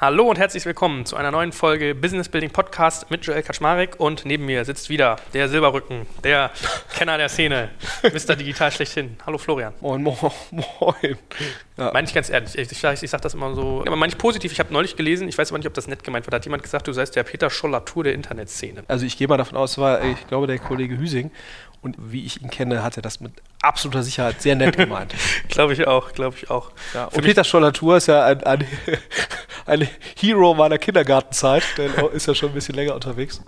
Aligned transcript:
Hallo 0.00 0.30
und 0.30 0.38
herzlich 0.38 0.64
willkommen 0.64 1.06
zu 1.06 1.16
einer 1.16 1.32
neuen 1.32 1.50
Folge 1.50 1.92
Business 1.92 2.28
Building 2.28 2.50
Podcast 2.50 3.10
mit 3.10 3.26
Joel 3.26 3.42
Kaczmarek 3.42 3.98
und 3.98 4.24
neben 4.24 4.46
mir 4.46 4.64
sitzt 4.64 4.90
wieder 4.90 5.16
der 5.34 5.48
Silberrücken, 5.48 6.06
der 6.22 6.52
Kenner 6.94 7.18
der 7.18 7.28
Szene, 7.28 7.70
Mr. 8.04 8.36
Digital 8.36 8.70
schlechthin. 8.70 9.16
Hallo 9.26 9.38
Florian. 9.38 9.74
Moin, 9.80 10.00
moin, 10.04 10.16
moin. 10.52 11.18
Ja. 11.76 11.90
Meine 11.92 12.06
ich 12.06 12.14
ganz 12.14 12.30
ehrlich, 12.30 12.56
ich, 12.56 12.70
ich, 12.70 13.02
ich 13.02 13.10
sage 13.10 13.22
das 13.24 13.34
immer 13.34 13.52
so, 13.56 13.82
aber 13.84 13.96
meine 13.96 14.12
ich 14.12 14.18
positiv, 14.18 14.52
ich 14.52 14.60
habe 14.60 14.72
neulich 14.72 14.94
gelesen, 14.94 15.28
ich 15.28 15.36
weiß 15.36 15.50
aber 15.50 15.58
nicht, 15.58 15.66
ob 15.66 15.74
das 15.74 15.88
nett 15.88 16.04
gemeint 16.04 16.24
wird, 16.26 16.34
hat 16.34 16.44
jemand 16.44 16.62
gesagt, 16.62 16.86
du 16.86 16.92
seist 16.92 17.16
der 17.16 17.24
Peter 17.24 17.50
Schollatur 17.50 18.04
der 18.04 18.14
Internetszene. 18.14 18.84
Also 18.86 19.04
ich 19.04 19.18
gehe 19.18 19.26
mal 19.26 19.36
davon 19.36 19.58
aus, 19.58 19.78
war, 19.78 20.04
ich 20.04 20.28
glaube, 20.28 20.46
der 20.46 20.60
Kollege 20.60 20.96
Hüsing 20.96 21.32
und 21.80 21.96
wie 21.98 22.24
ich 22.24 22.42
ihn 22.42 22.50
kenne, 22.50 22.82
hat 22.82 22.96
er 22.96 23.02
das 23.02 23.20
mit 23.20 23.32
absoluter 23.62 24.02
Sicherheit 24.02 24.42
sehr 24.42 24.56
nett 24.56 24.76
gemeint. 24.76 25.14
glaube 25.48 25.72
ich 25.72 25.86
auch, 25.86 26.12
glaube 26.12 26.36
ich 26.36 26.50
auch. 26.50 26.72
Ja, 26.94 27.06
und 27.06 27.22
Peter 27.22 27.44
Schollatur 27.44 27.96
ist 27.96 28.08
ja 28.08 28.24
ein, 28.24 28.42
ein, 28.44 28.66
ein 29.66 29.88
Hero 30.16 30.54
meiner 30.54 30.78
Kindergartenzeit, 30.78 31.62
der 31.76 32.10
ist 32.12 32.26
ja 32.26 32.34
schon 32.34 32.50
ein 32.50 32.54
bisschen 32.54 32.74
länger 32.74 32.94
unterwegs. 32.94 33.40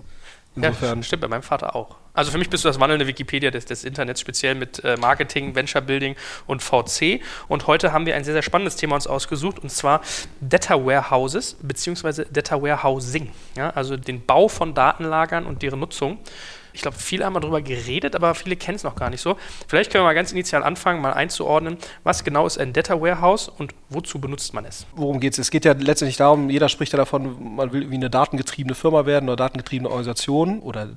Insofern. 0.57 0.99
Ja, 0.99 1.03
stimmt, 1.05 1.23
bei 1.23 1.29
meinem 1.29 1.43
Vater 1.43 1.77
auch. 1.77 1.97
Also 2.13 2.33
für 2.33 2.39
mich 2.39 2.51
bist 2.51 2.65
du 2.65 2.69
das 2.69 2.81
wandelnde 2.81 3.07
Wikipedia 3.07 3.53
des, 3.53 3.67
des 3.67 3.85
Internets, 3.85 4.21
speziell 4.21 4.57
mit 4.57 4.83
äh, 4.83 4.97
Marketing, 4.97 5.55
Venture 5.55 5.81
Building 5.81 6.17
und 6.47 6.61
VC. 6.61 7.21
Und 7.47 7.69
heute 7.69 7.93
haben 7.93 8.05
wir 8.05 8.17
ein 8.17 8.25
sehr, 8.25 8.35
sehr 8.35 8.43
spannendes 8.43 8.75
Thema 8.75 8.97
uns 8.97 9.07
ausgesucht, 9.07 9.61
und 9.61 9.71
zwar 9.71 10.01
Data 10.41 10.75
Warehouses 10.75 11.57
bzw. 11.63 12.25
Data 12.31 12.61
Warehousing. 12.61 13.31
Ja, 13.57 13.71
also 13.71 13.97
den 13.97 14.27
Bau 14.27 14.49
von 14.49 14.75
Datenlagern 14.75 15.47
und 15.47 15.63
deren 15.63 15.79
Nutzung. 15.79 16.19
Ich 16.73 16.83
glaube, 16.83 16.97
viele 16.97 17.25
haben 17.25 17.35
darüber 17.35 17.63
geredet, 17.63 18.15
aber 18.15 18.35
viele 18.35 18.57
kennen 18.57 18.77
es 18.77 18.85
noch 18.85 18.97
gar 18.97 19.11
nicht 19.11 19.21
so. 19.21 19.37
Vielleicht 19.69 19.91
können 19.91 20.05
wir 20.05 20.09
mal 20.09 20.15
ganz 20.15 20.33
initial 20.33 20.63
anfangen, 20.63 21.01
mal 21.01 21.13
einzuordnen, 21.13 21.79
was 22.05 22.25
genau 22.25 22.47
ist 22.47 22.59
ein 22.59 22.73
Data 22.73 23.01
Warehouse 23.01 23.49
und 23.49 23.75
wozu 23.89 24.21
benutzt 24.21 24.55
man 24.55 24.65
es? 24.65 24.87
Worum 24.95 25.21
geht 25.21 25.35
es? 25.35 25.39
Es 25.39 25.51
geht 25.51 25.65
ja 25.65 25.73
letztendlich 25.73 26.17
darum, 26.17 26.51
jeder 26.51 26.69
spricht 26.69 26.93
ja 26.93 26.97
davon, 26.97 27.57
man 27.57 27.73
will 27.73 27.91
wie 27.91 27.95
eine 27.95 28.11
datengetriebene 28.11 28.75
Firma 28.75 29.07
werden 29.07 29.29
oder 29.29 29.37
datengetriebene 29.37 29.89
Organisation 29.89 30.61
oder 30.61 30.89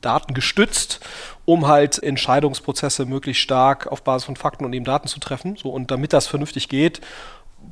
datengestützt, 0.00 1.00
um 1.44 1.66
halt 1.66 2.02
Entscheidungsprozesse 2.02 3.06
möglichst 3.06 3.42
stark 3.42 3.86
auf 3.86 4.02
Basis 4.02 4.24
von 4.26 4.36
Fakten 4.36 4.64
und 4.64 4.72
eben 4.72 4.84
Daten 4.84 5.08
zu 5.08 5.20
treffen. 5.20 5.56
So, 5.56 5.70
und 5.70 5.90
damit 5.90 6.12
das 6.12 6.26
vernünftig 6.26 6.68
geht, 6.68 7.00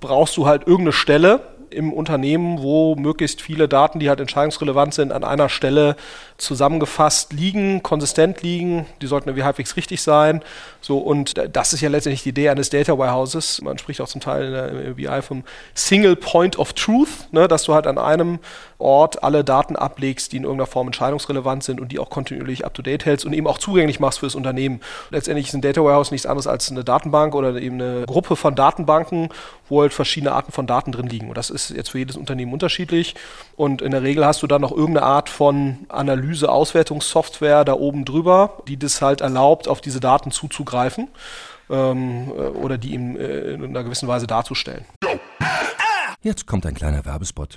brauchst 0.01 0.37
du 0.37 0.47
halt 0.47 0.63
irgendeine 0.63 0.93
Stelle, 0.93 1.41
im 1.73 1.93
Unternehmen, 1.93 2.63
wo 2.63 2.95
möglichst 2.97 3.43
viele 3.43 3.69
Daten, 3.69 3.99
die 3.99 4.09
halt 4.09 4.21
entscheidungsrelevant 4.21 4.95
sind, 4.95 5.13
an 5.13 5.25
einer 5.25 5.49
Stelle 5.49 5.97
zusammengefasst 6.39 7.33
liegen, 7.33 7.83
konsistent 7.83 8.43
liegen. 8.43 8.87
Die 9.01 9.07
sollten 9.07 9.29
irgendwie 9.29 9.45
halbwegs 9.45 9.77
richtig 9.77 10.03
sein. 10.03 10.43
So, 10.81 10.99
und 10.99 11.35
das 11.53 11.73
ist 11.73 11.81
ja 11.81 11.89
letztendlich 11.89 12.23
die 12.23 12.31
Idee 12.31 12.49
eines 12.49 12.71
Data 12.71 12.97
Warehouses. 12.99 13.61
Man 13.63 13.79
spricht 13.79 14.01
auch 14.01 14.09
zum 14.09 14.21
Teil 14.21 14.47
in 14.47 14.53
der 14.53 14.95
BI 14.95 15.23
vom 15.23 15.45
Single 15.75 16.17
Point 16.17 16.59
of 16.59 16.73
Truth, 16.73 17.33
ne, 17.33 17.49
dass 17.49 17.65
du 17.65 17.75
halt 17.75 17.87
an 17.87 17.99
einem 17.99 18.39
Ort 18.79 19.23
alle 19.23 19.45
Daten 19.45 19.77
ablegst, 19.77 20.33
die 20.33 20.39
in 20.39 20.43
irgendeiner 20.43 20.67
Form 20.67 20.89
entscheidungsrelevant 20.89 21.63
sind 21.63 21.81
und 21.81 21.93
die 21.93 22.01
auch 22.01 22.11
kontinuierlich 22.11 22.67
up 22.67 22.75
to 22.75 22.83
date 22.83 23.05
hältst 23.05 23.25
und 23.25 23.33
eben 23.33 23.47
auch 23.47 23.59
zugänglich 23.59 24.01
machst 24.01 24.19
für 24.19 24.27
das 24.27 24.35
Unternehmen. 24.35 24.81
Letztendlich 25.11 25.47
ist 25.47 25.55
ein 25.55 25.61
Data 25.61 25.83
Warehouse 25.83 26.11
nichts 26.11 26.27
anderes 26.27 26.49
als 26.49 26.71
eine 26.71 26.83
Datenbank 26.83 27.35
oder 27.35 27.55
eben 27.61 27.81
eine 27.81 28.05
Gruppe 28.07 28.35
von 28.35 28.57
Datenbanken, 28.57 29.29
wo 29.73 29.81
halt 29.81 29.95
verschiedene 29.95 30.33
Arten 30.33 30.53
von 30.53 30.67
Daten 30.67 30.93
drin 30.93 31.07
liegen. 31.07 31.31
Und 31.31 31.39
das 31.39 31.49
ist 31.49 31.71
jetzt 31.71 31.91
für 31.91 31.99
jedes 31.99 32.17
Unternehmen 32.17 32.53
unterschiedlich. 32.53 33.15
Und 33.57 33.81
in 33.81 33.91
der 33.91 34.03
Regel 34.03 34.27
hast 34.27 34.43
du 34.43 34.47
dann 34.47 34.61
noch 34.61 34.71
irgendeine 34.71 35.07
Art 35.07 35.31
von 35.31 35.79
Analyse, 35.89 36.51
Auswertungssoftware 36.51 37.65
da 37.65 37.73
oben 37.73 38.05
drüber, 38.05 38.59
die 38.69 38.77
das 38.77 39.01
halt 39.01 39.23
erlaubt, 39.23 39.69
auf 39.69 39.81
diese 39.81 39.99
Daten 39.99 40.31
zuzugreifen 40.31 41.09
ähm, 41.71 42.29
äh, 42.29 42.33
oder 42.33 42.77
die 42.77 42.93
ihm 42.93 43.17
äh, 43.17 43.55
in 43.55 43.65
einer 43.65 43.83
gewissen 43.83 44.09
Weise 44.09 44.27
darzustellen. 44.27 44.85
Jetzt 46.21 46.47
kommt 46.47 46.67
ein 46.67 46.75
kleiner 46.75 47.07
Werbespot. 47.07 47.57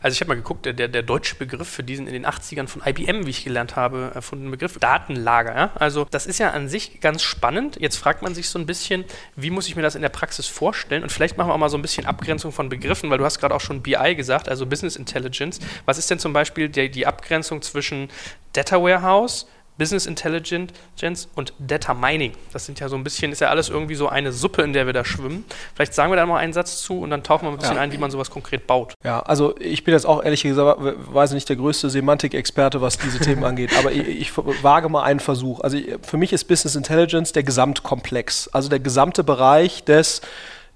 Also 0.00 0.14
ich 0.14 0.20
habe 0.20 0.28
mal 0.28 0.36
geguckt, 0.36 0.64
der, 0.66 0.88
der 0.88 1.02
deutsche 1.02 1.34
Begriff 1.34 1.68
für 1.68 1.82
diesen 1.82 2.06
in 2.06 2.12
den 2.12 2.26
80ern 2.26 2.68
von 2.68 2.82
IBM, 2.84 3.26
wie 3.26 3.30
ich 3.30 3.44
gelernt 3.44 3.76
habe, 3.76 4.12
erfundenen 4.14 4.52
Begriff, 4.52 4.78
Datenlager. 4.78 5.54
Ja? 5.54 5.72
Also 5.74 6.06
das 6.10 6.26
ist 6.26 6.38
ja 6.38 6.50
an 6.50 6.68
sich 6.68 7.00
ganz 7.00 7.22
spannend. 7.22 7.78
Jetzt 7.80 7.96
fragt 7.96 8.22
man 8.22 8.34
sich 8.34 8.48
so 8.48 8.58
ein 8.58 8.66
bisschen, 8.66 9.04
wie 9.34 9.50
muss 9.50 9.66
ich 9.68 9.76
mir 9.76 9.82
das 9.82 9.94
in 9.94 10.02
der 10.02 10.08
Praxis 10.08 10.46
vorstellen? 10.46 11.02
Und 11.02 11.10
vielleicht 11.10 11.36
machen 11.36 11.48
wir 11.48 11.54
auch 11.54 11.58
mal 11.58 11.68
so 11.68 11.78
ein 11.78 11.82
bisschen 11.82 12.06
Abgrenzung 12.06 12.52
von 12.52 12.68
Begriffen, 12.68 13.10
weil 13.10 13.18
du 13.18 13.24
hast 13.24 13.40
gerade 13.40 13.54
auch 13.54 13.60
schon 13.60 13.82
BI 13.82 14.14
gesagt, 14.14 14.48
also 14.48 14.66
Business 14.66 14.96
Intelligence. 14.96 15.58
Was 15.84 15.98
ist 15.98 16.10
denn 16.10 16.18
zum 16.18 16.32
Beispiel 16.32 16.68
die, 16.68 16.90
die 16.90 17.06
Abgrenzung 17.06 17.62
zwischen 17.62 18.08
Data 18.52 18.80
Warehouse, 18.80 19.46
Business 19.78 20.06
Intelligence 20.06 21.28
und 21.34 21.52
Data 21.58 21.94
Mining. 21.94 22.32
Das 22.52 22.66
sind 22.66 22.80
ja 22.80 22.88
so 22.88 22.96
ein 22.96 23.04
bisschen, 23.04 23.32
ist 23.32 23.40
ja 23.40 23.48
alles 23.48 23.68
irgendwie 23.68 23.94
so 23.94 24.08
eine 24.08 24.32
Suppe, 24.32 24.62
in 24.62 24.72
der 24.72 24.86
wir 24.86 24.92
da 24.92 25.04
schwimmen. 25.04 25.44
Vielleicht 25.74 25.94
sagen 25.94 26.12
wir 26.12 26.16
da 26.16 26.26
mal 26.26 26.38
einen 26.38 26.52
Satz 26.52 26.82
zu 26.82 27.00
und 27.00 27.10
dann 27.10 27.22
tauchen 27.22 27.46
wir 27.46 27.52
ein 27.52 27.58
bisschen 27.58 27.76
ja. 27.76 27.80
ein, 27.80 27.92
wie 27.92 27.98
man 27.98 28.10
sowas 28.10 28.30
konkret 28.30 28.66
baut. 28.66 28.94
Ja, 29.04 29.20
also 29.20 29.54
ich 29.58 29.84
bin 29.84 29.94
jetzt 29.94 30.04
auch 30.04 30.22
ehrlich 30.22 30.42
gesagt, 30.42 30.80
weiß 30.80 31.32
nicht 31.32 31.48
der 31.48 31.56
größte 31.56 31.88
Semantikexperte, 31.88 32.80
was 32.80 32.98
diese 32.98 33.20
Themen 33.20 33.44
angeht, 33.44 33.70
aber 33.78 33.92
ich, 33.92 34.08
ich, 34.08 34.32
wage 34.62 34.88
mal 34.88 35.04
einen 35.04 35.20
Versuch. 35.20 35.60
Also 35.60 35.78
für 36.02 36.16
mich 36.16 36.32
ist 36.32 36.44
Business 36.44 36.74
Intelligence 36.74 37.32
der 37.32 37.44
Gesamtkomplex, 37.44 38.48
also 38.48 38.68
der 38.68 38.80
gesamte 38.80 39.22
Bereich 39.22 39.84
des 39.84 40.20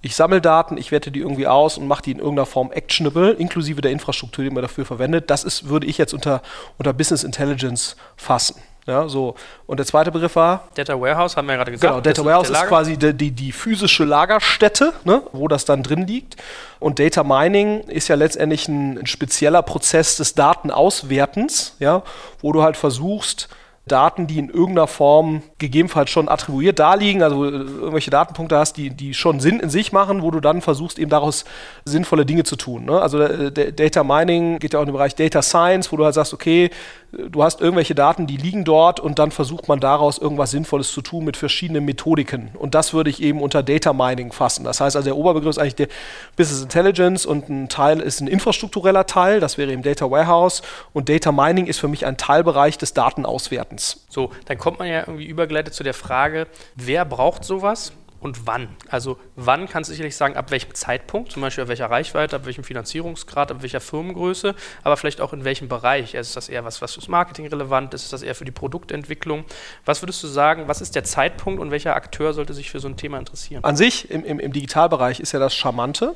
ich 0.05 0.17
sammle 0.17 0.41
Daten, 0.41 0.77
ich 0.79 0.91
werte 0.91 1.13
die 1.13 1.21
irgendwie 1.21 1.47
aus 1.47 1.79
und 1.79 1.87
mache 1.87 2.03
die 2.03 2.11
in 2.11 2.19
irgendeiner 2.19 2.47
Form 2.47 2.73
actionable, 2.73 3.31
inklusive 3.31 3.81
der 3.81 3.93
Infrastruktur, 3.93 4.43
die 4.43 4.51
man 4.51 4.63
dafür 4.63 4.85
verwendet. 4.85 5.31
Das 5.31 5.45
ist, 5.45 5.69
würde 5.69 5.87
ich 5.87 5.97
jetzt 5.97 6.13
unter, 6.13 6.43
unter 6.77 6.93
Business 6.93 7.23
Intelligence 7.23 7.95
fassen. 8.17 8.57
Ja, 8.87 9.09
so. 9.09 9.37
Und 9.67 9.79
der 9.79 9.87
zweite 9.87 10.11
Begriff 10.11 10.35
war? 10.35 10.69
Data 10.75 11.01
Warehouse, 11.01 11.37
haben 11.37 11.47
wir 11.47 11.53
ja 11.53 11.59
gerade 11.59 11.71
gesagt. 11.71 11.93
Genau, 11.93 12.01
Data 12.01 12.25
Warehouse 12.25 12.51
ist, 12.51 12.57
ist 12.57 12.67
quasi 12.67 12.97
die, 12.97 13.15
die, 13.15 13.31
die, 13.31 13.53
physische 13.53 14.05
Lagerstätte, 14.05 14.93
ne, 15.05 15.23
wo 15.33 15.47
das 15.47 15.65
dann 15.65 15.85
drin 15.85 16.07
liegt. 16.07 16.37
Und 16.81 16.99
Data 16.99 17.23
Mining 17.23 17.83
ist 17.83 18.09
ja 18.09 18.17
letztendlich 18.17 18.67
ein, 18.67 18.99
ein 18.99 19.07
spezieller 19.07 19.63
Prozess 19.63 20.17
des 20.17 20.35
Datenauswertens, 20.35 21.77
ja, 21.79 22.03
wo 22.41 22.53
du 22.53 22.63
halt 22.63 22.77
versuchst, 22.77 23.49
Daten, 23.87 24.29
die 24.29 24.39
in 24.39 24.49
irgendeiner 24.49 24.87
Form 24.87 25.43
gegebenenfalls 25.59 26.09
schon 26.11 26.29
attribuiert 26.29 26.79
da 26.79 26.95
liegen, 26.95 27.23
also 27.23 27.45
irgendwelche 27.45 28.11
Datenpunkte 28.11 28.57
hast, 28.57 28.77
die, 28.77 28.91
die 28.91 29.13
schon 29.13 29.41
Sinn 29.41 29.59
in 29.59 29.71
sich 29.71 29.91
machen, 29.91 30.23
wo 30.23 30.31
du 30.31 30.39
dann 30.39 30.61
versuchst, 30.61 31.01
eben 31.01 31.11
daraus 31.11 31.45
sinnvolle 31.85 32.25
Dinge 32.25 32.45
zu 32.45 32.55
tun. 32.55 32.85
Ne? 32.85 33.01
Also 33.01 33.19
Data 33.51 34.05
Mining 34.05 34.61
geht 34.61 34.75
ja 34.75 34.79
auch 34.79 34.85
in 34.85 34.89
den 34.89 34.93
Bereich 34.93 35.17
Data 35.17 35.43
Science, 35.43 35.91
wo 35.91 35.97
du 35.97 36.05
halt 36.05 36.15
sagst, 36.15 36.33
okay, 36.33 36.71
du 37.13 37.43
hast 37.43 37.61
irgendwelche 37.61 37.95
Daten, 37.95 38.27
die 38.27 38.37
liegen 38.37 38.65
dort 38.65 38.99
und 38.99 39.19
dann 39.19 39.31
versucht 39.31 39.69
man 39.69 39.81
daraus 39.81 40.19
irgendwas 40.19 40.51
Sinnvolles 40.51 40.93
zu 40.93 41.03
tun 41.03 41.25
mit 41.25 41.37
verschiedenen 41.37 41.85
Methodiken. 41.85 42.51
Und 42.59 42.75
das 42.75 42.95
würde 42.95 43.11
ich 43.11 43.23
eben 43.23 43.41
unter 43.43 43.63
Data 43.63 43.93
Mining 43.93 44.33
fassen. 44.33 44.65
Das 44.65 44.81
heißt 44.81 44.97
also, 44.97 45.05
der 45.05 45.17
Oberbegriff 45.17 45.51
ist 45.51 45.59
eigentlich 45.59 45.75
der 45.75 45.89
Business 46.37 46.63
Intelligence 46.63 47.27
und 47.27 47.49
ein 47.49 47.69
Teil 47.69 48.01
ist 48.01 48.21
ein 48.21 48.29
infrastruktureller 48.29 49.07
Teil, 49.07 49.41
das 49.41 49.59
wäre 49.59 49.71
eben 49.71 49.83
Data 49.83 50.11
Warehouse 50.11 50.63
und 50.93 51.09
Data 51.09 51.33
Mining 51.33 51.67
ist 51.67 51.79
für 51.79 51.89
mich 51.89 52.07
ein 52.07 52.17
Teilbereich 52.17 52.79
des 52.79 52.95
Datenauswertens. 52.95 54.07
So, 54.09 54.31
dann 54.47 54.59
kommt 54.59 54.79
man 54.79 54.89
ja 54.89 55.01
irgendwie 55.01 55.27
übergeleitet 55.27 55.75
zu 55.75 55.83
der 55.83 55.95
Frage, 55.95 56.47
wer 56.75 57.05
braucht 57.05 57.45
sowas? 57.45 57.93
Und 58.23 58.47
wann. 58.47 58.69
Also 58.89 59.19
wann 59.37 59.69
kannst 59.69 59.91
du 59.91 59.93
sicherlich 59.93 60.17
sagen, 60.17 60.37
ab 60.37 60.51
welchem 60.51 60.75
Zeitpunkt, 60.75 61.33
zum 61.33 61.43
Beispiel 61.43 61.63
ab 61.63 61.69
welcher 61.69 61.91
Reichweite, 61.91 62.37
ab 62.37 62.47
welchem 62.47 62.65
Finanzierungsgrad, 62.65 63.51
ab 63.51 63.63
welcher 63.63 63.81
Firmengröße, 63.81 64.55
aber 64.85 64.97
vielleicht 64.97 65.21
auch 65.21 65.33
in 65.33 65.45
welchem 65.45 65.69
Bereich. 65.69 66.15
Ist 66.15 66.37
das 66.37 66.49
eher 66.49 66.65
was, 66.65 66.81
was 66.81 66.95
fürs 66.95 67.09
Marketing 67.09 67.47
relevant 67.49 67.93
ist? 67.95 68.05
Ist 68.05 68.13
das 68.13 68.23
eher 68.23 68.35
für 68.35 68.45
die 68.45 68.53
Produktentwicklung? 68.53 69.45
Was 69.85 70.03
würdest 70.03 70.23
du 70.23 70.29
sagen, 70.29 70.69
was 70.69 70.81
ist 70.81 70.95
der 70.95 71.05
Zeitpunkt 71.05 71.61
und 71.61 71.71
welcher 71.71 71.97
Akteur 71.97 72.33
sollte 72.33 72.55
sich 72.55 72.71
für 72.71 72.81
so 72.81 72.89
ein 72.89 72.97
Thema 72.97 73.19
interessieren? 73.19 73.65
An 73.65 73.77
sich 73.77 74.11
im, 74.11 74.25
im, 74.25 74.39
im 74.39 74.53
Digitalbereich 74.53 75.19
ist 75.19 75.33
ja 75.33 75.41
das 75.41 75.55
Charmante, 75.55 76.15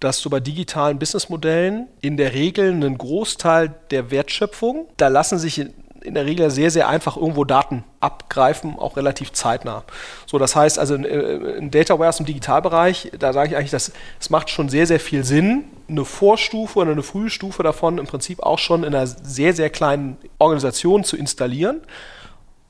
dass 0.00 0.20
du 0.20 0.30
bei 0.30 0.40
digitalen 0.40 0.98
Businessmodellen 0.98 1.88
in 2.00 2.16
der 2.16 2.34
Regel 2.34 2.70
einen 2.70 2.98
Großteil 2.98 3.74
der 3.90 4.10
Wertschöpfung, 4.10 4.88
da 4.96 5.08
lassen 5.08 5.38
sich 5.38 5.64
in 6.02 6.14
der 6.14 6.26
Regel 6.26 6.50
sehr, 6.50 6.70
sehr 6.70 6.88
einfach 6.88 7.16
irgendwo 7.16 7.44
Daten 7.44 7.84
abgreifen, 8.00 8.78
auch 8.78 8.96
relativ 8.96 9.32
zeitnah. 9.32 9.84
So, 10.26 10.38
das 10.38 10.54
heißt 10.54 10.78
also 10.78 10.94
äh, 10.94 11.58
in 11.58 11.70
Data 11.70 11.98
Warehouse 11.98 12.20
im 12.20 12.26
Digitalbereich, 12.26 13.12
da 13.18 13.32
sage 13.32 13.50
ich 13.50 13.56
eigentlich, 13.56 13.70
dass 13.70 13.92
es 14.20 14.30
macht 14.30 14.50
schon 14.50 14.68
sehr, 14.68 14.86
sehr 14.86 15.00
viel 15.00 15.24
Sinn, 15.24 15.64
eine 15.88 16.04
Vorstufe 16.04 16.78
oder 16.78 16.92
eine 16.92 17.02
Frühstufe 17.02 17.62
davon 17.62 17.98
im 17.98 18.06
Prinzip 18.06 18.40
auch 18.40 18.58
schon 18.58 18.84
in 18.84 18.94
einer 18.94 19.06
sehr, 19.06 19.54
sehr 19.54 19.70
kleinen 19.70 20.16
Organisation 20.38 21.04
zu 21.04 21.16
installieren. 21.16 21.80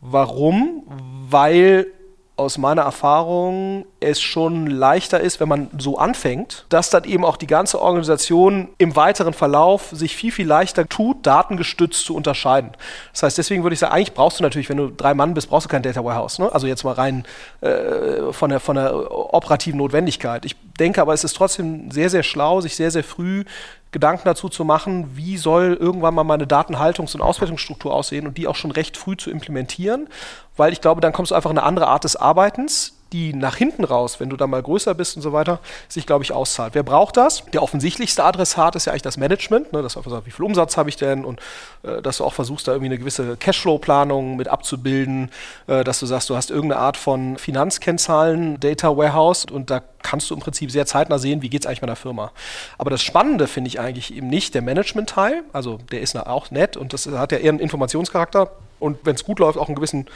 Warum? 0.00 0.84
Weil 1.28 1.88
aus 2.38 2.56
meiner 2.56 2.82
Erfahrung 2.82 3.84
es 4.00 4.20
schon 4.20 4.68
leichter 4.68 5.20
ist, 5.20 5.40
wenn 5.40 5.48
man 5.48 5.68
so 5.76 5.98
anfängt, 5.98 6.66
dass 6.68 6.88
dann 6.88 7.04
eben 7.04 7.24
auch 7.24 7.36
die 7.36 7.48
ganze 7.48 7.82
Organisation 7.82 8.68
im 8.78 8.94
weiteren 8.94 9.32
Verlauf 9.32 9.88
sich 9.90 10.14
viel, 10.14 10.30
viel 10.30 10.46
leichter 10.46 10.88
tut, 10.88 11.26
datengestützt 11.26 12.04
zu 12.04 12.14
unterscheiden. 12.14 12.70
Das 13.12 13.24
heißt, 13.24 13.38
deswegen 13.38 13.64
würde 13.64 13.74
ich 13.74 13.80
sagen, 13.80 13.92
eigentlich 13.92 14.14
brauchst 14.14 14.38
du 14.38 14.44
natürlich, 14.44 14.68
wenn 14.68 14.76
du 14.76 14.88
drei 14.88 15.14
Mann 15.14 15.34
bist, 15.34 15.50
brauchst 15.50 15.66
du 15.66 15.68
kein 15.68 15.82
Data 15.82 16.04
Warehouse. 16.04 16.38
Ne? 16.38 16.52
Also 16.52 16.68
jetzt 16.68 16.84
mal 16.84 16.92
rein 16.92 17.24
äh, 17.60 18.32
von, 18.32 18.50
der, 18.50 18.60
von 18.60 18.76
der 18.76 18.94
operativen 19.34 19.78
Notwendigkeit. 19.78 20.44
Ich 20.44 20.54
denke 20.78 21.00
aber, 21.00 21.14
es 21.14 21.24
ist 21.24 21.34
trotzdem 21.34 21.90
sehr, 21.90 22.10
sehr 22.10 22.22
schlau, 22.22 22.60
sich 22.60 22.76
sehr, 22.76 22.90
sehr 22.90 23.04
früh 23.04 23.44
Gedanken 23.90 24.24
dazu 24.24 24.48
zu 24.48 24.64
machen, 24.64 25.16
wie 25.16 25.38
soll 25.38 25.76
irgendwann 25.80 26.14
mal 26.14 26.24
meine 26.24 26.46
Datenhaltungs- 26.46 27.14
und 27.14 27.22
Auswertungsstruktur 27.22 27.94
aussehen 27.94 28.26
und 28.26 28.36
die 28.36 28.46
auch 28.46 28.56
schon 28.56 28.70
recht 28.70 28.96
früh 28.96 29.16
zu 29.16 29.30
implementieren, 29.30 30.08
weil 30.56 30.72
ich 30.72 30.80
glaube, 30.80 31.00
dann 31.00 31.12
kommst 31.12 31.30
du 31.30 31.34
einfach 31.34 31.50
in 31.50 31.58
eine 31.58 31.66
andere 31.66 31.88
Art 31.88 32.04
des 32.04 32.16
Arbeitens, 32.16 32.97
die 33.12 33.32
nach 33.32 33.56
hinten 33.56 33.84
raus, 33.84 34.20
wenn 34.20 34.28
du 34.28 34.36
da 34.36 34.46
mal 34.46 34.62
größer 34.62 34.94
bist 34.94 35.16
und 35.16 35.22
so 35.22 35.32
weiter, 35.32 35.60
sich, 35.88 36.06
glaube 36.06 36.24
ich, 36.24 36.32
auszahlt. 36.32 36.74
Wer 36.74 36.82
braucht 36.82 37.16
das? 37.16 37.44
Der 37.52 37.62
offensichtlichste 37.62 38.22
Adressat 38.24 38.76
ist 38.76 38.84
ja 38.84 38.92
eigentlich 38.92 39.02
das 39.02 39.16
Management, 39.16 39.72
ne, 39.72 39.82
dass 39.82 39.94
du 39.94 40.00
einfach 40.00 40.10
sagst, 40.10 40.26
wie 40.26 40.30
viel 40.30 40.44
Umsatz 40.44 40.76
habe 40.76 40.88
ich 40.88 40.96
denn 40.96 41.24
und 41.24 41.40
äh, 41.82 42.02
dass 42.02 42.18
du 42.18 42.24
auch 42.24 42.34
versuchst, 42.34 42.68
da 42.68 42.72
irgendwie 42.72 42.90
eine 42.90 42.98
gewisse 42.98 43.36
Cashflow-Planung 43.36 44.36
mit 44.36 44.48
abzubilden, 44.48 45.30
äh, 45.66 45.84
dass 45.84 46.00
du 46.00 46.06
sagst, 46.06 46.28
du 46.28 46.36
hast 46.36 46.50
irgendeine 46.50 46.80
Art 46.80 46.96
von 46.96 47.38
Finanzkennzahlen, 47.38 48.60
Data 48.60 48.96
Warehouse 48.96 49.46
und 49.50 49.70
da 49.70 49.80
kannst 50.02 50.30
du 50.30 50.34
im 50.34 50.40
Prinzip 50.40 50.70
sehr 50.70 50.86
zeitnah 50.86 51.18
sehen, 51.18 51.42
wie 51.42 51.48
geht 51.48 51.62
es 51.62 51.66
eigentlich 51.66 51.82
meiner 51.82 51.96
Firma. 51.96 52.32
Aber 52.76 52.90
das 52.90 53.02
Spannende 53.02 53.46
finde 53.46 53.68
ich 53.68 53.80
eigentlich 53.80 54.14
eben 54.14 54.28
nicht 54.28 54.54
der 54.54 54.62
Management-Teil, 54.62 55.44
also 55.52 55.78
der 55.90 56.02
ist 56.02 56.16
auch 56.16 56.50
nett 56.50 56.76
und 56.76 56.92
das 56.92 57.06
hat 57.06 57.32
ja 57.32 57.38
eher 57.38 57.50
einen 57.50 57.60
Informationscharakter 57.60 58.50
und 58.80 58.98
wenn 59.04 59.14
es 59.14 59.24
gut 59.24 59.38
läuft, 59.38 59.58
auch 59.58 59.66
einen 59.66 59.76
gewissen 59.76 60.06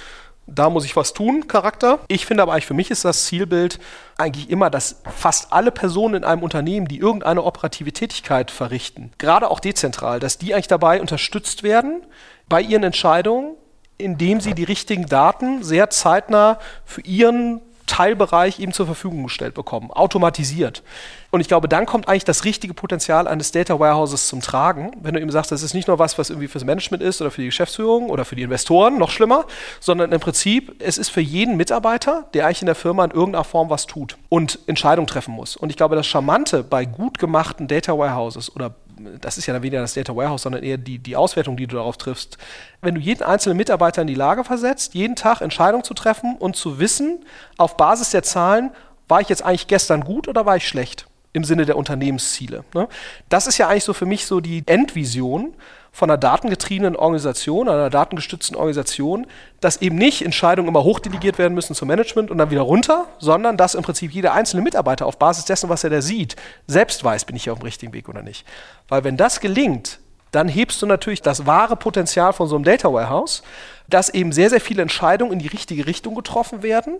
da 0.46 0.70
muss 0.70 0.84
ich 0.84 0.96
was 0.96 1.12
tun, 1.12 1.46
Charakter. 1.46 2.00
Ich 2.08 2.26
finde 2.26 2.42
aber 2.42 2.52
eigentlich, 2.52 2.66
für 2.66 2.74
mich 2.74 2.90
ist 2.90 3.04
das 3.04 3.26
Zielbild 3.26 3.78
eigentlich 4.18 4.50
immer, 4.50 4.70
dass 4.70 5.00
fast 5.16 5.52
alle 5.52 5.70
Personen 5.70 6.16
in 6.16 6.24
einem 6.24 6.42
Unternehmen, 6.42 6.88
die 6.88 6.98
irgendeine 6.98 7.44
operative 7.44 7.92
Tätigkeit 7.92 8.50
verrichten, 8.50 9.12
gerade 9.18 9.50
auch 9.50 9.60
dezentral, 9.60 10.20
dass 10.20 10.38
die 10.38 10.54
eigentlich 10.54 10.68
dabei 10.68 11.00
unterstützt 11.00 11.62
werden 11.62 12.04
bei 12.48 12.60
ihren 12.60 12.82
Entscheidungen, 12.82 13.54
indem 13.98 14.40
sie 14.40 14.54
die 14.54 14.64
richtigen 14.64 15.06
Daten 15.06 15.62
sehr 15.62 15.90
zeitnah 15.90 16.58
für 16.84 17.02
ihren 17.02 17.60
Teilbereich 17.92 18.58
ihm 18.58 18.72
zur 18.72 18.86
Verfügung 18.86 19.24
gestellt 19.24 19.52
bekommen, 19.52 19.90
automatisiert. 19.90 20.82
Und 21.30 21.42
ich 21.42 21.48
glaube, 21.48 21.68
dann 21.68 21.84
kommt 21.84 22.08
eigentlich 22.08 22.24
das 22.24 22.44
richtige 22.46 22.72
Potenzial 22.72 23.28
eines 23.28 23.52
Data 23.52 23.78
Warehouses 23.78 24.28
zum 24.28 24.40
Tragen, 24.40 24.92
wenn 25.02 25.12
du 25.12 25.20
ihm 25.20 25.30
sagst, 25.30 25.52
das 25.52 25.62
ist 25.62 25.74
nicht 25.74 25.88
nur 25.88 25.98
was, 25.98 26.16
was 26.16 26.30
irgendwie 26.30 26.48
fürs 26.48 26.64
Management 26.64 27.02
ist 27.02 27.20
oder 27.20 27.30
für 27.30 27.42
die 27.42 27.48
Geschäftsführung 27.48 28.08
oder 28.08 28.24
für 28.24 28.34
die 28.34 28.44
Investoren, 28.44 28.96
noch 28.96 29.10
schlimmer, 29.10 29.44
sondern 29.78 30.10
im 30.10 30.20
Prinzip, 30.20 30.74
es 30.78 30.96
ist 30.96 31.10
für 31.10 31.20
jeden 31.20 31.58
Mitarbeiter, 31.58 32.24
der 32.32 32.46
eigentlich 32.46 32.62
in 32.62 32.66
der 32.66 32.74
Firma 32.74 33.04
in 33.04 33.10
irgendeiner 33.10 33.44
Form 33.44 33.68
was 33.68 33.86
tut 33.86 34.16
und 34.30 34.58
Entscheidungen 34.66 35.06
treffen 35.06 35.34
muss. 35.34 35.54
Und 35.54 35.68
ich 35.68 35.76
glaube, 35.76 35.94
das 35.94 36.06
Charmante 36.06 36.62
bei 36.62 36.86
gut 36.86 37.18
gemachten 37.18 37.68
Data 37.68 37.98
Warehouses 37.98 38.56
oder 38.56 38.74
das 39.20 39.38
ist 39.38 39.46
ja 39.46 39.54
dann 39.54 39.62
weniger 39.62 39.80
das 39.80 39.94
Data 39.94 40.14
Warehouse, 40.14 40.42
sondern 40.42 40.62
eher 40.62 40.78
die, 40.78 40.98
die 40.98 41.16
Auswertung, 41.16 41.56
die 41.56 41.66
du 41.66 41.76
darauf 41.76 41.96
triffst. 41.96 42.38
Wenn 42.80 42.94
du 42.94 43.00
jeden 43.00 43.22
einzelnen 43.22 43.56
Mitarbeiter 43.56 44.02
in 44.02 44.08
die 44.08 44.14
Lage 44.14 44.44
versetzt, 44.44 44.94
jeden 44.94 45.16
Tag 45.16 45.40
Entscheidungen 45.40 45.84
zu 45.84 45.94
treffen 45.94 46.36
und 46.38 46.56
zu 46.56 46.78
wissen, 46.78 47.24
auf 47.56 47.76
Basis 47.76 48.10
der 48.10 48.22
Zahlen, 48.22 48.70
war 49.08 49.20
ich 49.20 49.28
jetzt 49.28 49.44
eigentlich 49.44 49.66
gestern 49.66 50.02
gut 50.02 50.28
oder 50.28 50.46
war 50.46 50.56
ich 50.56 50.66
schlecht? 50.66 51.06
im 51.32 51.44
Sinne 51.44 51.64
der 51.64 51.76
Unternehmensziele. 51.76 52.64
Ne? 52.74 52.88
Das 53.28 53.46
ist 53.46 53.58
ja 53.58 53.68
eigentlich 53.68 53.84
so 53.84 53.94
für 53.94 54.06
mich 54.06 54.26
so 54.26 54.40
die 54.40 54.62
Endvision 54.66 55.54
von 55.94 56.08
einer 56.08 56.16
datengetriebenen 56.16 56.96
Organisation, 56.96 57.68
einer 57.68 57.90
datengestützten 57.90 58.56
Organisation, 58.56 59.26
dass 59.60 59.82
eben 59.82 59.96
nicht 59.96 60.24
Entscheidungen 60.24 60.68
immer 60.68 60.84
hochdelegiert 60.84 61.36
werden 61.36 61.52
müssen 61.52 61.74
zum 61.74 61.86
Management 61.88 62.30
und 62.30 62.38
dann 62.38 62.50
wieder 62.50 62.62
runter, 62.62 63.06
sondern 63.18 63.58
dass 63.58 63.74
im 63.74 63.82
Prinzip 63.82 64.10
jeder 64.10 64.32
einzelne 64.32 64.62
Mitarbeiter 64.62 65.04
auf 65.04 65.18
Basis 65.18 65.44
dessen, 65.44 65.68
was 65.68 65.84
er 65.84 65.90
da 65.90 66.00
sieht, 66.00 66.36
selbst 66.66 67.04
weiß, 67.04 67.26
bin 67.26 67.36
ich 67.36 67.44
hier 67.44 67.52
auf 67.52 67.58
dem 67.58 67.66
richtigen 67.66 67.92
Weg 67.92 68.08
oder 68.08 68.22
nicht. 68.22 68.46
Weil 68.88 69.04
wenn 69.04 69.18
das 69.18 69.40
gelingt, 69.40 69.98
dann 70.32 70.48
hebst 70.48 70.80
du 70.80 70.86
natürlich 70.86 71.20
das 71.20 71.44
wahre 71.44 71.76
Potenzial 71.76 72.32
von 72.32 72.48
so 72.48 72.56
einem 72.56 72.64
Data 72.64 72.90
Warehouse, 72.90 73.42
dass 73.86 74.08
eben 74.08 74.32
sehr, 74.32 74.48
sehr 74.48 74.62
viele 74.62 74.80
Entscheidungen 74.80 75.32
in 75.32 75.38
die 75.38 75.48
richtige 75.48 75.86
Richtung 75.86 76.14
getroffen 76.14 76.62
werden, 76.62 76.96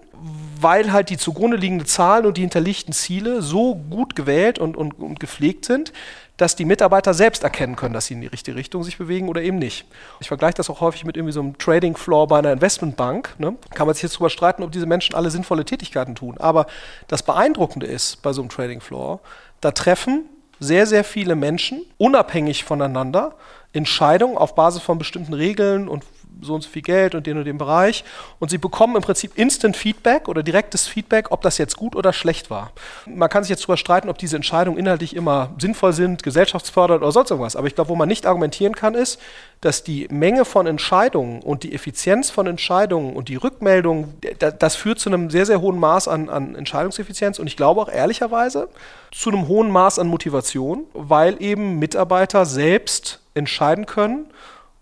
weil 0.61 0.93
halt 0.93 1.09
die 1.09 1.17
zugrunde 1.17 1.57
liegenden 1.57 1.87
Zahlen 1.87 2.27
und 2.27 2.37
die 2.37 2.43
hinterlegten 2.43 2.93
Ziele 2.93 3.41
so 3.41 3.75
gut 3.75 4.15
gewählt 4.15 4.59
und, 4.59 4.77
und, 4.77 4.99
und 4.99 5.19
gepflegt 5.19 5.65
sind, 5.65 5.95
dass 6.37 6.57
die 6.57 6.65
Mitarbeiter 6.65 7.15
selbst 7.15 7.45
erkennen 7.45 7.77
können, 7.77 7.95
dass 7.95 8.07
sie 8.07 8.15
in 8.15 8.21
die 8.21 8.27
richtige 8.27 8.57
Richtung 8.57 8.83
sich 8.83 8.99
bewegen 8.99 9.29
oder 9.29 9.43
eben 9.43 9.59
nicht. 9.59 9.87
Ich 10.21 10.29
vergleiche 10.29 10.55
das 10.55 10.71
auch 10.71 10.81
häufig 10.81 11.05
mit 11.05 11.17
irgendwie 11.17 11.33
so 11.33 11.41
einem 11.41 11.59
Trading 11.59 11.97
Floor 11.97 12.27
bei 12.27 12.39
einer 12.39 12.53
Investmentbank. 12.53 13.35
Ne? 13.39 13.57
Kann 13.75 13.87
man 13.87 13.95
sich 13.95 14.03
jetzt 14.03 14.15
darüber 14.15 14.31
streiten, 14.31 14.63
ob 14.63 14.73
diese 14.73 14.87
Menschen 14.87 15.15
alle 15.15 15.31
sinnvolle 15.31 15.65
Tätigkeiten 15.65 16.15
tun. 16.15 16.39
Aber 16.39 16.67
das 17.09 17.23
Beeindruckende 17.23 17.87
ist 17.87 18.23
bei 18.23 18.33
so 18.33 18.43
einem 18.43 18.49
Trading 18.49 18.81
Floor, 18.81 19.21
da 19.61 19.71
treffen 19.71 20.25
sehr, 20.59 20.87
sehr 20.87 21.05
viele 21.05 21.35
Menschen 21.35 21.85
unabhängig 21.99 22.65
voneinander 22.65 23.35
Entscheidungen 23.73 24.37
auf 24.37 24.55
Basis 24.55 24.83
von 24.83 24.99
bestimmten 24.99 25.35
Regeln 25.35 25.89
und 25.89 26.05
so 26.43 26.55
und 26.55 26.63
so 26.63 26.69
viel 26.69 26.83
Geld 26.83 27.15
und 27.15 27.27
den 27.27 27.39
und 27.39 27.45
den 27.45 27.59
Bereich. 27.59 28.05
Und 28.39 28.51
sie 28.51 28.59
bekommen 28.59 28.97
im 28.97 29.03
Prinzip 29.03 29.39
Instant 29.39 29.77
Feedback 29.77 30.29
oder 30.29 30.43
direktes 30.43 30.87
Feedback, 30.87 31.31
ob 31.31 31.43
das 31.43 31.59
jetzt 31.59 31.77
gut 31.77 31.97
oder 31.97 32.13
schlecht 32.13 32.51
war. 32.51 32.73
Man 33.07 33.29
kann 33.29 33.45
sich 33.45 33.51
jetzt 33.51 33.63
darüber 33.63 33.77
streiten, 33.77 34.09
ob 34.09 34.19
diese 34.19 34.37
Entscheidungen 34.37 34.79
inhaltlich 34.79 35.17
immer 35.17 35.51
sinnvoll 35.59 35.93
sind, 35.93 36.23
gesellschaftsfördernd 36.23 37.03
oder 37.03 37.13
sonst 37.13 37.31
irgendwas. 37.31 37.57
Aber 37.57 37.67
ich 37.67 37.75
glaube, 37.75 37.91
wo 37.91 37.97
man 37.97 38.09
nicht 38.09 38.27
argumentieren 38.27 38.75
kann, 38.75 38.95
ist, 38.95 39.21
dass 39.63 39.85
die 39.85 40.09
Menge 40.11 40.45
von 40.45 40.67
Entscheidungen 40.67 41.41
und 41.41 41.63
die 41.63 41.73
Effizienz 41.73 42.31
von 42.31 42.49
Entscheidungen 42.49 43.15
und 43.15 43.29
die 43.29 43.37
Rückmeldung, 43.37 44.15
das 44.59 44.75
führt 44.75 44.99
zu 44.99 45.09
einem 45.09 45.31
sehr, 45.31 45.47
sehr 45.47 45.61
hohen 45.61 45.79
Maß 45.79 46.09
an, 46.09 46.29
an 46.29 46.57
Entscheidungseffizienz 46.57 47.39
und 47.39 47.47
ich 47.47 47.57
glaube 47.57 47.81
auch 47.81 47.89
ehrlicherweise 47.89 48.69
zu 49.13 49.31
einem 49.31 49.47
hohen 49.47 49.71
Maß 49.71 50.01
an 50.01 50.09
Motivation, 50.09 50.85
weil 50.95 51.41
eben 51.41 51.79
Mitarbeiter 51.79 52.45
selbst 52.45 53.21
entscheiden 53.35 53.87
können 53.87 54.27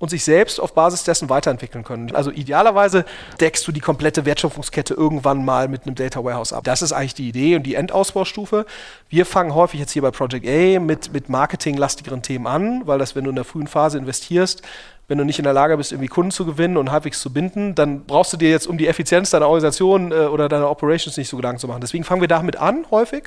und 0.00 0.08
sich 0.08 0.24
selbst 0.24 0.58
auf 0.60 0.72
Basis 0.72 1.04
dessen 1.04 1.28
weiterentwickeln 1.28 1.84
können. 1.84 2.12
Also 2.14 2.30
idealerweise 2.30 3.04
deckst 3.38 3.68
du 3.68 3.70
die 3.70 3.80
komplette 3.80 4.24
Wertschöpfungskette 4.24 4.94
irgendwann 4.94 5.44
mal 5.44 5.68
mit 5.68 5.86
einem 5.86 5.94
Data 5.94 6.24
Warehouse 6.24 6.54
ab. 6.54 6.64
Das 6.64 6.80
ist 6.82 6.92
eigentlich 6.92 7.14
die 7.14 7.28
Idee 7.28 7.54
und 7.54 7.64
die 7.64 7.74
Endausbaustufe. 7.74 8.64
Wir 9.10 9.26
fangen 9.26 9.54
häufig 9.54 9.78
jetzt 9.78 9.92
hier 9.92 10.02
bei 10.02 10.10
Project 10.10 10.48
A 10.48 10.80
mit, 10.80 11.12
mit 11.12 11.28
marketinglastigeren 11.28 12.22
Themen 12.22 12.46
an, 12.46 12.82
weil 12.86 12.98
das, 12.98 13.14
wenn 13.14 13.24
du 13.24 13.30
in 13.30 13.36
der 13.36 13.44
frühen 13.44 13.66
Phase 13.66 13.98
investierst, 13.98 14.62
wenn 15.06 15.18
du 15.18 15.24
nicht 15.24 15.38
in 15.38 15.44
der 15.44 15.52
Lage 15.52 15.76
bist, 15.76 15.92
irgendwie 15.92 16.08
Kunden 16.08 16.30
zu 16.30 16.46
gewinnen 16.46 16.78
und 16.78 16.90
halbwegs 16.90 17.20
zu 17.20 17.30
binden, 17.30 17.74
dann 17.74 18.06
brauchst 18.06 18.32
du 18.32 18.38
dir 18.38 18.48
jetzt 18.48 18.66
um 18.66 18.78
die 18.78 18.86
Effizienz 18.86 19.28
deiner 19.30 19.48
Organisation 19.48 20.12
äh, 20.12 20.14
oder 20.14 20.48
deiner 20.48 20.70
Operations 20.70 21.16
nicht 21.16 21.28
so 21.28 21.36
Gedanken 21.36 21.58
zu 21.58 21.68
machen. 21.68 21.80
Deswegen 21.82 22.04
fangen 22.04 22.22
wir 22.22 22.28
damit 22.28 22.56
an, 22.56 22.86
häufig. 22.90 23.24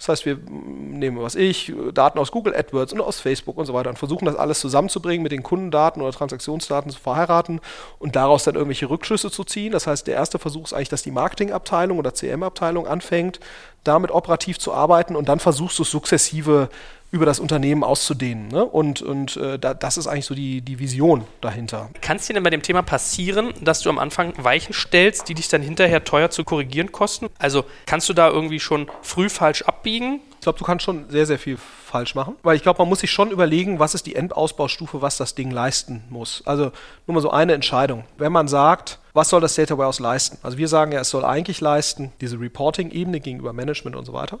Das 0.00 0.08
heißt, 0.08 0.24
wir 0.24 0.38
nehmen, 0.48 1.20
was 1.20 1.34
ich, 1.34 1.74
Daten 1.92 2.18
aus 2.18 2.32
Google 2.32 2.56
AdWords 2.56 2.94
und 2.94 3.02
aus 3.02 3.20
Facebook 3.20 3.58
und 3.58 3.66
so 3.66 3.74
weiter 3.74 3.90
und 3.90 3.98
versuchen 3.98 4.24
das 4.24 4.34
alles 4.34 4.58
zusammenzubringen, 4.58 5.22
mit 5.22 5.30
den 5.30 5.42
Kundendaten 5.42 6.00
oder 6.00 6.10
Transaktionsdaten 6.10 6.90
zu 6.90 6.98
verheiraten 6.98 7.60
und 7.98 8.16
daraus 8.16 8.44
dann 8.44 8.54
irgendwelche 8.54 8.88
Rückschlüsse 8.88 9.30
zu 9.30 9.44
ziehen. 9.44 9.72
Das 9.72 9.86
heißt, 9.86 10.06
der 10.06 10.14
erste 10.14 10.38
Versuch 10.38 10.64
ist 10.64 10.72
eigentlich, 10.72 10.88
dass 10.88 11.02
die 11.02 11.10
Marketingabteilung 11.10 11.98
oder 11.98 12.14
CM-Abteilung 12.14 12.86
anfängt, 12.86 13.40
damit 13.84 14.10
operativ 14.10 14.58
zu 14.58 14.72
arbeiten 14.72 15.16
und 15.16 15.28
dann 15.28 15.38
versuchst 15.38 15.78
du 15.78 15.82
es 15.82 15.90
sukzessive 15.90 16.70
über 17.10 17.26
das 17.26 17.40
Unternehmen 17.40 17.82
auszudehnen. 17.82 18.48
Ne? 18.48 18.64
Und, 18.64 19.02
und 19.02 19.36
äh, 19.36 19.58
da, 19.58 19.74
das 19.74 19.96
ist 19.96 20.06
eigentlich 20.06 20.26
so 20.26 20.34
die, 20.34 20.60
die 20.60 20.78
Vision 20.78 21.24
dahinter. 21.40 21.90
Kann 22.00 22.18
es 22.18 22.26
dir 22.26 22.34
denn 22.34 22.42
bei 22.42 22.50
dem 22.50 22.62
Thema 22.62 22.82
passieren, 22.82 23.52
dass 23.60 23.80
du 23.80 23.90
am 23.90 23.98
Anfang 23.98 24.32
Weichen 24.36 24.72
stellst, 24.72 25.28
die 25.28 25.34
dich 25.34 25.48
dann 25.48 25.62
hinterher 25.62 26.04
teuer 26.04 26.30
zu 26.30 26.44
korrigieren 26.44 26.92
kosten? 26.92 27.28
Also 27.38 27.64
kannst 27.86 28.08
du 28.08 28.12
da 28.12 28.28
irgendwie 28.28 28.60
schon 28.60 28.88
früh 29.02 29.28
falsch 29.28 29.62
abbiegen? 29.62 30.20
Ich 30.34 30.44
glaube, 30.44 30.58
du 30.58 30.64
kannst 30.64 30.84
schon 30.86 31.10
sehr, 31.10 31.26
sehr 31.26 31.38
viel 31.38 31.58
falsch 31.84 32.14
machen, 32.14 32.36
weil 32.42 32.56
ich 32.56 32.62
glaube, 32.62 32.78
man 32.78 32.88
muss 32.88 33.00
sich 33.00 33.10
schon 33.10 33.30
überlegen, 33.30 33.78
was 33.78 33.94
ist 33.94 34.06
die 34.06 34.14
Endausbaustufe, 34.14 35.02
was 35.02 35.18
das 35.18 35.34
Ding 35.34 35.50
leisten 35.50 36.04
muss. 36.08 36.42
Also 36.46 36.72
nur 37.06 37.14
mal 37.16 37.20
so 37.20 37.30
eine 37.30 37.52
Entscheidung. 37.52 38.04
Wenn 38.16 38.32
man 38.32 38.48
sagt, 38.48 39.00
was 39.12 39.28
soll 39.28 39.40
das 39.40 39.56
Data 39.56 39.76
Warehouse 39.76 39.98
leisten? 39.98 40.38
Also 40.42 40.56
wir 40.56 40.68
sagen 40.68 40.92
ja, 40.92 41.00
es 41.00 41.10
soll 41.10 41.24
eigentlich 41.24 41.60
leisten 41.60 42.12
diese 42.20 42.40
Reporting-Ebene 42.40 43.20
gegenüber 43.20 43.52
Management 43.52 43.96
und 43.96 44.04
so 44.04 44.12
weiter. 44.12 44.38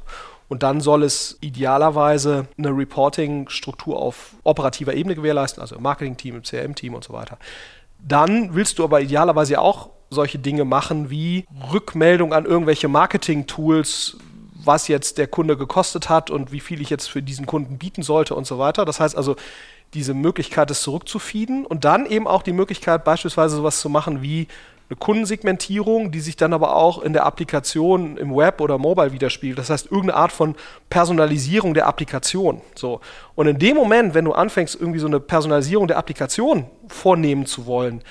Und 0.50 0.64
dann 0.64 0.80
soll 0.80 1.04
es 1.04 1.38
idealerweise 1.40 2.48
eine 2.58 2.76
Reporting-Struktur 2.76 3.96
auf 3.96 4.32
operativer 4.42 4.94
Ebene 4.94 5.14
gewährleisten, 5.14 5.60
also 5.60 5.76
im 5.76 5.82
Marketing-Team, 5.82 6.34
im 6.34 6.42
CRM-Team 6.42 6.92
und 6.92 7.04
so 7.04 7.12
weiter. 7.12 7.38
Dann 8.00 8.52
willst 8.52 8.80
du 8.80 8.84
aber 8.84 9.00
idealerweise 9.00 9.60
auch 9.60 9.90
solche 10.10 10.40
Dinge 10.40 10.64
machen 10.64 11.08
wie 11.08 11.46
Rückmeldung 11.72 12.34
an 12.34 12.46
irgendwelche 12.46 12.88
Marketing-Tools, 12.88 14.16
was 14.64 14.88
jetzt 14.88 15.18
der 15.18 15.28
Kunde 15.28 15.56
gekostet 15.56 16.08
hat 16.08 16.30
und 16.30 16.50
wie 16.50 16.60
viel 16.60 16.80
ich 16.80 16.90
jetzt 16.90 17.08
für 17.08 17.22
diesen 17.22 17.46
Kunden 17.46 17.78
bieten 17.78 18.02
sollte 18.02 18.34
und 18.34 18.44
so 18.44 18.58
weiter. 18.58 18.84
Das 18.84 18.98
heißt 18.98 19.16
also, 19.16 19.36
diese 19.94 20.14
Möglichkeit, 20.14 20.68
es 20.72 20.82
zurückzufeeden 20.82 21.64
und 21.64 21.84
dann 21.84 22.06
eben 22.06 22.26
auch 22.26 22.42
die 22.42 22.52
Möglichkeit, 22.52 23.04
beispielsweise 23.04 23.54
sowas 23.54 23.80
zu 23.80 23.88
machen 23.88 24.20
wie 24.20 24.48
eine 24.90 24.96
Kundensegmentierung, 24.96 26.10
die 26.10 26.18
sich 26.18 26.34
dann 26.34 26.52
aber 26.52 26.74
auch 26.74 27.00
in 27.00 27.12
der 27.12 27.24
Applikation 27.24 28.16
im 28.16 28.34
Web 28.34 28.60
oder 28.60 28.76
Mobile 28.76 29.12
widerspiegelt. 29.12 29.58
Das 29.58 29.70
heißt, 29.70 29.86
irgendeine 29.86 30.16
Art 30.16 30.32
von 30.32 30.56
Personalisierung 30.90 31.74
der 31.74 31.86
Applikation. 31.86 32.60
So. 32.74 33.00
Und 33.36 33.46
in 33.46 33.58
dem 33.60 33.76
Moment, 33.76 34.14
wenn 34.14 34.24
du 34.24 34.32
anfängst, 34.32 34.74
irgendwie 34.74 34.98
so 34.98 35.06
eine 35.06 35.20
Personalisierung 35.20 35.86
der 35.86 35.96
Applikation 35.96 36.66
vornehmen 36.88 37.46
zu 37.46 37.66
wollen, 37.66 38.02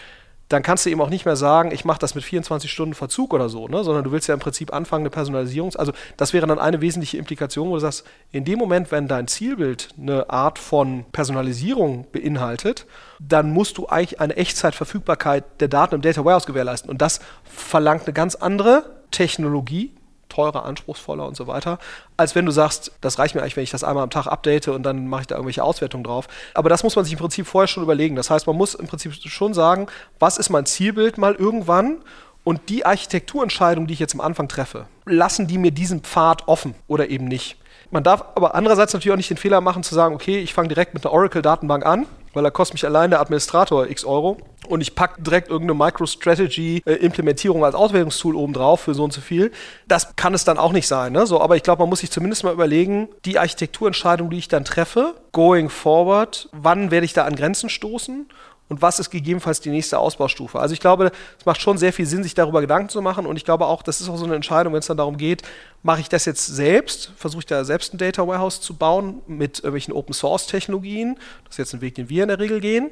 dann 0.47 0.63
kannst 0.63 0.85
du 0.85 0.89
eben 0.89 1.01
auch 1.01 1.09
nicht 1.09 1.25
mehr 1.25 1.35
sagen, 1.35 1.71
ich 1.71 1.83
mache 1.83 1.99
das 1.99 2.15
mit 2.15 2.23
24 2.23 2.71
Stunden 2.71 2.95
Verzug 2.95 3.33
oder 3.33 3.49
so, 3.49 3.67
ne? 3.67 3.83
sondern 3.83 4.05
du 4.05 4.11
willst 4.13 4.29
ja 4.29 4.33
im 4.33 4.39
Prinzip 4.39 4.73
anfangen, 4.73 5.03
eine 5.03 5.09
Personalisierung. 5.11 5.75
Also 5.75 5.91
das 6.15 6.33
wäre 6.33 6.47
dann 6.47 6.59
eine 6.59 6.79
wesentliche 6.79 7.17
Implikation, 7.17 7.69
wo 7.69 7.73
du 7.73 7.81
sagst, 7.81 8.05
in 8.31 8.45
dem 8.45 8.57
Moment, 8.57 8.91
wenn 8.91 9.09
dein 9.09 9.27
Zielbild 9.27 9.89
eine 9.99 10.29
Art 10.29 10.57
von 10.57 11.03
Personalisierung 11.11 12.07
beinhaltet, 12.11 12.87
dann 13.19 13.51
musst 13.51 13.77
du 13.77 13.87
eigentlich 13.87 14.19
eine 14.19 14.35
Echtzeitverfügbarkeit 14.35 15.43
der 15.59 15.67
Daten 15.67 15.95
im 15.95 16.01
Data 16.01 16.23
Warehouse 16.23 16.45
gewährleisten. 16.45 16.89
Und 16.89 17.01
das 17.01 17.19
verlangt 17.43 18.05
eine 18.05 18.13
ganz 18.13 18.35
andere 18.35 18.89
Technologie, 19.11 19.91
teurer, 20.29 20.63
anspruchsvoller 20.63 21.25
und 21.25 21.35
so 21.35 21.47
weiter, 21.47 21.79
als 22.15 22.35
wenn 22.35 22.45
du 22.45 22.51
sagst, 22.51 22.91
das 23.01 23.19
reicht 23.19 23.35
mir 23.35 23.41
eigentlich, 23.41 23.57
wenn 23.57 23.63
ich 23.63 23.71
das 23.71 23.83
einmal 23.83 24.03
am 24.03 24.09
Tag 24.09 24.27
update 24.27 24.67
und 24.69 24.83
dann 24.83 25.07
mache 25.07 25.21
ich 25.21 25.27
da 25.27 25.35
irgendwelche 25.35 25.63
Auswertungen 25.63 26.03
drauf. 26.03 26.27
Aber 26.53 26.69
das 26.69 26.83
muss 26.83 26.95
man 26.95 27.03
sich 27.03 27.13
im 27.13 27.19
Prinzip 27.19 27.47
vorher 27.47 27.67
schon 27.67 27.83
überlegen. 27.83 28.15
Das 28.15 28.29
heißt, 28.29 28.47
man 28.47 28.55
muss 28.55 28.75
im 28.75 28.87
Prinzip 28.87 29.13
schon 29.13 29.53
sagen, 29.53 29.87
was 30.19 30.37
ist 30.37 30.49
mein 30.49 30.65
Zielbild 30.65 31.17
mal 31.17 31.35
irgendwann 31.35 31.97
und 32.43 32.69
die 32.69 32.85
Architekturentscheidung, 32.85 33.87
die 33.87 33.93
ich 33.93 33.99
jetzt 33.99 34.13
am 34.13 34.21
Anfang 34.21 34.47
treffe, 34.47 34.85
lassen 35.05 35.47
die 35.47 35.57
mir 35.57 35.71
diesen 35.71 36.01
Pfad 36.01 36.47
offen 36.47 36.75
oder 36.87 37.09
eben 37.09 37.25
nicht. 37.25 37.57
Man 37.91 38.03
darf 38.03 38.23
aber 38.35 38.53
andererseits 38.55 38.93
natürlich 38.93 39.11
auch 39.11 39.17
nicht 39.17 39.31
den 39.31 39.37
Fehler 39.37 39.61
machen 39.61 39.83
zu 39.83 39.95
sagen, 39.95 40.13
okay, 40.13 40.39
ich 40.39 40.53
fange 40.53 40.67
direkt 40.67 40.93
mit 40.93 41.05
einer 41.05 41.13
Oracle-Datenbank 41.13 41.85
an, 41.85 42.05
weil 42.33 42.43
da 42.43 42.49
kostet 42.51 42.75
mich 42.75 42.85
allein 42.85 43.09
der 43.09 43.21
Administrator 43.21 43.89
x 43.89 44.05
Euro 44.05 44.37
und 44.67 44.81
ich 44.81 44.95
packe 44.95 45.21
direkt 45.21 45.49
irgendeine 45.49 45.77
MicroStrategy-Implementierung 45.77 47.63
als 47.65 47.75
Auswertungstool 47.75 48.35
oben 48.35 48.53
drauf 48.53 48.81
für 48.81 48.93
so 48.93 49.03
und 49.03 49.13
so 49.13 49.21
viel. 49.21 49.51
Das 49.87 50.15
kann 50.15 50.33
es 50.33 50.43
dann 50.43 50.57
auch 50.57 50.71
nicht 50.71 50.87
sein. 50.87 51.13
Ne? 51.13 51.25
So, 51.25 51.41
aber 51.41 51.55
ich 51.55 51.63
glaube, 51.63 51.81
man 51.81 51.89
muss 51.89 52.01
sich 52.01 52.11
zumindest 52.11 52.43
mal 52.43 52.53
überlegen, 52.53 53.07
die 53.25 53.39
Architekturentscheidung, 53.39 54.29
die 54.29 54.37
ich 54.37 54.47
dann 54.47 54.65
treffe, 54.65 55.15
going 55.31 55.69
forward, 55.69 56.49
wann 56.51 56.91
werde 56.91 57.05
ich 57.05 57.13
da 57.13 57.25
an 57.25 57.35
Grenzen 57.35 57.69
stoßen 57.69 58.27
und 58.69 58.81
was 58.81 58.99
ist 58.99 59.09
gegebenenfalls 59.09 59.59
die 59.59 59.71
nächste 59.71 59.99
Ausbaustufe. 59.99 60.59
Also 60.59 60.73
ich 60.73 60.79
glaube, 60.79 61.11
es 61.37 61.45
macht 61.45 61.59
schon 61.59 61.77
sehr 61.77 61.91
viel 61.91 62.05
Sinn, 62.05 62.23
sich 62.23 62.35
darüber 62.35 62.61
Gedanken 62.61 62.89
zu 62.89 63.01
machen 63.01 63.25
und 63.25 63.35
ich 63.35 63.43
glaube 63.43 63.65
auch, 63.65 63.81
das 63.81 63.99
ist 63.99 64.09
auch 64.09 64.17
so 64.17 64.25
eine 64.25 64.35
Entscheidung, 64.35 64.73
wenn 64.73 64.79
es 64.79 64.87
dann 64.87 64.97
darum 64.97 65.17
geht, 65.17 65.41
mache 65.83 66.01
ich 66.01 66.09
das 66.09 66.25
jetzt 66.25 66.45
selbst, 66.45 67.11
versuche 67.17 67.39
ich 67.39 67.45
da 67.47 67.65
selbst 67.65 67.93
ein 67.93 67.97
Data 67.97 68.25
Warehouse 68.25 68.61
zu 68.61 68.75
bauen 68.75 69.21
mit 69.27 69.59
irgendwelchen 69.59 69.93
Open 69.93 70.13
Source 70.13 70.45
Technologien, 70.45 71.17
das 71.45 71.55
ist 71.55 71.57
jetzt 71.57 71.73
ein 71.73 71.81
Weg, 71.81 71.95
den 71.95 72.09
wir 72.09 72.23
in 72.23 72.29
der 72.29 72.39
Regel 72.39 72.61
gehen, 72.61 72.91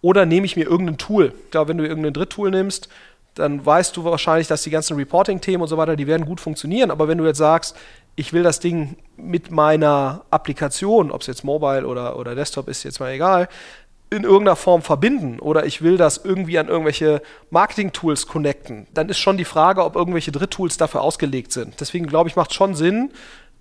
oder 0.00 0.24
nehme 0.26 0.46
ich 0.46 0.56
mir 0.56 0.66
irgendein 0.66 0.98
Tool. 0.98 1.32
Ich 1.44 1.50
glaube, 1.50 1.70
wenn 1.70 1.78
du 1.78 1.86
irgendein 1.86 2.12
Dritttool 2.12 2.50
nimmst, 2.50 2.88
dann 3.34 3.64
weißt 3.66 3.96
du 3.96 4.04
wahrscheinlich, 4.04 4.46
dass 4.46 4.62
die 4.62 4.70
ganzen 4.70 4.96
Reporting-Themen 4.96 5.62
und 5.62 5.68
so 5.68 5.76
weiter, 5.76 5.96
die 5.96 6.06
werden 6.06 6.24
gut 6.24 6.40
funktionieren, 6.40 6.90
aber 6.90 7.08
wenn 7.08 7.18
du 7.18 7.24
jetzt 7.24 7.38
sagst, 7.38 7.76
ich 8.14 8.32
will 8.32 8.42
das 8.42 8.60
Ding 8.60 8.96
mit 9.16 9.50
meiner 9.50 10.24
Applikation, 10.30 11.10
ob 11.10 11.20
es 11.20 11.26
jetzt 11.26 11.44
Mobile 11.44 11.86
oder, 11.86 12.18
oder 12.18 12.34
Desktop 12.34 12.68
ist, 12.68 12.82
jetzt 12.82 12.98
mal 12.98 13.12
egal, 13.12 13.48
in 14.10 14.22
irgendeiner 14.22 14.56
Form 14.56 14.82
verbinden 14.82 15.40
oder 15.40 15.66
ich 15.66 15.82
will 15.82 15.96
das 15.96 16.18
irgendwie 16.24 16.58
an 16.58 16.68
irgendwelche 16.68 17.22
Marketing-Tools 17.50 18.26
connecten, 18.26 18.86
dann 18.94 19.08
ist 19.08 19.18
schon 19.18 19.36
die 19.36 19.44
Frage, 19.44 19.84
ob 19.84 19.96
irgendwelche 19.96 20.32
Dritttools 20.32 20.76
dafür 20.76 21.02
ausgelegt 21.02 21.52
sind. 21.52 21.80
Deswegen 21.80 22.06
glaube 22.06 22.28
ich, 22.28 22.36
macht 22.36 22.54
schon 22.54 22.74
Sinn, 22.74 23.10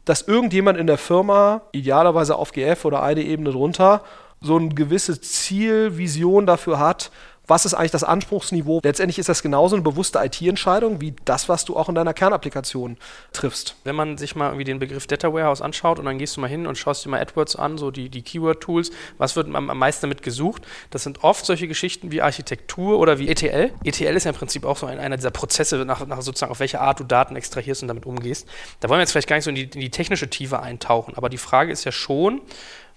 dass 0.05 0.21
irgendjemand 0.21 0.77
in 0.77 0.85
der 0.85 0.99
Firma, 0.99 1.63
idealerweise 1.71 2.35
auf 2.35 2.51
GF 2.51 2.85
oder 2.85 3.01
eine 3.01 3.23
Ebene 3.23 3.51
drunter, 3.51 4.03
so 4.39 4.55
eine 4.57 4.69
gewisse 4.69 5.19
Zielvision 5.19 6.45
dafür 6.45 6.77
hat, 6.77 7.09
was 7.47 7.65
ist 7.65 7.73
eigentlich 7.73 7.91
das 7.91 8.03
Anspruchsniveau? 8.03 8.79
Letztendlich 8.83 9.19
ist 9.19 9.29
das 9.29 9.41
genauso 9.43 9.75
eine 9.75 9.83
bewusste 9.83 10.19
IT-Entscheidung 10.19 11.01
wie 11.01 11.15
das, 11.25 11.49
was 11.49 11.65
du 11.65 11.75
auch 11.75 11.89
in 11.89 11.95
deiner 11.95 12.13
Kernapplikation 12.13 12.97
triffst. 13.33 13.75
Wenn 13.83 13.95
man 13.95 14.17
sich 14.17 14.35
mal 14.35 14.47
irgendwie 14.47 14.63
den 14.63 14.79
Begriff 14.79 15.07
Data 15.07 15.31
Warehouse 15.33 15.61
anschaut 15.61 15.99
und 15.99 16.05
dann 16.05 16.17
gehst 16.17 16.37
du 16.37 16.41
mal 16.41 16.49
hin 16.49 16.67
und 16.67 16.77
schaust 16.77 17.05
dir 17.05 17.09
mal 17.09 17.21
AdWords 17.21 17.55
an, 17.55 17.77
so 17.77 17.91
die, 17.91 18.09
die 18.09 18.21
Keyword-Tools, 18.21 18.91
was 19.17 19.35
wird 19.35 19.53
am, 19.53 19.69
am 19.69 19.77
meisten 19.77 20.01
damit 20.03 20.21
gesucht? 20.21 20.63
Das 20.89 21.03
sind 21.03 21.23
oft 21.23 21.45
solche 21.45 21.67
Geschichten 21.67 22.11
wie 22.11 22.21
Architektur 22.21 22.99
oder 22.99 23.19
wie 23.19 23.29
ETL. 23.29 23.71
ETL 23.83 24.15
ist 24.15 24.23
ja 24.23 24.31
im 24.31 24.37
Prinzip 24.37 24.65
auch 24.65 24.77
so 24.77 24.85
ein, 24.85 24.99
einer 24.99 25.17
dieser 25.17 25.31
Prozesse, 25.31 25.77
nach, 25.85 26.05
nach 26.05 26.21
sozusagen 26.21 26.51
auf 26.51 26.59
welche 26.59 26.81
Art 26.81 26.99
du 26.99 27.03
Daten 27.03 27.35
extrahierst 27.35 27.81
und 27.81 27.87
damit 27.87 28.05
umgehst. 28.05 28.47
Da 28.79 28.89
wollen 28.89 28.99
wir 28.99 29.03
jetzt 29.03 29.11
vielleicht 29.11 29.27
gar 29.27 29.35
nicht 29.35 29.45
so 29.45 29.49
in 29.49 29.55
die, 29.55 29.63
in 29.63 29.79
die 29.79 29.91
technische 29.91 30.29
Tiefe 30.29 30.59
eintauchen, 30.61 31.15
aber 31.15 31.29
die 31.29 31.37
Frage 31.37 31.71
ist 31.71 31.83
ja 31.83 31.91
schon, 31.91 32.41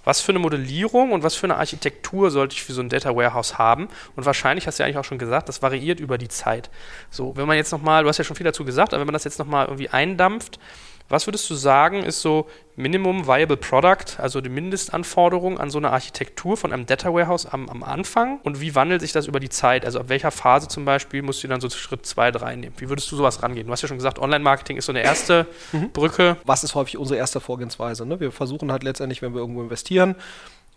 was 0.08 0.22
für 0.22 0.32
eine 0.32 0.38
Modellierung 0.38 1.12
und 1.12 1.22
was 1.22 1.34
für 1.34 1.44
eine 1.44 1.56
Architektur 1.56 2.30
sollte 2.30 2.54
ich 2.54 2.62
für 2.62 2.72
so 2.72 2.80
ein 2.80 2.88
Data 2.88 3.14
Warehouse 3.14 3.58
haben? 3.58 3.88
Und 4.16 4.24
wahrscheinlich 4.24 4.66
hast 4.66 4.78
du 4.78 4.82
ja 4.82 4.86
eigentlich 4.86 4.96
auch 4.96 5.04
schon 5.04 5.18
gesagt, 5.18 5.50
das 5.50 5.60
variiert 5.60 6.00
über 6.00 6.16
die 6.16 6.28
Zeit. 6.28 6.70
So, 7.10 7.36
wenn 7.36 7.46
man 7.46 7.58
jetzt 7.58 7.72
nochmal, 7.72 8.04
du 8.04 8.08
hast 8.08 8.16
ja 8.16 8.24
schon 8.24 8.34
viel 8.34 8.44
dazu 8.44 8.64
gesagt, 8.64 8.94
aber 8.94 9.00
wenn 9.02 9.06
man 9.06 9.12
das 9.12 9.24
jetzt 9.24 9.38
nochmal 9.38 9.66
irgendwie 9.66 9.90
eindampft, 9.90 10.58
was 11.08 11.26
würdest 11.26 11.48
du 11.48 11.54
sagen, 11.54 12.02
ist 12.02 12.20
so 12.20 12.48
Minimum 12.76 13.26
Viable 13.26 13.56
Product, 13.56 14.18
also 14.18 14.40
die 14.40 14.50
Mindestanforderung 14.50 15.58
an 15.58 15.70
so 15.70 15.78
eine 15.78 15.90
Architektur 15.90 16.56
von 16.56 16.72
einem 16.72 16.86
Data 16.86 17.12
Warehouse 17.12 17.46
am, 17.46 17.68
am 17.68 17.82
Anfang? 17.82 18.40
Und 18.44 18.60
wie 18.60 18.74
wandelt 18.74 19.00
sich 19.00 19.12
das 19.12 19.26
über 19.26 19.40
die 19.40 19.48
Zeit? 19.48 19.84
Also 19.84 19.98
ab 20.00 20.08
welcher 20.08 20.30
Phase 20.30 20.68
zum 20.68 20.84
Beispiel 20.84 21.22
musst 21.22 21.42
du 21.42 21.48
dann 21.48 21.60
so 21.60 21.68
Schritt 21.70 22.06
2, 22.06 22.30
3 22.30 22.56
nehmen? 22.56 22.74
Wie 22.76 22.88
würdest 22.88 23.10
du 23.10 23.16
sowas 23.16 23.42
rangehen? 23.42 23.66
Du 23.66 23.72
hast 23.72 23.82
ja 23.82 23.88
schon 23.88 23.96
gesagt, 23.96 24.18
Online-Marketing 24.18 24.76
ist 24.76 24.86
so 24.86 24.92
eine 24.92 25.02
erste 25.02 25.46
mhm. 25.72 25.90
Brücke. 25.90 26.36
Was 26.44 26.62
ist 26.62 26.74
häufig 26.74 26.98
unsere 26.98 27.18
erste 27.18 27.40
Vorgehensweise? 27.40 28.06
Ne? 28.06 28.20
Wir 28.20 28.30
versuchen 28.30 28.70
halt 28.70 28.84
letztendlich, 28.84 29.22
wenn 29.22 29.34
wir 29.34 29.40
irgendwo 29.40 29.62
investieren, 29.62 30.14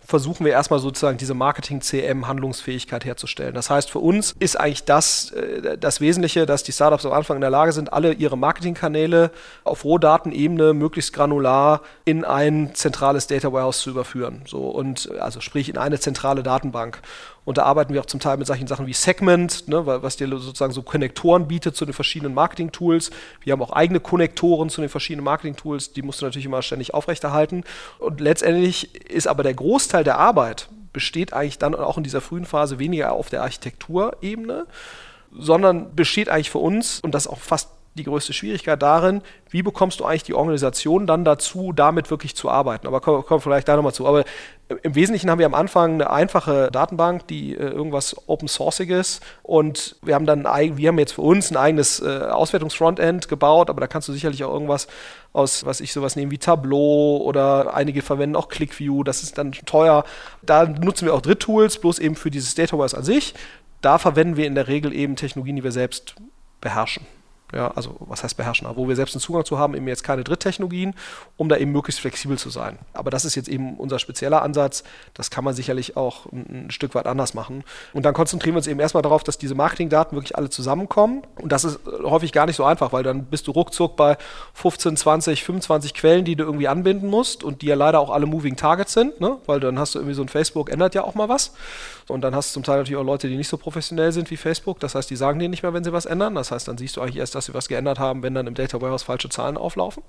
versuchen 0.06 0.46
wir 0.46 0.52
erstmal 0.52 0.80
sozusagen 0.80 1.18
diese 1.18 1.34
Marketing-CM-Handlungsfähigkeit 1.34 3.06
herzustellen. 3.06 3.54
Das 3.54 3.70
heißt, 3.70 3.90
für 3.90 4.00
uns 4.00 4.36
ist 4.40 4.60
eigentlich 4.60 4.84
das 4.84 5.32
äh, 5.32 5.78
das 5.78 6.02
Wesentliche, 6.02 6.46
dass 6.46 6.64
die 6.64 6.72
Startups 6.72 7.06
am 7.06 7.14
Anfang 7.14 7.38
in 7.38 7.42
der 7.42 7.50
Lage 7.50 7.72
sind, 7.72 7.94
alle 7.94 8.14
ihre 8.14 8.38
Marketingkanäle 8.38 9.32
auf 9.64 9.86
Rohdatenebene 9.86 10.74
möglichst 10.74 11.14
granular 11.14 11.82
in 12.06 12.26
ein 12.26 12.72
zentrales 12.74 13.28
Data 13.28 13.52
Warehouse 13.54 13.82
zu 13.82 13.90
überführen. 13.90 14.42
So 14.46 14.70
und 14.70 15.12
also 15.20 15.40
sprich 15.40 15.70
in 15.70 15.78
eine 15.78 16.00
zentrale 16.00 16.44
Datenbank. 16.44 17.02
Und 17.44 17.58
da 17.58 17.64
arbeiten 17.64 17.94
wir 17.94 18.02
auch 18.02 18.06
zum 18.06 18.20
Teil 18.20 18.38
mit 18.38 18.46
solchen 18.48 18.68
Sachen 18.68 18.86
wie 18.86 18.94
Segment, 18.94 19.68
ne, 19.68 19.86
was 19.86 20.16
dir 20.16 20.28
sozusagen 20.28 20.74
so 20.74 20.84
Konnektoren 20.84 21.48
bietet 21.48 21.76
zu 21.76 21.86
den 21.86 21.94
verschiedenen 21.94 22.34
Marketing-Tools. 22.36 23.10
Wir 23.42 23.54
haben 23.54 23.62
auch 23.62 23.72
eigene 23.72 24.00
Konnektoren 24.00 24.70
zu 24.70 24.82
den 24.82 24.90
verschiedenen 24.90 25.26
Marketing-Tools, 25.26 25.94
die 25.94 26.04
musst 26.04 26.22
du 26.22 26.26
natürlich 26.26 26.46
immer 26.46 26.62
ständig 26.62 26.94
aufrechterhalten. 26.94 27.64
Und 27.98 28.22
letztendlich 28.22 28.96
ist 29.10 29.28
aber 29.28 29.44
der 29.44 29.56
Großteil 29.56 30.04
der 30.04 30.20
Arbeit 30.20 30.70
besteht 30.94 31.34
eigentlich 31.34 31.58
dann 31.58 31.74
auch 31.74 31.98
in 31.98 32.04
dieser 32.04 32.22
frühen 32.22 32.46
Phase 32.46 32.78
weniger 32.78 33.14
auf 33.14 33.30
der 33.30 33.42
Architekturebene, 33.42 34.68
sondern 35.32 35.96
besteht 35.96 36.30
eigentlich 36.30 36.52
für 36.52 36.58
uns, 36.60 37.00
und 37.00 37.16
das 37.16 37.28
auch 37.28 37.40
fast 37.40 37.70
die 37.96 38.04
größte 38.04 38.32
Schwierigkeit 38.32 38.82
darin, 38.82 39.22
wie 39.50 39.64
bekommst 39.64 40.00
du 40.00 40.06
eigentlich 40.06 40.24
die 40.24 40.34
Organisation 40.34 41.08
dann 41.08 41.26
dazu, 41.26 41.74
damit 41.74 42.10
wirklich 42.10 42.36
zu 42.36 42.50
arbeiten. 42.50 42.88
Aber 42.88 43.02
kommen 43.02 43.24
komm 43.28 43.42
vielleicht 43.42 43.68
da 43.68 43.76
nochmal 43.76 43.94
zu. 43.94 44.08
Aber 44.08 44.24
im 44.84 44.96
Wesentlichen 44.96 45.30
haben 45.30 45.40
wir 45.40 45.46
am 45.46 45.54
Anfang 45.54 45.96
eine 45.96 46.10
einfache 46.10 46.70
Datenbank, 46.72 47.28
die 47.28 47.54
äh, 47.54 47.58
irgendwas 47.58 48.16
Open 48.28 48.48
Sourciges 48.48 49.20
und 49.44 49.98
wir 50.02 50.16
haben 50.16 50.26
dann 50.26 50.44
wir 50.44 50.88
haben 50.88 51.00
jetzt 51.00 51.14
für 51.14 51.22
uns 51.22 51.52
ein 51.52 51.58
eigenes 51.58 52.00
äh, 52.00 52.20
Auswertungsfrontend 52.30 53.28
gebaut, 53.28 53.70
aber 53.70 53.82
da 53.82 53.88
kannst 53.88 54.08
du 54.08 54.14
sicherlich 54.14 54.44
auch 54.46 54.54
irgendwas 54.54 54.88
aus, 55.34 55.66
was 55.66 55.82
ich 55.82 55.92
sowas 55.92 56.16
nehmen 56.16 56.32
wie 56.32 56.38
Tableau 56.38 57.18
oder 57.18 57.74
einige 57.74 58.02
verwenden 58.02 58.38
auch 58.38 58.48
ClickView, 58.48 59.04
das 59.04 59.24
ist 59.24 59.38
dann 59.38 59.52
teuer. 59.52 60.06
Da 60.42 60.66
nutzen 60.66 61.06
wir 61.06 61.14
auch 61.14 61.22
Dritttools, 61.22 61.80
bloß 61.80 62.00
eben 62.00 62.16
für 62.16 62.32
dieses 62.32 62.56
Dataverse 62.56 62.98
an 62.98 63.04
sich. 63.04 63.34
Da 63.82 63.98
verwenden 63.98 64.38
wir 64.38 64.48
in 64.48 64.56
der 64.56 64.68
Regel 64.68 64.94
eben 64.94 65.16
Technologien, 65.16 65.58
die 65.58 65.64
wir 65.64 65.72
selbst 65.72 66.16
beherrschen. 66.62 67.06
Ja, 67.54 67.70
also 67.72 67.96
was 68.00 68.24
heißt 68.24 68.38
beherrschen, 68.38 68.68
aber 68.68 68.78
wo 68.78 68.88
wir 68.88 68.96
selbst 68.96 69.16
einen 69.16 69.22
Zugang 69.22 69.46
zu 69.46 69.58
haben, 69.58 69.76
eben 69.76 69.88
jetzt 69.88 70.04
keine 70.04 70.24
Dritttechnologien, 70.24 70.94
um 71.38 71.50
da 71.50 71.58
eben 71.58 71.72
möglichst 71.72 72.00
flexibel 72.00 72.38
zu 72.38 72.50
sein. 72.50 72.80
Aber 72.94 73.12
das 73.12 73.26
ist 73.26 73.36
jetzt 73.36 73.50
eben 73.50 73.76
unser 73.78 74.00
spezieller 74.00 74.42
Ansatz. 74.42 74.84
Das 75.14 75.30
kann 75.30 75.44
man 75.44 75.54
sicherlich 75.54 75.98
auch 75.98 76.26
ein, 76.32 76.68
ein 76.68 76.72
Stück 76.72 76.96
weit 76.96 77.08
anders 77.08 77.34
machen. 77.34 77.64
Und 77.94 78.06
dann 78.06 78.14
konzentrieren 78.14 78.56
wir 78.56 78.60
uns 78.60 78.68
eben 78.68 78.80
erstmal 78.80 79.04
darauf, 79.04 79.24
dass 79.24 79.38
diese 79.38 79.56
Marketingdaten 79.56 80.16
wirklich 80.16 80.38
alle 80.38 80.50
zusammenkommen. 80.50 81.24
Und 81.42 81.52
das 81.52 81.64
ist 81.64 81.80
häufig 82.04 82.32
gar 82.32 82.46
nicht 82.46 82.56
so 82.56 82.64
einfach, 82.64 82.94
weil 82.94 83.04
dann 83.04 83.26
bist 83.26 83.48
du 83.48 83.52
ruckzuck 83.52 83.96
bei 83.96 84.18
15, 84.54 84.96
20, 84.96 85.44
25 85.44 85.94
Quellen, 85.94 86.26
die 86.26 86.36
du 86.36 86.44
irgendwie 86.46 86.68
anbinden 86.68 87.10
musst 87.10 87.44
und 87.44 87.62
die 87.62 87.68
ja 87.68 87.76
leider 87.76 88.00
auch 88.00 88.10
alle 88.10 88.26
Moving 88.26 88.56
Targets 88.56 88.94
sind, 88.94 89.20
ne? 89.20 89.38
weil 89.46 89.60
dann 89.60 89.78
hast 89.78 89.96
du 89.96 90.00
irgendwie 90.00 90.16
so 90.16 90.22
ein 90.22 90.30
Facebook, 90.30 90.70
ändert 90.70 90.96
ja 90.96 91.04
auch 91.04 91.16
mal 91.16 91.30
was. 91.30 91.54
Und 92.08 92.22
dann 92.22 92.36
hast 92.36 92.50
du 92.50 92.54
zum 92.56 92.64
Teil 92.64 92.78
natürlich 92.78 93.00
auch 93.00 93.06
Leute, 93.06 93.28
die 93.28 93.38
nicht 93.38 93.48
so 93.48 93.58
professionell 93.58 94.12
sind 94.12 94.30
wie 94.32 94.38
Facebook. 94.38 94.80
Das 94.80 94.96
heißt, 94.96 95.10
die 95.10 95.16
sagen 95.16 95.40
dir 95.40 95.50
nicht 95.50 95.64
mehr, 95.64 95.74
wenn 95.74 95.84
sie 95.84 95.94
was 95.94 96.06
ändern. 96.06 96.36
Das 96.36 96.52
heißt, 96.52 96.68
dann 96.68 96.78
siehst 96.78 96.98
du 96.98 97.02
eigentlich 97.02 97.18
erst, 97.18 97.36
dass 97.36 97.46
sie 97.46 97.54
was 97.54 97.68
geändert 97.68 98.00
haben, 98.00 98.24
wenn 98.24 98.34
dann 98.34 98.48
im 98.48 98.54
Data 98.54 98.82
Warehouse 98.82 99.04
falsche 99.04 99.30
Zahlen 99.30 99.58
auflaufen. 99.58 100.04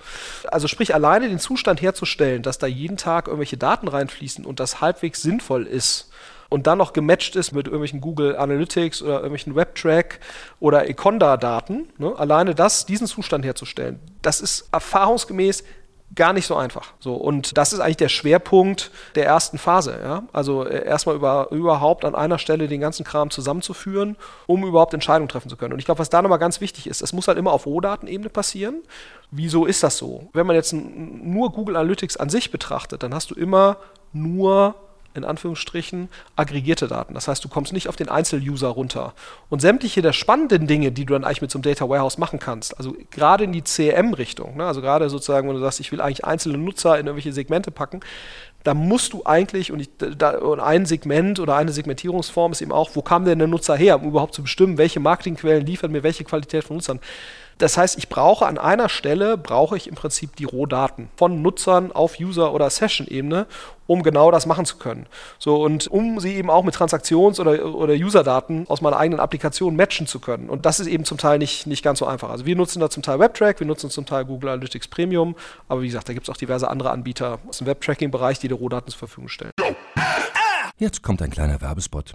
Also 0.51 0.69
sprich, 0.69 0.95
alleine 0.95 1.29
den 1.29 1.39
Zustand 1.39 1.83
herzustellen, 1.83 2.43
dass 2.43 2.59
da 2.59 2.67
jeden 2.67 2.97
Tag 2.97 3.27
irgendwelche 3.27 3.57
Daten 3.57 3.89
reinfließen 3.89 4.45
und 4.45 4.61
das 4.61 4.81
halbwegs 4.81 5.23
sinnvoll 5.23 5.67
ist, 5.67 6.09
und 6.53 6.67
dann 6.67 6.77
noch 6.77 6.93
gematcht 6.93 7.35
ist 7.35 7.53
mit 7.53 7.67
irgendwelchen 7.67 8.03
Google 8.03 8.37
Analytics 8.37 9.01
oder 9.01 9.15
irgendwelchen 9.15 9.57
WebTrack 9.57 10.21
oder 10.61 10.87
Econda-Daten, 10.87 11.89
ne, 11.97 12.15
alleine 12.15 12.55
das, 12.55 12.85
diesen 12.85 13.07
Zustand 13.07 13.43
herzustellen, 13.43 13.99
das 14.21 14.43
ist 14.43 14.69
erfahrungsgemäß 14.71 15.65
gar 16.15 16.33
nicht 16.33 16.47
so 16.47 16.57
einfach. 16.57 16.93
So, 17.01 17.15
und 17.15 17.57
das 17.57 17.73
ist 17.73 17.81
eigentlich 17.81 17.97
der 17.97 18.09
Schwerpunkt 18.09 18.91
der 19.15 19.27
ersten 19.27 19.59
Phase. 19.59 19.99
Ja? 20.03 20.25
Also 20.33 20.65
äh, 20.65 20.85
erstmal 20.85 21.17
über, 21.17 21.49
überhaupt 21.51 22.05
an 22.05 22.15
einer 22.15 22.39
Stelle 22.39 22.69
den 22.69 22.81
ganzen 22.81 23.05
Kram 23.05 23.31
zusammenzuführen, 23.31 24.17
um 24.47 24.65
überhaupt 24.65 24.95
Entscheidungen 24.95 25.29
treffen 25.29 25.49
zu 25.49 25.57
können. 25.57 25.73
Und 25.73 25.79
ich 25.79 25.85
glaube, 25.85 25.99
was 25.99 26.11
da 26.11 26.21
nochmal 26.23 26.39
ganz 26.39 26.61
wichtig 26.61 26.87
ist, 26.87 27.03
es 27.03 27.13
muss 27.13 27.29
halt 27.29 27.39
immer 27.39 27.53
auf 27.53 27.67
Rohdatenebene 27.67 28.31
passieren. 28.31 28.83
Wieso 29.31 29.65
ist 29.65 29.83
das 29.83 29.97
so? 29.97 30.29
Wenn 30.33 30.47
man 30.47 30.57
jetzt 30.57 30.73
nur 30.73 31.53
Google 31.53 31.77
Analytics 31.77 32.17
an 32.17 32.29
sich 32.29 32.51
betrachtet, 32.51 33.03
dann 33.03 33.15
hast 33.15 33.31
du 33.31 33.35
immer 33.35 33.79
nur 34.13 34.75
in 35.15 35.25
Anführungsstrichen, 35.25 36.09
aggregierte 36.37 36.89
Daten. 36.89 37.15
Das 37.15 37.29
heißt, 37.29 37.45
du 37.45 37.49
kommst 37.49 37.73
nicht 37.73 37.89
auf 37.89 37.97
den 37.97 38.09
Einzel-User 38.09 38.69
runter. 38.69 39.15
Und 39.51 39.61
sämtliche 39.61 40.03
der 40.03 40.13
spannenden 40.13 40.67
Dinge, 40.67 40.93
die 40.93 41.05
du 41.05 41.13
dann 41.13 41.25
eigentlich 41.25 41.43
mit 41.43 41.51
so 41.51 41.59
einem 41.59 41.63
Data 41.65 41.89
Warehouse 41.89 42.19
machen 42.19 42.39
kannst, 42.39 42.77
also 42.79 42.97
gerade 43.11 43.45
in 43.45 43.53
die 43.53 43.63
CRM-Richtung, 43.63 44.57
ne, 44.57 44.67
also 44.67 44.81
gerade 44.81 45.09
sozusagen, 45.11 45.49
wenn 45.49 45.55
du 45.55 45.61
sagst, 45.61 45.81
ich 45.81 45.93
will 45.93 46.01
eigentlich 46.01 46.25
einzelne 46.25 46.59
Nutzer 46.59 46.99
in 46.99 47.07
irgendwelche 47.07 47.33
Segmente 47.33 47.71
packen, 47.71 48.01
da 48.65 48.75
musst 48.75 49.13
du 49.13 49.23
eigentlich, 49.25 49.73
und, 49.73 49.81
ich, 49.81 49.91
da, 49.99 50.39
und, 50.39 50.61
ein 50.61 50.87
Segment 50.87 51.41
oder 51.41 51.57
eine 51.57 51.73
Segmentierungsform 51.73 52.53
ist 52.53 52.61
eben 52.61 52.73
auch, 52.73 52.91
wo 52.95 53.03
kam 53.03 53.25
denn 53.25 53.39
der 53.39 53.49
Nutzer 53.49 53.77
her, 53.77 54.01
um 54.01 54.09
überhaupt 54.09 54.35
zu 54.35 54.43
bestimmen, 54.43 54.79
welche 54.79 55.01
Marketingquellen 55.01 55.67
liefern 55.67 55.91
mir 55.91 56.03
welche 56.03 56.25
Qualität 56.25 56.65
von 56.65 56.77
Nutzern. 56.77 57.01
Das 57.63 57.79
heißt, 57.79 57.97
ich 57.97 58.09
brauche 58.09 58.45
an 58.45 58.59
einer 58.59 58.89
Stelle, 58.89 59.39
brauche 59.39 59.77
ich 59.77 59.87
im 59.87 59.95
Prinzip 59.95 60.35
die 60.35 60.43
Rohdaten 60.43 61.09
von 61.15 61.43
Nutzern 61.43 61.93
auf 61.93 62.19
User- 62.19 62.53
oder 62.53 62.69
Session-Ebene, 62.69 63.47
um 63.87 64.03
genau 64.03 64.33
das 64.33 64.47
machen 64.47 64.65
zu 64.65 64.79
können. 64.79 65.07
So, 65.39 65.63
und 65.63 65.87
um 65.87 66.19
sie 66.19 66.35
eben 66.35 66.51
auch 66.51 66.65
mit 66.65 66.75
Transaktions- 66.75 67.39
oder, 67.39 67.65
oder 67.73 67.95
User-Daten 67.95 68.67
aus 68.69 68.81
meiner 68.81 68.97
eigenen 68.97 69.21
Applikation 69.21 69.77
matchen 69.77 70.09
zu 70.09 70.19
können. 70.19 70.51
Und 70.51 70.67
das 70.67 70.81
ist 70.81 70.89
eben 70.89 71.05
zum 71.05 71.19
Teil 71.19 71.39
nicht, 71.39 71.69
nicht 71.69 71.85
ganz 71.85 72.01
so 72.01 72.07
einfach. 72.07 72.31
Also 72.31 72.47
wir 72.47 72.57
nutzen 72.57 72.81
da 72.81 72.91
zum 72.91 73.05
Teil 73.05 73.21
WebTrack, 73.21 73.61
wir 73.61 73.67
nutzen 73.69 73.91
zum 73.91 74.07
Teil 74.07 74.25
Google 74.25 74.51
Analytics 74.51 74.89
Premium, 74.89 75.37
aber 75.69 75.83
wie 75.83 75.87
gesagt, 75.87 76.09
da 76.09 76.15
gibt 76.15 76.27
es 76.27 76.35
auch 76.35 76.37
diverse 76.37 76.69
andere 76.69 76.91
Anbieter 76.91 77.39
aus 77.49 77.59
dem 77.59 77.69
Webtracking-Bereich, 77.69 78.41
die 78.41 78.49
die 78.49 78.55
Rohdaten 78.55 78.91
zur 78.91 78.99
Verfügung 78.99 79.29
stellen. 79.29 79.53
Jetzt 80.79 81.05
kommt 81.05 81.23
ein 81.23 81.31
kleiner 81.31 81.61
Werbespot. 81.61 82.15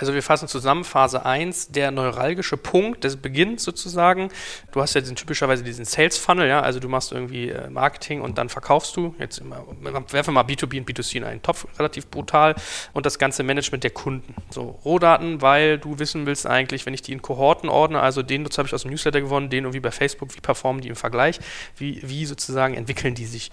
Also 0.00 0.14
wir 0.14 0.22
fassen 0.22 0.48
zusammen, 0.48 0.84
Phase 0.84 1.26
1, 1.26 1.72
der 1.72 1.90
neuralgische 1.90 2.56
Punkt 2.56 3.04
des 3.04 3.18
Beginns 3.18 3.64
sozusagen. 3.64 4.30
Du 4.72 4.80
hast 4.80 4.94
ja 4.94 5.02
diesen, 5.02 5.14
typischerweise 5.14 5.62
diesen 5.62 5.84
Sales 5.84 6.16
Funnel, 6.16 6.48
ja, 6.48 6.60
also 6.60 6.80
du 6.80 6.88
machst 6.88 7.12
irgendwie 7.12 7.50
äh, 7.50 7.68
Marketing 7.68 8.22
und 8.22 8.38
dann 8.38 8.48
verkaufst 8.48 8.96
du. 8.96 9.14
Jetzt 9.18 9.38
immer, 9.38 9.66
werfen 10.08 10.28
wir 10.28 10.42
mal 10.42 10.44
B2B 10.44 10.78
und 10.78 10.88
B2C 10.88 11.18
in 11.18 11.24
einen 11.24 11.42
Topf, 11.42 11.66
relativ 11.78 12.06
brutal. 12.06 12.54
Und 12.94 13.04
das 13.04 13.18
ganze 13.18 13.42
Management 13.42 13.84
der 13.84 13.90
Kunden. 13.90 14.34
So, 14.48 14.80
Rohdaten, 14.86 15.42
weil 15.42 15.76
du 15.76 15.98
wissen 15.98 16.24
willst 16.24 16.46
eigentlich, 16.46 16.86
wenn 16.86 16.94
ich 16.94 17.02
die 17.02 17.12
in 17.12 17.20
Kohorten 17.20 17.68
ordne, 17.68 18.00
also 18.00 18.22
den 18.22 18.42
Nutzer 18.42 18.60
habe 18.60 18.68
ich 18.68 18.74
aus 18.74 18.82
dem 18.82 18.92
Newsletter 18.92 19.20
gewonnen, 19.20 19.50
den 19.50 19.64
irgendwie 19.64 19.80
bei 19.80 19.90
Facebook, 19.90 20.34
wie 20.34 20.40
performen 20.40 20.80
die 20.80 20.88
im 20.88 20.96
Vergleich, 20.96 21.40
wie, 21.76 22.00
wie 22.02 22.24
sozusagen 22.24 22.72
entwickeln 22.72 23.14
die 23.14 23.26
sich. 23.26 23.50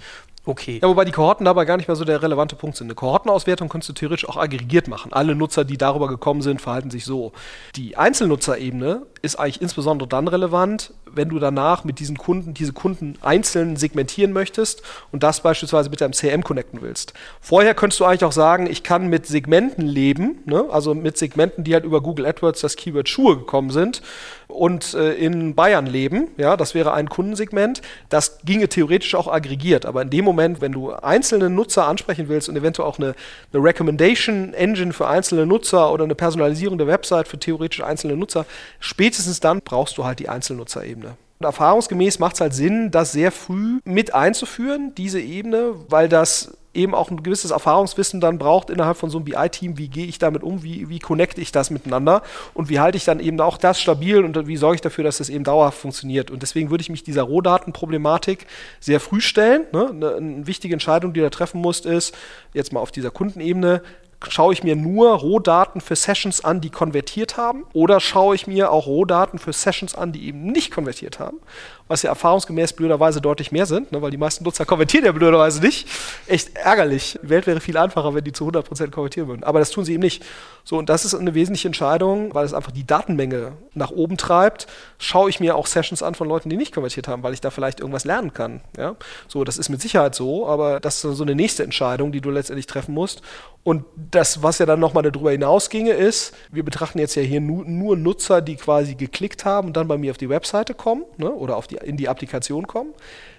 Okay. 0.47 0.79
Ja, 0.81 0.87
wobei 0.87 1.03
die 1.03 1.11
Kohorten 1.11 1.43
dabei 1.43 1.65
gar 1.65 1.75
nicht 1.75 1.89
mehr 1.89 1.97
so 1.97 2.05
der 2.05 2.21
relevante 2.21 2.55
Punkt 2.55 2.77
sind. 2.77 2.87
Eine 2.87 2.95
Kohortenauswertung 2.95 3.67
kannst 3.67 3.89
du 3.89 3.93
theoretisch 3.93 4.29
auch 4.29 4.37
aggregiert 4.37 4.87
machen. 4.87 5.11
Alle 5.11 5.35
Nutzer, 5.35 5.65
die 5.65 5.77
darüber 5.77 6.07
gekommen 6.07 6.41
sind, 6.41 6.61
verhalten 6.61 6.89
sich 6.89 7.03
so. 7.03 7.33
Die 7.75 7.97
Einzelnutzerebene 7.97 9.05
ist 9.21 9.35
eigentlich 9.35 9.61
insbesondere 9.61 10.07
dann 10.07 10.29
relevant, 10.29 10.93
wenn 11.13 11.29
du 11.29 11.39
danach 11.39 11.83
mit 11.83 11.99
diesen 11.99 12.17
Kunden, 12.17 12.53
diese 12.53 12.73
Kunden 12.73 13.15
einzeln 13.21 13.75
segmentieren 13.75 14.33
möchtest 14.33 14.81
und 15.11 15.23
das 15.23 15.41
beispielsweise 15.41 15.89
mit 15.89 16.01
deinem 16.01 16.13
CM 16.13 16.43
connecten 16.43 16.81
willst. 16.81 17.13
Vorher 17.41 17.73
könntest 17.73 17.99
du 17.99 18.05
eigentlich 18.05 18.23
auch 18.23 18.31
sagen, 18.31 18.67
ich 18.67 18.83
kann 18.83 19.07
mit 19.07 19.25
Segmenten 19.25 19.85
leben, 19.85 20.39
ne? 20.45 20.65
also 20.69 20.93
mit 20.93 21.17
Segmenten, 21.17 21.63
die 21.63 21.73
halt 21.73 21.85
über 21.85 22.01
Google 22.01 22.25
AdWords 22.25 22.61
das 22.61 22.75
Keyword 22.75 23.09
Schuhe 23.09 23.37
gekommen 23.37 23.69
sind 23.69 24.01
und 24.47 24.93
äh, 24.93 25.13
in 25.13 25.55
Bayern 25.55 25.85
leben. 25.85 26.29
Ja, 26.37 26.57
das 26.57 26.73
wäre 26.73 26.93
ein 26.93 27.09
Kundensegment. 27.09 27.81
Das 28.09 28.39
ginge 28.45 28.69
theoretisch 28.69 29.15
auch 29.15 29.27
aggregiert, 29.27 29.85
aber 29.85 30.01
in 30.01 30.09
dem 30.09 30.25
Moment, 30.25 30.61
wenn 30.61 30.71
du 30.71 30.91
einzelne 30.91 31.49
Nutzer 31.49 31.87
ansprechen 31.87 32.29
willst 32.29 32.49
und 32.49 32.55
eventuell 32.55 32.87
auch 32.87 32.97
eine, 32.97 33.15
eine 33.53 33.63
Recommendation 33.63 34.53
Engine 34.53 34.93
für 34.93 35.07
einzelne 35.07 35.45
Nutzer 35.45 35.91
oder 35.91 36.03
eine 36.03 36.15
Personalisierung 36.15 36.77
der 36.77 36.87
Website 36.87 37.27
für 37.27 37.39
theoretisch 37.39 37.81
einzelne 37.81 38.15
Nutzer, 38.15 38.45
spätestens 38.79 39.39
dann 39.39 39.61
brauchst 39.61 39.97
du 39.97 40.05
halt 40.05 40.19
die 40.19 40.29
Einzelnutzerebene. 40.29 41.06
Und 41.39 41.45
erfahrungsgemäß 41.45 42.19
macht 42.19 42.35
es 42.35 42.41
halt 42.41 42.53
Sinn, 42.53 42.89
das 42.91 43.11
sehr 43.11 43.31
früh 43.31 43.79
mit 43.85 44.13
einzuführen, 44.13 44.93
diese 44.95 45.19
Ebene, 45.19 45.73
weil 45.87 46.09
das 46.09 46.57
eben 46.77 46.93
auch 46.93 47.09
ein 47.09 47.23
gewisses 47.23 47.51
Erfahrungswissen 47.51 48.21
dann 48.21 48.37
braucht 48.37 48.69
innerhalb 48.69 48.97
von 48.97 49.09
so 49.09 49.17
einem 49.17 49.25
BI-Team, 49.25 49.77
wie 49.77 49.87
gehe 49.87 50.05
ich 50.05 50.19
damit 50.19 50.43
um, 50.43 50.63
wie, 50.63 50.89
wie 50.89 50.99
connecte 50.99 51.41
ich 51.41 51.51
das 51.51 51.71
miteinander 51.71 52.21
und 52.53 52.69
wie 52.69 52.79
halte 52.79 52.97
ich 52.97 53.05
dann 53.05 53.19
eben 53.19 53.39
auch 53.41 53.57
das 53.57 53.81
stabil 53.81 54.23
und 54.23 54.47
wie 54.47 54.57
sorge 54.57 54.75
ich 54.75 54.81
dafür, 54.81 55.03
dass 55.03 55.17
das 55.17 55.29
eben 55.29 55.43
dauerhaft 55.43 55.79
funktioniert. 55.79 56.29
Und 56.29 56.43
deswegen 56.43 56.69
würde 56.69 56.83
ich 56.83 56.89
mich 56.89 57.03
dieser 57.03 57.23
Rohdatenproblematik 57.23 58.45
sehr 58.79 58.99
früh 58.99 59.21
stellen. 59.21 59.65
Ne? 59.73 59.89
Eine, 59.89 60.15
eine 60.15 60.47
wichtige 60.47 60.73
Entscheidung, 60.73 61.13
die 61.13 61.19
du 61.19 61.25
da 61.25 61.29
treffen 61.31 61.61
musst, 61.61 61.85
ist, 61.85 62.15
jetzt 62.53 62.71
mal 62.71 62.79
auf 62.79 62.91
dieser 62.91 63.09
Kundenebene, 63.09 63.81
schaue 64.27 64.53
ich 64.53 64.63
mir 64.63 64.75
nur 64.75 65.09
Rohdaten 65.11 65.81
für 65.81 65.95
Sessions 65.95 66.43
an, 66.43 66.61
die 66.61 66.69
konvertiert 66.69 67.37
haben, 67.37 67.65
oder 67.73 67.99
schaue 67.99 68.35
ich 68.35 68.47
mir 68.47 68.71
auch 68.71 68.87
Rohdaten 68.87 69.39
für 69.39 69.53
Sessions 69.53 69.95
an, 69.95 70.11
die 70.11 70.27
eben 70.27 70.51
nicht 70.51 70.71
konvertiert 70.71 71.19
haben? 71.19 71.39
was 71.87 72.01
ja 72.01 72.09
erfahrungsgemäß 72.09 72.73
blöderweise 72.73 73.21
deutlich 73.21 73.51
mehr 73.51 73.65
sind, 73.65 73.91
ne, 73.91 74.01
weil 74.01 74.11
die 74.11 74.17
meisten 74.17 74.43
Nutzer 74.43 74.65
konvertieren 74.65 75.05
ja 75.05 75.11
blöderweise 75.11 75.61
nicht. 75.61 75.87
Echt 76.27 76.55
ärgerlich. 76.55 77.17
Die 77.23 77.29
Welt 77.29 77.47
wäre 77.47 77.59
viel 77.59 77.77
einfacher, 77.77 78.13
wenn 78.13 78.23
die 78.23 78.33
zu 78.33 78.47
100% 78.47 78.91
konvertieren 78.91 79.29
würden. 79.29 79.43
Aber 79.43 79.59
das 79.59 79.71
tun 79.71 79.85
sie 79.85 79.93
eben 79.93 80.03
nicht. 80.03 80.23
So, 80.63 80.77
und 80.77 80.89
das 80.89 81.05
ist 81.05 81.15
eine 81.15 81.33
wesentliche 81.33 81.69
Entscheidung, 81.69 82.33
weil 82.33 82.45
es 82.45 82.53
einfach 82.53 82.71
die 82.71 82.85
Datenmenge 82.85 83.53
nach 83.73 83.91
oben 83.91 84.17
treibt. 84.17 84.67
Schaue 84.97 85.29
ich 85.29 85.39
mir 85.39 85.55
auch 85.55 85.65
Sessions 85.65 86.03
an 86.03 86.15
von 86.15 86.27
Leuten, 86.27 86.49
die 86.49 86.57
nicht 86.57 86.73
konvertiert 86.73 87.07
haben, 87.07 87.23
weil 87.23 87.33
ich 87.33 87.41
da 87.41 87.51
vielleicht 87.51 87.79
irgendwas 87.79 88.03
lernen 88.03 88.33
kann. 88.33 88.61
Ja? 88.77 88.95
So, 89.27 89.43
das 89.43 89.57
ist 89.57 89.69
mit 89.69 89.81
Sicherheit 89.81 90.15
so, 90.15 90.47
aber 90.47 90.79
das 90.79 91.03
ist 91.03 91.17
so 91.17 91.23
eine 91.23 91.35
nächste 91.35 91.63
Entscheidung, 91.63 92.11
die 92.11 92.21
du 92.21 92.29
letztendlich 92.29 92.67
treffen 92.67 92.93
musst. 92.93 93.21
Und 93.63 93.85
das, 94.11 94.43
was 94.43 94.59
ja 94.59 94.65
dann 94.65 94.79
nochmal 94.79 95.03
darüber 95.03 95.31
hinausginge, 95.31 95.91
ist, 95.91 96.33
wir 96.51 96.63
betrachten 96.63 96.99
jetzt 96.99 97.15
ja 97.15 97.21
hier 97.21 97.41
nu 97.41 97.63
nur 97.63 97.97
Nutzer, 97.97 98.41
die 98.41 98.55
quasi 98.55 98.95
geklickt 98.95 99.45
haben 99.45 99.67
und 99.67 99.77
dann 99.77 99.87
bei 99.87 99.97
mir 99.97 100.11
auf 100.11 100.17
die 100.17 100.29
Webseite 100.29 100.73
kommen 100.73 101.03
ne, 101.17 101.31
oder 101.31 101.57
auf 101.57 101.67
die, 101.67 101.75
in 101.75 101.97
die 101.97 102.09
Applikation 102.09 102.67
kommen. 102.67 102.93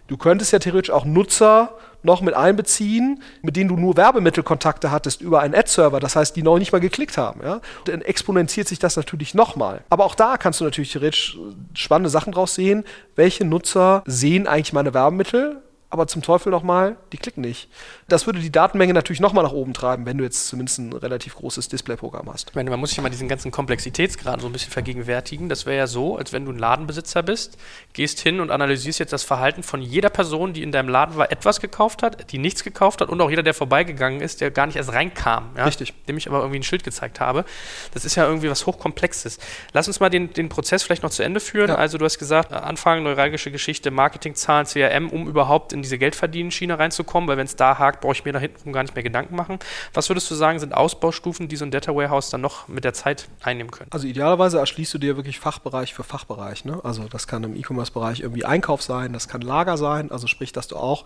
Du 0.09 0.17
könntest 0.17 0.53
ja 0.53 0.59
theoretisch 0.59 0.91
auch 0.91 1.05
Nutzer 1.05 1.75
noch 2.03 2.23
mit 2.23 2.35
einbeziehen, 2.35 3.23
mit 3.43 3.57
denen 3.57 3.69
du 3.69 3.77
nur 3.77 3.97
Werbemittelkontakte 3.97 4.91
hattest 4.91 5.21
über 5.21 5.41
einen 5.41 5.55
Ad-Server, 5.55 6.01
das 6.01 6.17
heißt, 6.17 6.35
die 6.35 6.43
noch 6.43 6.59
nicht 6.59 6.73
mal 6.73 6.81
geklickt 6.81 7.19
haben. 7.19 7.41
Ja? 7.43 7.61
Dann 7.85 8.01
exponentiert 8.01 8.69
sich 8.69 8.79
das 8.79 8.97
natürlich 8.97 9.35
nochmal. 9.35 9.83
Aber 9.91 10.05
auch 10.05 10.15
da 10.15 10.39
kannst 10.39 10.61
du 10.61 10.65
natürlich 10.65 10.93
theoretisch 10.93 11.37
spannende 11.75 12.09
Sachen 12.09 12.33
draus 12.33 12.55
sehen. 12.55 12.85
Welche 13.17 13.45
Nutzer 13.45 14.03
sehen 14.07 14.47
eigentlich 14.47 14.73
meine 14.73 14.95
Werbemittel? 14.95 15.63
aber 15.91 16.07
zum 16.07 16.23
Teufel 16.23 16.51
nochmal, 16.51 16.97
die 17.13 17.17
klicken 17.17 17.41
nicht. 17.41 17.69
Das 18.09 18.25
würde 18.25 18.41
die 18.41 18.51
Datenmenge 18.51 18.95
natürlich 18.95 19.21
nochmal 19.21 19.45
nach 19.45 19.53
oben 19.53 19.75
treiben, 19.75 20.07
wenn 20.07 20.17
du 20.17 20.25
jetzt 20.25 20.49
zumindest 20.49 20.79
ein 20.79 20.95
relativ 20.95 21.37
großes 21.37 21.69
Displayprogramm 21.69 22.33
hast. 22.33 22.49
Ich 22.49 22.55
meine, 22.55 22.71
man 22.71 22.81
muss 22.81 22.89
sich 22.89 22.97
ja 22.97 23.03
mal 23.03 23.11
diesen 23.11 23.29
ganzen 23.29 23.51
Komplexitätsgrad 23.51 24.41
so 24.41 24.47
ein 24.47 24.53
bisschen 24.53 24.73
vergegenwärtigen. 24.73 25.51
Das 25.51 25.67
wäre 25.67 25.77
ja 25.77 25.87
so, 25.87 26.17
als 26.17 26.33
wenn 26.33 26.47
du 26.47 26.53
ein 26.53 26.59
Ladenbesitzer 26.59 27.23
bist, 27.23 27.59
gehst 27.93 28.21
hin 28.21 28.41
und 28.41 28.51
analysierst 28.51 28.99
jetzt 28.99 29.13
das 29.13 29.25
Verhalten 29.25 29.63
von 29.63 29.83
jeder 29.83 30.09
Person, 30.09 30.55
die 30.55 30.63
in 30.63 30.73
deinem 30.73 30.89
Laden 30.89 31.17
war, 31.17 31.31
etwas 31.31 31.61
gekauft 31.61 32.03
hat, 32.03 32.33
die 32.33 32.39
nichts 32.39 32.65
gekauft 32.65 33.03
hat 33.03 33.11
und 33.11 33.21
auch 33.21 33.29
jeder, 33.29 33.43
der 33.43 33.53
vorbeigegangen 33.53 34.23
ist, 34.23 34.41
der 34.41 34.51
gar 34.51 34.65
nicht 34.65 34.77
erst 34.77 34.95
reinkam. 34.95 35.51
Ja? 35.55 35.65
Richtig. 35.65 35.93
Dem 36.09 36.17
ich 36.17 36.29
aber 36.29 36.39
irgendwie 36.39 36.61
ein 36.61 36.63
Schild 36.63 36.85
gezeigt 36.85 37.21
habe. 37.21 37.45
Das 37.93 38.07
ist 38.07 38.15
ja 38.15 38.27
irgendwie 38.27 38.49
was 38.49 38.65
Hochkomplexes. 38.65 39.39
Lass 39.75 39.87
uns 39.87 40.01
mal 40.01 40.09
den, 40.09 40.33
den 40.33 40.49
Prozess 40.49 40.83
vielleicht 40.83 41.03
noch 41.03 41.11
zu 41.11 41.23
Ende 41.23 41.41
führen. 41.41 41.69
Ja. 41.69 41.75
Also 41.75 41.99
du 41.99 42.07
hast 42.07 42.19
gesagt, 42.19 42.55
Anfang, 42.55 43.03
neuralgische 43.03 43.51
Geschichte, 43.51 43.91
Marketingzahlen, 43.91 44.67
CRM, 44.67 45.11
um 45.11 45.29
überhaupt 45.29 45.75
in 45.75 45.83
diese 45.83 45.99
Geldverdienen-Schiene 45.99 46.79
reinzukommen, 46.79 47.29
weil 47.29 47.37
wenn 47.37 47.47
es 47.47 47.57
da 47.57 47.77
hakt, 47.77 47.98
brauche 48.01 48.13
ich 48.13 48.25
mir 48.25 48.33
da 48.33 48.39
hinten 48.39 48.73
gar 48.73 48.83
nicht 48.83 48.95
mehr 48.95 49.03
Gedanken 49.03 49.37
machen. 49.37 49.59
Was 49.95 50.09
würdest 50.09 50.31
du 50.31 50.35
sagen, 50.35 50.59
sind 50.59 50.75
Ausbaustufen, 50.75 51.49
die 51.49 51.57
so 51.57 51.65
ein 51.65 51.71
Data 51.71 51.95
Warehouse 51.95 52.31
dann 52.31 52.41
noch 52.41 52.69
mit 52.69 52.85
der 52.85 52.95
Zeit 52.95 53.29
einnehmen 53.43 53.71
können? 53.71 53.91
Also 53.93 54.07
idealerweise 54.07 54.59
erschließt 54.59 54.95
du 54.95 54.99
dir 54.99 55.17
wirklich 55.17 55.39
Fachbereich 55.39 55.95
für 55.95 56.05
Fachbereich. 56.05 56.65
Ne? 56.65 56.81
Also 56.83 57.05
das 57.09 57.27
kann 57.27 57.45
im 57.45 57.57
E-Commerce-Bereich 57.57 58.21
irgendwie 58.21 58.45
Einkauf 58.45 58.83
sein, 58.83 59.13
das 59.13 59.29
kann 59.29 59.41
Lager 59.41 59.77
sein, 59.77 60.11
also 60.11 60.27
sprich, 60.27 60.53
dass 60.53 60.69
du 60.69 60.77
auch 60.77 61.05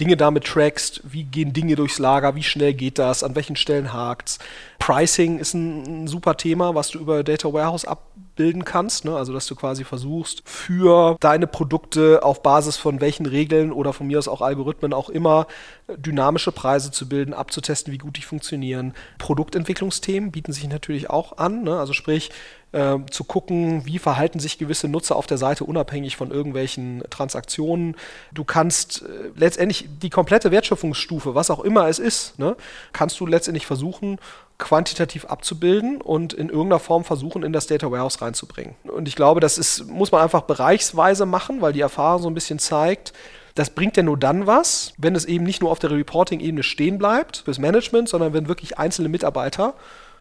Dinge 0.00 0.16
damit 0.16 0.44
trackst, 0.44 1.02
wie 1.04 1.24
gehen 1.24 1.52
Dinge 1.52 1.76
durchs 1.76 1.98
Lager, 1.98 2.34
wie 2.34 2.42
schnell 2.42 2.74
geht 2.74 2.98
das, 2.98 3.22
an 3.22 3.36
welchen 3.36 3.54
Stellen 3.54 3.92
hakt's. 3.92 4.38
Pricing 4.80 5.38
ist 5.38 5.54
ein, 5.54 6.04
ein 6.04 6.06
super 6.08 6.36
Thema, 6.36 6.74
was 6.74 6.90
du 6.90 6.98
über 6.98 7.22
Data 7.22 7.52
Warehouse 7.52 7.84
abbilden 7.84 8.64
kannst, 8.64 9.04
ne? 9.04 9.16
also 9.16 9.32
dass 9.32 9.46
du 9.46 9.54
quasi 9.54 9.84
versuchst, 9.84 10.42
für 10.44 11.16
deine 11.20 11.46
Produkte 11.46 12.24
auf 12.24 12.42
Basis 12.42 12.76
von 12.76 13.00
welchen 13.00 13.26
Regeln 13.26 13.72
oder 13.72 13.92
von 13.92 14.08
mir 14.08 14.18
aus 14.18 14.26
auch 14.26 14.42
Algorithmen 14.42 14.92
auch 14.92 15.08
immer 15.08 15.46
dynamische 15.88 16.50
Preise 16.50 16.90
zu 16.90 17.08
bilden, 17.08 17.32
abzutesten, 17.32 17.92
wie 17.92 17.98
gut 17.98 18.16
die 18.16 18.22
funktionieren. 18.22 18.94
Produktentwicklungsthemen 19.18 20.32
bieten 20.32 20.52
sich 20.52 20.68
natürlich 20.68 21.08
auch 21.08 21.38
an, 21.38 21.62
ne? 21.62 21.78
also 21.78 21.92
sprich, 21.92 22.30
äh, 22.74 22.98
zu 23.10 23.24
gucken, 23.24 23.86
wie 23.86 23.98
verhalten 23.98 24.40
sich 24.40 24.58
gewisse 24.58 24.88
Nutzer 24.88 25.16
auf 25.16 25.26
der 25.26 25.38
Seite 25.38 25.64
unabhängig 25.64 26.16
von 26.16 26.30
irgendwelchen 26.30 27.02
Transaktionen. 27.08 27.96
Du 28.32 28.44
kannst 28.44 29.02
äh, 29.02 29.30
letztendlich 29.36 29.88
die 30.02 30.10
komplette 30.10 30.50
Wertschöpfungsstufe, 30.50 31.34
was 31.34 31.50
auch 31.50 31.60
immer 31.60 31.88
es 31.88 31.98
ist, 31.98 32.38
ne, 32.38 32.56
kannst 32.92 33.20
du 33.20 33.26
letztendlich 33.26 33.66
versuchen, 33.66 34.18
quantitativ 34.58 35.24
abzubilden 35.26 36.00
und 36.00 36.32
in 36.32 36.48
irgendeiner 36.48 36.80
Form 36.80 37.04
versuchen, 37.04 37.42
in 37.42 37.52
das 37.52 37.66
Data 37.66 37.90
Warehouse 37.90 38.20
reinzubringen. 38.20 38.74
Und 38.84 39.08
ich 39.08 39.16
glaube, 39.16 39.40
das 39.40 39.58
ist, 39.58 39.86
muss 39.88 40.12
man 40.12 40.22
einfach 40.22 40.42
bereichsweise 40.42 41.26
machen, 41.26 41.60
weil 41.60 41.72
die 41.72 41.80
Erfahrung 41.80 42.22
so 42.22 42.28
ein 42.28 42.34
bisschen 42.34 42.58
zeigt, 42.58 43.12
das 43.54 43.70
bringt 43.70 43.96
ja 43.96 44.02
nur 44.02 44.16
dann 44.16 44.48
was, 44.48 44.94
wenn 44.98 45.14
es 45.14 45.24
eben 45.24 45.44
nicht 45.44 45.62
nur 45.62 45.70
auf 45.70 45.78
der 45.78 45.90
Reporting-Ebene 45.90 46.64
stehen 46.64 46.98
bleibt 46.98 47.42
fürs 47.44 47.58
Management, 47.58 48.08
sondern 48.08 48.32
wenn 48.32 48.48
wirklich 48.48 48.78
einzelne 48.78 49.08
Mitarbeiter 49.08 49.74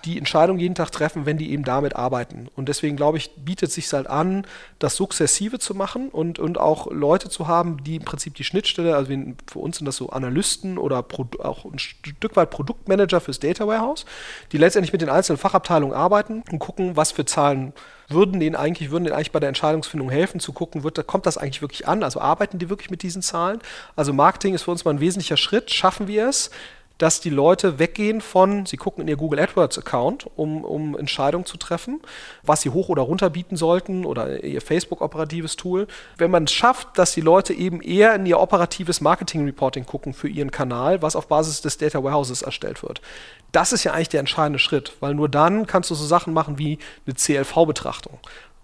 die 0.05 0.17
Entscheidung 0.17 0.59
jeden 0.59 0.75
Tag 0.75 0.91
treffen, 0.91 1.25
wenn 1.25 1.37
die 1.37 1.51
eben 1.51 1.63
damit 1.63 1.95
arbeiten. 1.95 2.49
Und 2.55 2.67
deswegen 2.67 2.97
glaube 2.97 3.17
ich, 3.17 3.31
bietet 3.35 3.69
es 3.69 3.75
sich 3.75 3.91
halt 3.93 4.07
an, 4.07 4.45
das 4.79 4.95
sukzessive 4.95 5.59
zu 5.59 5.75
machen 5.75 6.09
und, 6.09 6.39
und 6.39 6.57
auch 6.57 6.91
Leute 6.91 7.29
zu 7.29 7.47
haben, 7.47 7.83
die 7.83 7.97
im 7.97 8.03
Prinzip 8.03 8.35
die 8.35 8.43
Schnittstelle, 8.43 8.95
also 8.95 9.13
für 9.49 9.59
uns 9.59 9.77
sind 9.77 9.85
das 9.85 9.95
so 9.95 10.09
Analysten 10.09 10.77
oder 10.77 11.05
auch 11.39 11.65
ein 11.65 11.79
Stück 11.79 12.35
weit 12.35 12.49
Produktmanager 12.49 13.21
fürs 13.21 13.39
Data 13.39 13.65
Warehouse, 13.65 14.05
die 14.51 14.57
letztendlich 14.57 14.91
mit 14.91 15.01
den 15.01 15.09
einzelnen 15.09 15.37
Fachabteilungen 15.37 15.95
arbeiten 15.95 16.43
und 16.51 16.59
gucken, 16.59 16.95
was 16.97 17.11
für 17.11 17.25
Zahlen 17.25 17.73
würden 18.09 18.39
denen 18.39 18.55
eigentlich, 18.55 18.91
würden 18.91 19.05
denen 19.05 19.15
eigentlich 19.15 19.31
bei 19.31 19.39
der 19.39 19.49
Entscheidungsfindung 19.49 20.09
helfen, 20.09 20.39
zu 20.39 20.53
gucken, 20.53 20.83
wird, 20.83 21.05
kommt 21.07 21.25
das 21.25 21.37
eigentlich 21.37 21.61
wirklich 21.61 21.87
an? 21.87 22.03
Also 22.03 22.19
arbeiten 22.19 22.59
die 22.59 22.69
wirklich 22.69 22.89
mit 22.89 23.01
diesen 23.03 23.21
Zahlen? 23.21 23.59
Also 23.95 24.13
Marketing 24.13 24.53
ist 24.53 24.63
für 24.63 24.71
uns 24.71 24.85
mal 24.85 24.91
ein 24.91 24.99
wesentlicher 24.99 25.37
Schritt. 25.37 25.71
Schaffen 25.71 26.07
wir 26.07 26.27
es, 26.27 26.51
dass 26.97 27.19
die 27.19 27.29
Leute 27.29 27.79
weggehen 27.79 28.21
von, 28.21 28.65
sie 28.65 28.77
gucken 28.77 29.01
in 29.01 29.07
ihr 29.07 29.17
Google 29.17 29.39
AdWords-Account, 29.39 30.27
um, 30.35 30.63
um 30.63 30.97
Entscheidungen 30.97 31.45
zu 31.45 31.57
treffen, 31.57 32.01
was 32.43 32.61
sie 32.61 32.69
hoch 32.69 32.89
oder 32.89 33.01
runter 33.01 33.29
bieten 33.29 33.57
sollten 33.57 34.05
oder 34.05 34.43
ihr 34.43 34.61
Facebook-operatives 34.61 35.55
Tool. 35.55 35.87
Wenn 36.17 36.31
man 36.31 36.45
es 36.45 36.53
schafft, 36.53 36.97
dass 36.97 37.13
die 37.13 37.21
Leute 37.21 37.53
eben 37.53 37.81
eher 37.81 38.15
in 38.15 38.25
ihr 38.25 38.39
operatives 38.39 39.01
Marketing-Reporting 39.01 39.85
gucken 39.85 40.13
für 40.13 40.27
ihren 40.27 40.51
Kanal, 40.51 41.01
was 41.01 41.15
auf 41.15 41.27
Basis 41.27 41.61
des 41.61 41.77
Data 41.77 42.03
Warehouses 42.03 42.41
erstellt 42.41 42.83
wird. 42.83 43.01
Das 43.51 43.73
ist 43.73 43.83
ja 43.83 43.93
eigentlich 43.93 44.09
der 44.09 44.19
entscheidende 44.19 44.59
Schritt, 44.59 44.93
weil 44.99 45.13
nur 45.13 45.29
dann 45.29 45.67
kannst 45.67 45.89
du 45.89 45.95
so 45.95 46.05
Sachen 46.05 46.33
machen 46.33 46.57
wie 46.57 46.79
eine 47.05 47.15
CLV-Betrachtung 47.15 48.19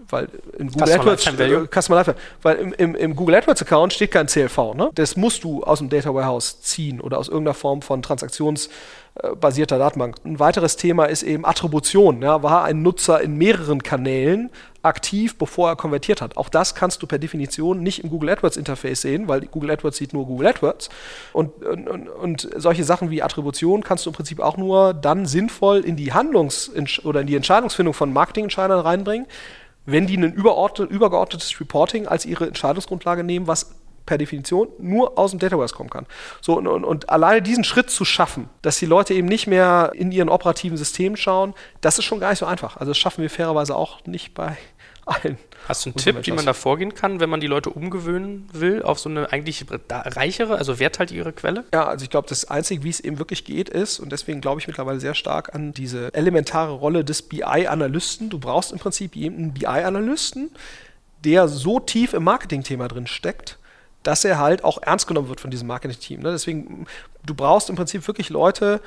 weil 0.10 0.28
in 0.58 0.70
Google 0.70 0.88
Customer 0.88 1.12
AdWords, 1.12 1.28
äh, 1.28 1.68
Customer 1.82 1.98
Lifetime, 1.98 2.18
weil 2.42 2.56
im, 2.58 2.74
im, 2.74 2.96
im, 2.96 3.16
Google 3.16 3.36
AdWords 3.36 3.62
Account 3.62 3.94
steht 3.94 4.12
kein 4.12 4.28
CLV, 4.28 4.74
ne? 4.76 4.90
Das 4.96 5.16
musst 5.16 5.44
du 5.44 5.64
aus 5.64 5.80
dem 5.80 5.90
Data 5.90 6.14
Warehouse 6.14 6.62
ziehen 6.62 7.00
oder 7.02 7.18
aus 7.18 7.28
irgendeiner 7.28 7.54
Form 7.54 7.82
von 7.82 8.02
transaktionsbasierter 8.02 9.78
Datenbank. 9.78 10.16
Ein 10.26 10.40
weiteres 10.40 10.76
Thema 10.76 11.06
ist 11.06 11.24
eben 11.24 11.46
Attribution. 11.46 12.22
Ja? 12.22 12.42
War 12.44 12.64
ein 12.64 12.82
Nutzer 12.82 13.22
in 13.22 13.38
mehreren 13.38 13.84
Kanälen 13.84 14.50
aktiv, 14.82 15.38
bevor 15.38 15.70
er 15.70 15.76
konvertiert 15.76 16.22
hat. 16.22 16.38
Auch 16.38 16.50
das 16.50 16.74
kannst 16.74 17.04
du 17.04 17.08
per 17.08 17.20
Definition 17.20 17.84
nicht 17.84 18.04
im 18.04 18.10
Google 18.10 18.30
AdWords 18.30 18.58
Interface 18.58 19.02
sehen, 19.02 19.28
weil 19.28 19.42
Google 19.42 19.72
AdWords 19.72 19.98
sieht 19.98 20.14
nur 20.14 20.26
Google 20.26 20.48
AdWords. 20.48 20.90
Und, 21.34 21.64
und, 21.64 22.08
und 22.08 22.50
solche 22.56 22.84
Sachen 22.84 23.10
wie 23.10 23.22
Attribution 23.22 23.84
kannst 23.84 24.06
du 24.06 24.10
im 24.10 24.16
Prinzip 24.16 24.40
auch 24.40 24.58
nur 24.58 24.94
dann 24.94 25.26
sinnvoll 25.26 25.80
in 25.82 25.96
die 25.96 26.14
Handlungs- 26.14 26.72
oder 27.04 27.22
in 27.22 27.28
die 27.28 27.36
Entscheidungsfindung 27.36 27.94
von 27.94 28.14
Marketingentscheidern 28.14 28.80
reinbringen, 28.80 29.28
wenn 29.92 30.08
die 30.08 30.18
ein 30.18 30.34
übergeordnetes 30.34 31.60
Reporting 31.60 32.08
als 32.08 32.26
ihre 32.26 32.48
Entscheidungsgrundlage 32.48 33.24
nehmen, 33.24 33.48
was 33.48 33.76
per 34.06 34.18
Definition 34.18 34.70
nur 34.80 35.20
aus 35.20 35.32
dem 35.32 35.40
Datawarehouse 35.40 35.74
kommen 35.74 35.92
kann. 35.92 36.08
So, 36.42 36.58
und, 36.58 36.66
und, 36.66 36.84
und, 36.84 37.10
alleine 37.10 37.44
diesen 37.44 37.64
Schritt 37.64 37.92
zu 37.92 38.06
schaffen, 38.06 38.50
dass 38.64 38.80
die 38.80 38.88
Leute 38.88 39.14
eben 39.14 39.28
nicht 39.28 39.46
mehr 39.46 39.92
in 39.94 40.12
ihren 40.12 40.30
operativen 40.30 40.78
Systemen 40.78 41.16
schauen, 41.16 41.54
das 41.82 42.00
ist 42.00 42.06
schon 42.06 42.20
gar 42.20 42.32
nicht 42.32 42.40
so 42.40 42.48
einfach. 42.48 42.78
Also 42.78 42.90
das 42.90 42.98
schaffen 42.98 43.22
wir 43.22 43.30
fairerweise 43.30 43.76
auch 43.76 44.04
nicht 44.08 44.34
bei 44.34 44.58
allen. 45.10 45.38
Hast 45.68 45.86
du 45.86 45.90
einen 45.90 45.98
Tipp, 45.98 46.26
wie 46.26 46.32
man 46.32 46.46
da 46.46 46.54
vorgehen 46.54 46.94
kann, 46.94 47.20
wenn 47.20 47.30
man 47.30 47.40
die 47.40 47.48
Leute 47.48 47.70
umgewöhnen 47.70 48.50
will 48.54 48.82
auf 48.82 49.00
so 49.00 49.10
eine 49.10 49.32
eigentlich 49.32 49.66
reichere, 49.90 50.58
also 50.58 50.80
werthaltigere 50.80 51.34
Quelle? 51.34 51.66
Ja, 51.74 51.88
also 51.88 52.04
ich 52.04 52.10
glaube, 52.10 52.28
das 52.28 52.46
Einzige, 52.46 52.84
wie 52.84 52.90
es 52.90 53.00
eben 53.00 53.20
wirklich 53.20 53.46
geht, 53.46 53.70
ist, 53.70 54.00
und 54.00 54.12
deswegen 54.12 54.42
glaube 54.42 54.62
ich 54.62 54.68
mittlerweile 54.68 55.00
sehr 55.00 55.16
stark 55.16 55.54
an 55.54 55.74
diese 55.74 56.14
elementare 56.14 56.72
Rolle 56.72 57.04
des 57.04 57.22
BI-Analysten. 57.24 58.30
Du 58.30 58.40
brauchst 58.40 58.72
im 58.72 58.80
Prinzip 58.80 59.16
einen 59.16 59.54
BI-Analysten, 59.54 60.52
der 61.24 61.48
so 61.48 61.80
tief 61.80 62.14
im 62.14 62.24
Marketing-Thema 62.24 62.88
drin 62.88 63.08
steckt, 63.08 63.58
dass 64.04 64.24
er 64.24 64.40
halt 64.40 64.64
auch 64.64 64.82
ernst 64.82 65.08
genommen 65.08 65.28
wird 65.28 65.42
von 65.42 65.52
diesem 65.52 65.68
Marketing-Team. 65.68 66.22
Ne? 66.22 66.32
Deswegen, 66.32 66.88
du 67.26 67.36
brauchst 67.36 67.70
im 67.70 67.76
Prinzip 67.76 68.08
wirklich 68.08 68.30
Leute, 68.30 68.82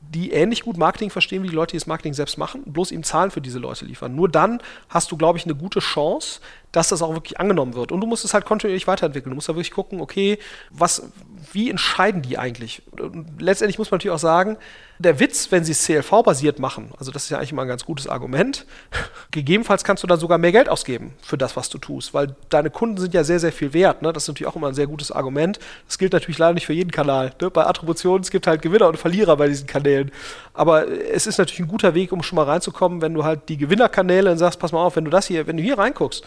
die 0.00 0.30
ähnlich 0.32 0.62
gut 0.62 0.76
Marketing 0.76 1.10
verstehen 1.10 1.42
wie 1.42 1.48
die 1.48 1.54
Leute, 1.54 1.72
die 1.72 1.78
das 1.78 1.86
Marketing 1.86 2.14
selbst 2.14 2.38
machen, 2.38 2.62
bloß 2.64 2.92
ihm 2.92 3.02
Zahlen 3.02 3.30
für 3.30 3.40
diese 3.40 3.58
Leute 3.58 3.84
liefern. 3.84 4.14
Nur 4.14 4.28
dann 4.28 4.62
hast 4.88 5.10
du, 5.10 5.16
glaube 5.16 5.38
ich, 5.38 5.44
eine 5.44 5.54
gute 5.54 5.80
Chance, 5.80 6.40
dass 6.72 6.88
das 6.88 7.02
auch 7.02 7.14
wirklich 7.14 7.40
angenommen 7.40 7.74
wird. 7.74 7.92
Und 7.92 8.00
du 8.00 8.06
musst 8.06 8.24
es 8.24 8.34
halt 8.34 8.44
kontinuierlich 8.44 8.86
weiterentwickeln. 8.86 9.30
Du 9.30 9.34
musst 9.34 9.48
da 9.48 9.54
wirklich 9.54 9.70
gucken, 9.70 10.00
okay, 10.00 10.38
was, 10.70 11.10
wie 11.52 11.70
entscheiden 11.70 12.22
die 12.22 12.38
eigentlich? 12.38 12.82
Und 12.90 13.40
letztendlich 13.40 13.78
muss 13.78 13.90
man 13.90 13.96
natürlich 13.96 14.14
auch 14.14 14.20
sagen, 14.20 14.58
der 14.98 15.20
Witz, 15.20 15.52
wenn 15.52 15.64
sie 15.64 15.72
es 15.72 15.84
CLV-basiert 15.84 16.58
machen, 16.58 16.90
also 16.98 17.12
das 17.12 17.24
ist 17.24 17.30
ja 17.30 17.38
eigentlich 17.38 17.52
immer 17.52 17.62
ein 17.62 17.68
ganz 17.68 17.84
gutes 17.84 18.08
Argument, 18.08 18.66
gegebenenfalls 19.30 19.84
kannst 19.84 20.02
du 20.02 20.06
dann 20.08 20.18
sogar 20.18 20.38
mehr 20.38 20.50
Geld 20.50 20.68
ausgeben 20.68 21.14
für 21.22 21.38
das, 21.38 21.56
was 21.56 21.68
du 21.68 21.78
tust, 21.78 22.14
weil 22.14 22.34
deine 22.48 22.70
Kunden 22.70 22.98
sind 22.98 23.14
ja 23.14 23.22
sehr, 23.22 23.38
sehr 23.38 23.52
viel 23.52 23.72
wert. 23.72 24.02
Ne? 24.02 24.12
Das 24.12 24.24
ist 24.24 24.28
natürlich 24.28 24.48
auch 24.48 24.56
immer 24.56 24.68
ein 24.68 24.74
sehr 24.74 24.88
gutes 24.88 25.12
Argument. 25.12 25.60
Das 25.86 25.98
gilt 25.98 26.12
natürlich 26.12 26.38
leider 26.38 26.54
nicht 26.54 26.66
für 26.66 26.72
jeden 26.72 26.90
Kanal. 26.90 27.32
Ne? 27.40 27.50
Bei 27.50 27.66
Attributionen, 27.66 28.22
es 28.22 28.30
gibt 28.30 28.46
halt 28.46 28.60
Gewinner 28.60 28.88
und 28.88 28.98
Verlierer 28.98 29.36
bei 29.36 29.48
diesen 29.48 29.66
Kanälen. 29.66 30.10
Aber 30.52 30.88
es 30.88 31.26
ist 31.26 31.38
natürlich 31.38 31.60
ein 31.60 31.68
guter 31.68 31.94
Weg, 31.94 32.10
um 32.12 32.22
schon 32.22 32.36
mal 32.36 32.44
reinzukommen, 32.44 33.00
wenn 33.00 33.14
du 33.14 33.24
halt 33.24 33.48
die 33.48 33.56
Gewinnerkanäle 33.56 34.32
und 34.32 34.38
sagst, 34.38 34.58
pass 34.58 34.72
mal 34.72 34.84
auf, 34.84 34.96
wenn 34.96 35.04
du 35.04 35.10
das 35.10 35.26
hier, 35.26 35.46
wenn 35.46 35.56
du 35.56 35.62
hier 35.62 35.78
reinguckst, 35.78 36.24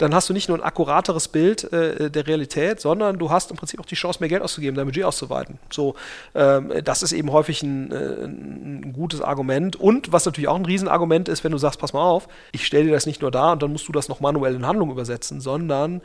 dann 0.00 0.14
hast 0.14 0.28
du 0.30 0.32
nicht 0.32 0.48
nur 0.48 0.58
ein 0.58 0.62
akkurateres 0.62 1.28
Bild 1.28 1.70
äh, 1.72 2.10
der 2.10 2.26
Realität, 2.26 2.80
sondern 2.80 3.18
du 3.18 3.30
hast 3.30 3.50
im 3.50 3.56
Prinzip 3.56 3.80
auch 3.80 3.86
die 3.86 3.94
Chance, 3.94 4.20
mehr 4.20 4.30
Geld 4.30 4.42
auszugeben, 4.42 4.74
dein 4.74 4.86
Budget 4.86 5.04
auszuweiten. 5.04 5.58
So, 5.70 5.94
ähm, 6.34 6.72
das 6.82 7.02
ist 7.02 7.12
eben 7.12 7.30
häufig 7.32 7.62
ein, 7.62 7.92
äh, 7.92 8.24
ein, 8.24 8.92
gutes 8.94 9.20
Argument. 9.20 9.76
Und 9.76 10.10
was 10.12 10.24
natürlich 10.24 10.48
auch 10.48 10.56
ein 10.56 10.64
Riesenargument 10.64 11.28
ist, 11.28 11.44
wenn 11.44 11.52
du 11.52 11.58
sagst, 11.58 11.78
pass 11.80 11.92
mal 11.92 12.02
auf, 12.02 12.28
ich 12.52 12.64
stelle 12.64 12.84
dir 12.84 12.92
das 12.92 13.04
nicht 13.04 13.20
nur 13.20 13.30
da 13.30 13.52
und 13.52 13.62
dann 13.62 13.72
musst 13.72 13.86
du 13.88 13.92
das 13.92 14.08
noch 14.08 14.20
manuell 14.20 14.54
in 14.54 14.66
Handlung 14.66 14.90
übersetzen, 14.90 15.40
sondern 15.40 16.00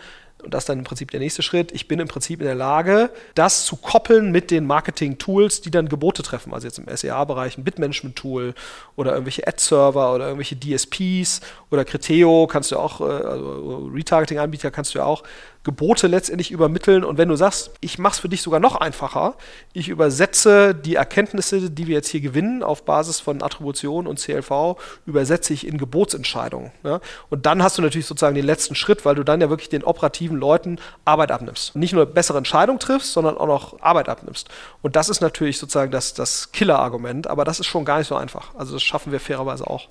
und 0.46 0.54
das 0.54 0.64
ist 0.64 0.70
dann 0.70 0.78
im 0.78 0.84
Prinzip 0.84 1.12
der 1.12 1.20
nächste 1.20 1.42
Schritt. 1.42 1.72
Ich 1.72 1.88
bin 1.88 2.00
im 2.00 2.08
Prinzip 2.08 2.40
in 2.40 2.46
der 2.46 2.56
Lage, 2.56 3.10
das 3.34 3.66
zu 3.66 3.76
koppeln 3.76 4.32
mit 4.32 4.52
den 4.52 4.66
Marketing-Tools, 4.66 5.62
die 5.62 5.72
dann 5.72 5.90
Gebote 5.90 6.24
treffen. 6.24 6.54
Also 6.54 6.68
jetzt 6.68 6.78
im 6.78 6.86
SEA-Bereich 6.88 7.58
ein 7.58 7.64
Bitmanagement-Tool 7.64 8.54
oder 8.96 9.12
irgendwelche 9.12 9.48
Ad-Server 9.48 10.14
oder 10.14 10.28
irgendwelche 10.28 10.56
DSPs 10.56 11.42
oder 11.72 11.84
Criteo 11.84 12.48
kannst 12.48 12.72
du 12.72 12.78
auch, 12.78 13.02
äh, 13.02 13.04
also 13.04 13.90
Retargeting-Anbieter 13.94 14.72
kannst 14.72 14.94
du 14.94 15.00
ja 15.00 15.06
auch 15.06 15.24
Gebote 15.66 16.06
letztendlich 16.06 16.52
übermitteln. 16.52 17.04
Und 17.04 17.18
wenn 17.18 17.28
du 17.28 17.36
sagst, 17.36 17.72
ich 17.82 17.98
mache 17.98 18.14
es 18.14 18.20
für 18.20 18.30
dich 18.30 18.44
sogar 18.44 18.60
noch 18.60 18.76
einfacher, 18.76 19.34
ich 19.74 19.90
übersetze 19.90 20.76
die 20.76 20.96
Erkenntnisse, 20.96 21.72
die 21.72 21.88
wir 21.88 21.96
jetzt 21.96 22.08
hier 22.08 22.22
gewinnen 22.22 22.62
auf 22.62 22.86
Basis 22.86 23.20
von 23.20 23.42
Attribution 23.42 24.06
und 24.06 24.20
CLV, 24.20 24.78
übersetze 25.08 25.54
ich 25.54 25.66
in 25.68 25.80
Gebotsentscheidungen. 25.80 26.72
Ja? 26.84 27.02
Und 27.32 27.48
dann 27.48 27.64
hast 27.64 27.80
du 27.80 27.82
natürlich 27.82 28.06
sozusagen 28.06 28.36
den 28.36 28.46
letzten 28.46 28.76
Schritt, 28.76 29.06
weil 29.06 29.16
du 29.16 29.24
dann 29.24 29.42
ja 29.42 29.50
wirklich 29.50 29.70
den 29.70 29.84
operativen 29.84 30.38
Leuten 30.38 30.78
Arbeit 31.04 31.32
abnimmst. 31.32 31.76
Nicht 31.76 31.94
nur 31.94 32.06
bessere 32.06 32.38
Entscheidungen 32.38 32.80
triffst, 32.80 33.12
sondern 33.12 33.36
auch 33.36 33.48
noch 33.48 33.82
Arbeit 33.82 34.08
abnimmst. 34.08 34.48
Und 34.84 34.96
das 34.96 35.10
ist 35.10 35.20
natürlich 35.20 35.58
sozusagen 35.58 35.92
das, 35.92 36.14
das 36.14 36.52
Killer-Argument, 36.52 37.26
aber 37.26 37.44
das 37.44 37.60
ist 37.60 37.66
schon 37.66 37.86
gar 37.86 37.98
nicht 37.98 38.08
so 38.08 38.16
einfach. 38.16 38.54
Also 38.56 38.74
das 38.74 38.84
schaffen 38.84 39.12
wir 39.12 39.20
fairerweise 39.20 39.66
auch 39.66 39.90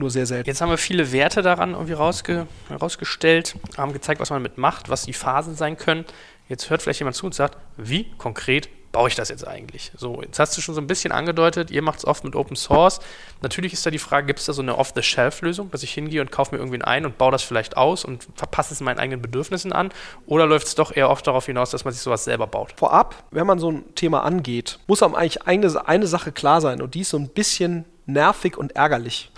nur 0.00 0.10
sehr 0.10 0.26
selten. 0.26 0.48
Jetzt 0.48 0.60
haben 0.60 0.70
wir 0.70 0.78
viele 0.78 1.12
Werte 1.12 1.42
daran 1.42 1.72
irgendwie 1.72 1.92
rausge 1.92 2.48
rausgestellt, 2.68 3.54
haben 3.76 3.92
gezeigt, 3.92 4.20
was 4.20 4.30
man 4.30 4.42
damit 4.42 4.58
macht, 4.58 4.88
was 4.88 5.02
die 5.02 5.12
Phasen 5.12 5.54
sein 5.54 5.76
können. 5.76 6.04
Jetzt 6.48 6.68
hört 6.68 6.82
vielleicht 6.82 6.98
jemand 6.98 7.14
zu 7.14 7.26
und 7.26 7.34
sagt, 7.34 7.56
wie 7.76 8.10
konkret 8.18 8.68
baue 8.92 9.08
ich 9.08 9.14
das 9.14 9.28
jetzt 9.28 9.46
eigentlich? 9.46 9.92
So, 9.96 10.20
jetzt 10.22 10.38
hast 10.38 10.56
du 10.56 10.60
schon 10.60 10.74
so 10.74 10.80
ein 10.80 10.86
bisschen 10.86 11.12
angedeutet, 11.12 11.70
ihr 11.70 11.82
macht 11.82 12.00
es 12.00 12.04
oft 12.04 12.24
mit 12.24 12.34
Open 12.34 12.56
Source. 12.56 13.00
Natürlich 13.42 13.72
ist 13.72 13.86
da 13.86 13.90
die 13.90 13.98
Frage, 13.98 14.26
gibt 14.26 14.40
es 14.40 14.46
da 14.46 14.52
so 14.52 14.62
eine 14.62 14.76
Off-the-Shelf-Lösung, 14.76 15.70
dass 15.70 15.82
ich 15.82 15.92
hingehe 15.92 16.20
und 16.20 16.32
kaufe 16.32 16.54
mir 16.54 16.58
irgendwen 16.58 16.82
ein 16.82 17.06
und 17.06 17.18
baue 17.18 17.30
das 17.30 17.42
vielleicht 17.42 17.76
aus 17.76 18.04
und 18.04 18.26
verpasse 18.34 18.74
es 18.74 18.80
meinen 18.80 18.98
eigenen 18.98 19.22
Bedürfnissen 19.22 19.72
an? 19.72 19.90
Oder 20.26 20.46
läuft 20.46 20.66
es 20.66 20.74
doch 20.74 20.94
eher 20.94 21.08
oft 21.08 21.26
darauf 21.26 21.46
hinaus, 21.46 21.70
dass 21.70 21.84
man 21.84 21.94
sich 21.94 22.02
sowas 22.02 22.24
selber 22.24 22.46
baut? 22.46 22.74
Vorab, 22.76 23.14
wenn 23.30 23.46
man 23.46 23.58
so 23.58 23.70
ein 23.70 23.94
Thema 23.94 24.24
angeht, 24.24 24.78
muss 24.86 25.02
einem 25.02 25.14
eigentlich 25.14 25.46
eine, 25.46 25.86
eine 25.86 26.06
Sache 26.06 26.32
klar 26.32 26.60
sein 26.60 26.82
und 26.82 26.94
die 26.94 27.00
ist 27.00 27.10
so 27.10 27.18
ein 27.18 27.28
bisschen 27.28 27.84
nervig 28.06 28.56
und 28.56 28.74
ärgerlich. 28.74 29.30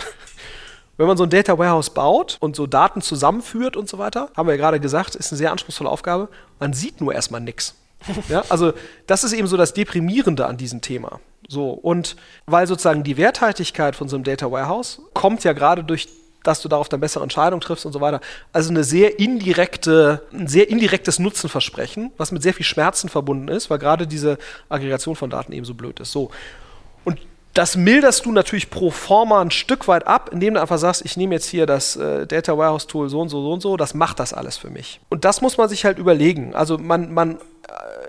Wenn 1.02 1.08
man 1.08 1.16
so 1.16 1.24
ein 1.24 1.30
Data 1.30 1.58
Warehouse 1.58 1.90
baut 1.90 2.36
und 2.38 2.54
so 2.54 2.68
Daten 2.68 3.02
zusammenführt 3.02 3.76
und 3.76 3.88
so 3.88 3.98
weiter, 3.98 4.30
haben 4.36 4.46
wir 4.46 4.54
ja 4.54 4.56
gerade 4.56 4.78
gesagt, 4.78 5.16
ist 5.16 5.32
eine 5.32 5.36
sehr 5.36 5.50
anspruchsvolle 5.50 5.90
Aufgabe. 5.90 6.28
Man 6.60 6.74
sieht 6.74 7.00
nur 7.00 7.12
erstmal 7.12 7.40
nichts. 7.40 7.74
Ja, 8.28 8.44
also 8.48 8.72
das 9.08 9.24
ist 9.24 9.32
eben 9.32 9.48
so 9.48 9.56
das 9.56 9.74
Deprimierende 9.74 10.46
an 10.46 10.58
diesem 10.58 10.80
Thema. 10.80 11.18
So, 11.48 11.70
und 11.70 12.14
weil 12.46 12.68
sozusagen 12.68 13.02
die 13.02 13.16
Werthaltigkeit 13.16 13.96
von 13.96 14.08
so 14.08 14.14
einem 14.14 14.22
Data 14.22 14.48
Warehouse 14.52 15.00
kommt 15.12 15.42
ja 15.42 15.54
gerade 15.54 15.82
durch 15.82 16.06
dass 16.44 16.62
du 16.62 16.68
darauf 16.68 16.88
dann 16.88 17.00
bessere 17.00 17.24
Entscheidungen 17.24 17.60
triffst 17.60 17.84
und 17.84 17.92
so 17.92 18.00
weiter. 18.00 18.20
Also 18.52 18.70
eine 18.70 18.84
sehr 18.84 19.18
indirekte, 19.18 20.22
ein 20.32 20.46
sehr 20.46 20.70
indirektes 20.70 21.18
Nutzenversprechen, 21.18 22.12
was 22.16 22.30
mit 22.30 22.42
sehr 22.42 22.54
viel 22.54 22.66
Schmerzen 22.66 23.08
verbunden 23.08 23.48
ist, 23.48 23.70
weil 23.70 23.78
gerade 23.78 24.06
diese 24.06 24.38
Aggregation 24.68 25.16
von 25.16 25.30
Daten 25.30 25.52
eben 25.52 25.64
so 25.64 25.74
blöd 25.74 25.98
ist. 25.98 26.12
So. 26.12 26.30
Und 27.04 27.18
das 27.54 27.76
milderst 27.76 28.24
du 28.24 28.32
natürlich 28.32 28.70
pro 28.70 28.90
forma 28.90 29.40
ein 29.40 29.50
Stück 29.50 29.86
weit 29.88 30.06
ab, 30.06 30.30
indem 30.32 30.54
du 30.54 30.60
einfach 30.60 30.78
sagst, 30.78 31.04
ich 31.04 31.16
nehme 31.16 31.34
jetzt 31.34 31.48
hier 31.48 31.66
das 31.66 31.96
äh, 31.96 32.26
Data 32.26 32.56
Warehouse 32.56 32.86
Tool 32.86 33.08
so 33.08 33.20
und 33.20 33.28
so, 33.28 33.42
so 33.42 33.52
und 33.52 33.60
so, 33.60 33.76
das 33.76 33.94
macht 33.94 34.20
das 34.20 34.32
alles 34.32 34.56
für 34.56 34.70
mich. 34.70 35.00
Und 35.10 35.24
das 35.24 35.42
muss 35.42 35.58
man 35.58 35.68
sich 35.68 35.84
halt 35.84 35.98
überlegen. 35.98 36.54
Also 36.54 36.78
man, 36.78 37.12
man, 37.12 37.36
äh, 37.36 37.38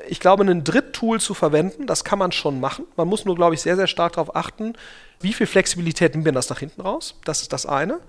ich 0.08 0.20
glaube, 0.20 0.44
ein 0.44 0.64
Dritttool 0.64 1.20
zu 1.20 1.34
verwenden, 1.34 1.88
das 1.88 2.04
kann 2.06 2.20
man 2.20 2.32
schon 2.32 2.60
machen. 2.62 2.86
Man 2.96 3.08
muss 3.08 3.26
nur, 3.26 3.36
glaube 3.36 3.56
ich, 3.56 3.62
sehr, 3.62 3.76
sehr 3.76 3.88
stark 3.88 4.14
darauf 4.14 4.36
achten, 4.36 4.74
wie 5.20 5.34
viel 5.34 5.48
Flexibilität 5.48 6.14
nimmt 6.14 6.26
man 6.26 6.36
das 6.36 6.50
nach 6.50 6.60
hinten 6.60 6.82
raus. 6.82 7.16
Das 7.26 7.42
ist 7.42 7.52
das 7.52 7.66
eine. 7.66 8.00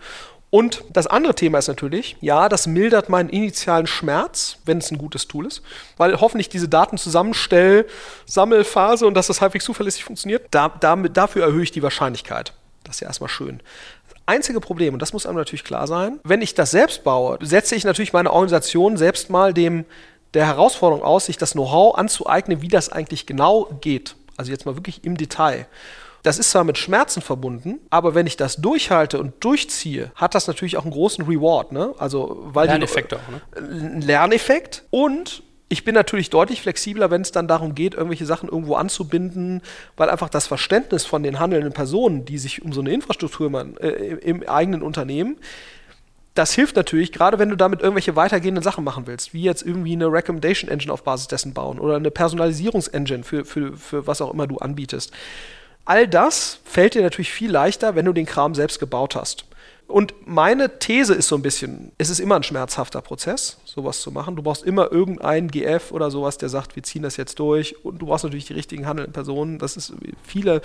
Und 0.55 0.85
das 0.89 1.09
andere 1.09 1.35
Thema 1.35 1.59
ist 1.59 1.67
natürlich, 1.67 2.17
ja, 2.21 2.49
das 2.49 2.69
mildert 2.69 3.09
meinen 3.09 3.29
initialen 3.29 3.89
Schmerz, 3.89 4.59
wenn 4.65 4.79
es 4.79 4.89
ein 4.93 4.99
gutes 4.99 5.27
Tool 5.27 5.47
ist, 5.47 5.63
weil 5.97 6.21
hoffentlich 6.21 6.49
diese 6.49 6.69
Daten 6.69 6.97
zusammenstell, 6.97 7.89
Sammelphase 8.25 9.05
und 9.05 9.15
dass 9.15 9.27
das 9.27 9.41
halbwegs 9.41 9.65
zuverlässig 9.65 10.05
funktioniert, 10.05 10.47
da, 10.53 10.69
damit, 10.69 11.17
dafür 11.17 11.43
erhöhe 11.43 11.65
ich 11.65 11.73
die 11.73 11.83
Wahrscheinlichkeit. 11.83 12.53
Das 12.85 12.95
ist 12.95 13.01
ja 13.01 13.09
erstmal 13.09 13.31
schön. 13.31 13.59
Einzige 14.27 14.61
Problem, 14.61 14.95
und 14.95 15.03
das 15.03 15.13
muss 15.13 15.27
einem 15.27 15.39
natürlich 15.39 15.65
klar 15.65 15.89
sein, 15.89 16.21
wenn 16.23 16.41
ich 16.41 16.55
das 16.55 16.71
selbst 16.71 17.03
baue, 17.03 17.37
setze 17.43 17.75
ich 17.75 17.83
natürlich 17.83 18.13
meine 18.13 18.33
Organisation 18.33 18.97
selbst 18.97 19.31
mal 19.31 19.53
dem 19.53 19.85
der 20.35 20.47
Herausforderung 20.47 21.03
aus, 21.03 21.27
sich 21.27 21.37
das 21.37 21.55
Know-how 21.55 21.97
anzueignen, 21.97 22.63
wie 22.63 22.69
das 22.69 22.91
eigentlich 22.91 23.27
genau 23.27 23.77
geht. 23.81 24.15
Also 24.37 24.53
jetzt 24.53 24.67
mal 24.67 24.77
wirklich 24.77 25.03
im 25.03 25.17
Detail. 25.17 25.67
Das 26.25 26.39
ist 26.39 26.51
zwar 26.51 26.65
mit 26.65 26.79
Schmerzen 26.79 27.21
verbunden, 27.21 27.81
aber 27.91 28.15
wenn 28.15 28.27
ich 28.27 28.39
das 28.39 28.57
durchhalte 28.57 29.21
und 29.21 29.45
durchziehe, 29.45 30.11
hat 30.15 30.35
das 30.35 30.47
natürlich 30.47 30.79
auch 30.79 30.85
einen 30.85 30.91
großen 30.91 31.27
Reward. 31.27 31.71
Ne? 31.71 31.95
Also, 31.99 32.41
weil 32.47 32.67
Lerneffekt 32.67 33.13
die, 33.13 33.17
auch, 33.17 33.29
ne? 33.29 33.41
Ein 33.57 34.01
Lerneffekt 34.01 34.85
und 34.89 35.43
ich 35.69 35.85
bin 35.85 35.95
natürlich 35.95 36.31
deutlich 36.31 36.63
flexibler, 36.63 37.11
wenn 37.11 37.21
es 37.21 37.31
dann 37.31 37.47
darum 37.47 37.75
geht, 37.75 37.93
irgendwelche 37.93 38.25
Sachen 38.25 38.49
irgendwo 38.49 38.75
anzubinden, 38.77 39.61
weil 39.99 40.09
einfach 40.09 40.31
das 40.31 40.47
Verständnis 40.47 41.05
von 41.05 41.23
den 41.23 41.41
handelnden 41.41 41.75
Personen, 41.75 42.25
die 42.25 42.39
sich 42.39 42.63
um 42.63 42.73
so 42.73 42.81
eine 42.81 42.93
Infrastruktur 42.93 43.49
kümmern, 43.49 43.77
äh, 43.77 43.91
im 43.91 44.49
eigenen 44.49 44.81
Unternehmen, 44.83 45.37
das 46.33 46.55
hilft 46.55 46.75
natürlich, 46.75 47.13
gerade 47.13 47.39
wenn 47.39 47.51
du 47.51 47.57
damit 47.57 47.81
irgendwelche 47.81 48.17
weitergehenden 48.17 48.65
Sachen 48.65 48.83
machen 48.83 49.07
willst, 49.07 49.35
wie 49.35 49.43
jetzt 49.43 49.63
irgendwie 49.63 49.93
eine 49.93 50.11
Recommendation 50.11 50.71
Engine 50.71 50.93
auf 50.93 51.05
Basis 51.05 51.29
dessen 51.29 51.53
bauen 51.53 51.79
oder 51.79 51.97
eine 51.97 52.11
Personalisierungsengine 52.11 53.25
für, 53.25 53.45
für, 53.45 53.77
für 53.77 54.07
was 54.07 54.23
auch 54.23 54.33
immer 54.33 54.47
du 54.47 54.57
anbietest. 54.57 55.13
All 55.85 56.09
das 56.09 56.61
fällt 56.65 56.95
dir 56.95 57.03
natürlich 57.03 57.33
viel 57.33 57.51
leichter, 57.51 57.95
wenn 57.95 58.05
du 58.05 58.13
den 58.13 58.27
Kram 58.27 58.55
selbst 58.55 58.81
gebaut 58.81 59.17
hast. 59.17 59.45
Und 59.87 60.15
meine 60.27 60.79
These 60.79 61.15
ist 61.15 61.29
so 61.29 61.37
ein 61.37 61.43
bisschen, 61.43 61.93
es 61.99 62.09
ist 62.09 62.19
immer 62.19 62.37
ein 62.37 62.43
schmerzhafter 62.43 63.03
Prozess, 63.03 63.59
sowas 63.67 64.01
zu 64.01 64.11
machen. 64.11 64.35
Du 64.35 64.43
brauchst 64.43 64.65
immer 64.65 64.91
irgendeinen 64.91 65.51
GF 65.51 65.93
oder 65.93 66.11
sowas, 66.11 66.39
der 66.39 66.49
sagt, 66.49 66.75
wir 66.75 66.83
ziehen 66.83 67.03
das 67.03 67.19
jetzt 67.19 67.39
durch. 67.39 67.85
Und 67.85 67.99
du 67.99 68.07
brauchst 68.07 68.25
natürlich 68.25 68.47
die 68.47 68.55
richtigen 68.55 68.87
handelnden 68.87 69.13
Personen. 69.13 69.59
Das 69.59 69.77
ist 69.77 69.93
viele 70.23 70.63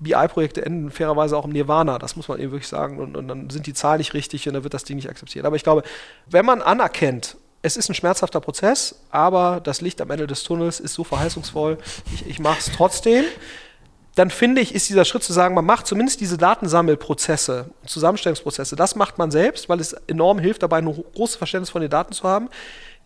BI-Projekte 0.00 0.64
enden 0.64 0.90
fairerweise 0.90 1.36
auch 1.36 1.44
im 1.44 1.52
Nirvana, 1.52 1.98
das 1.98 2.16
muss 2.16 2.28
man 2.28 2.38
eben 2.38 2.52
wirklich 2.52 2.68
sagen. 2.68 2.98
Und, 2.98 3.16
und, 3.16 3.28
dann 3.28 3.50
sind 3.50 3.66
die 3.66 3.74
Zahlen 3.74 3.98
nicht 3.98 4.14
richtig 4.14 4.46
und 4.46 4.54
dann 4.54 4.62
wird 4.62 4.74
das 4.74 4.84
Ding 4.84 4.96
nicht 4.96 5.08
akzeptiert. 5.08 5.44
Aber 5.44 5.56
ich 5.56 5.62
glaube, 5.62 5.82
wenn 6.26 6.44
man 6.44 6.62
anerkennt, 6.62 7.36
es 7.62 7.76
ist 7.76 7.88
ein 7.88 7.94
schmerzhafter 7.94 8.40
Prozess, 8.40 9.00
aber 9.10 9.60
das 9.62 9.80
Licht 9.80 10.00
am 10.00 10.10
Ende 10.10 10.26
des 10.26 10.44
Tunnels 10.44 10.80
ist 10.80 10.94
so 10.94 11.02
verheißungsvoll, 11.04 11.78
ich, 12.14 12.26
ich 12.26 12.38
mache 12.38 12.58
es 12.58 12.70
trotzdem 12.74 13.24
dann 14.16 14.30
finde 14.30 14.62
ich, 14.62 14.74
ist 14.74 14.88
dieser 14.88 15.04
Schritt 15.04 15.22
zu 15.22 15.34
sagen, 15.34 15.54
man 15.54 15.66
macht 15.66 15.86
zumindest 15.86 16.22
diese 16.22 16.38
Datensammelprozesse, 16.38 17.66
Zusammenstellungsprozesse, 17.84 18.74
das 18.74 18.96
macht 18.96 19.18
man 19.18 19.30
selbst, 19.30 19.68
weil 19.68 19.78
es 19.78 19.92
enorm 19.92 20.38
hilft, 20.38 20.62
dabei 20.62 20.78
ein 20.78 20.86
großes 20.86 21.36
Verständnis 21.36 21.68
von 21.68 21.82
den 21.82 21.90
Daten 21.90 22.14
zu 22.14 22.24
haben. 22.24 22.48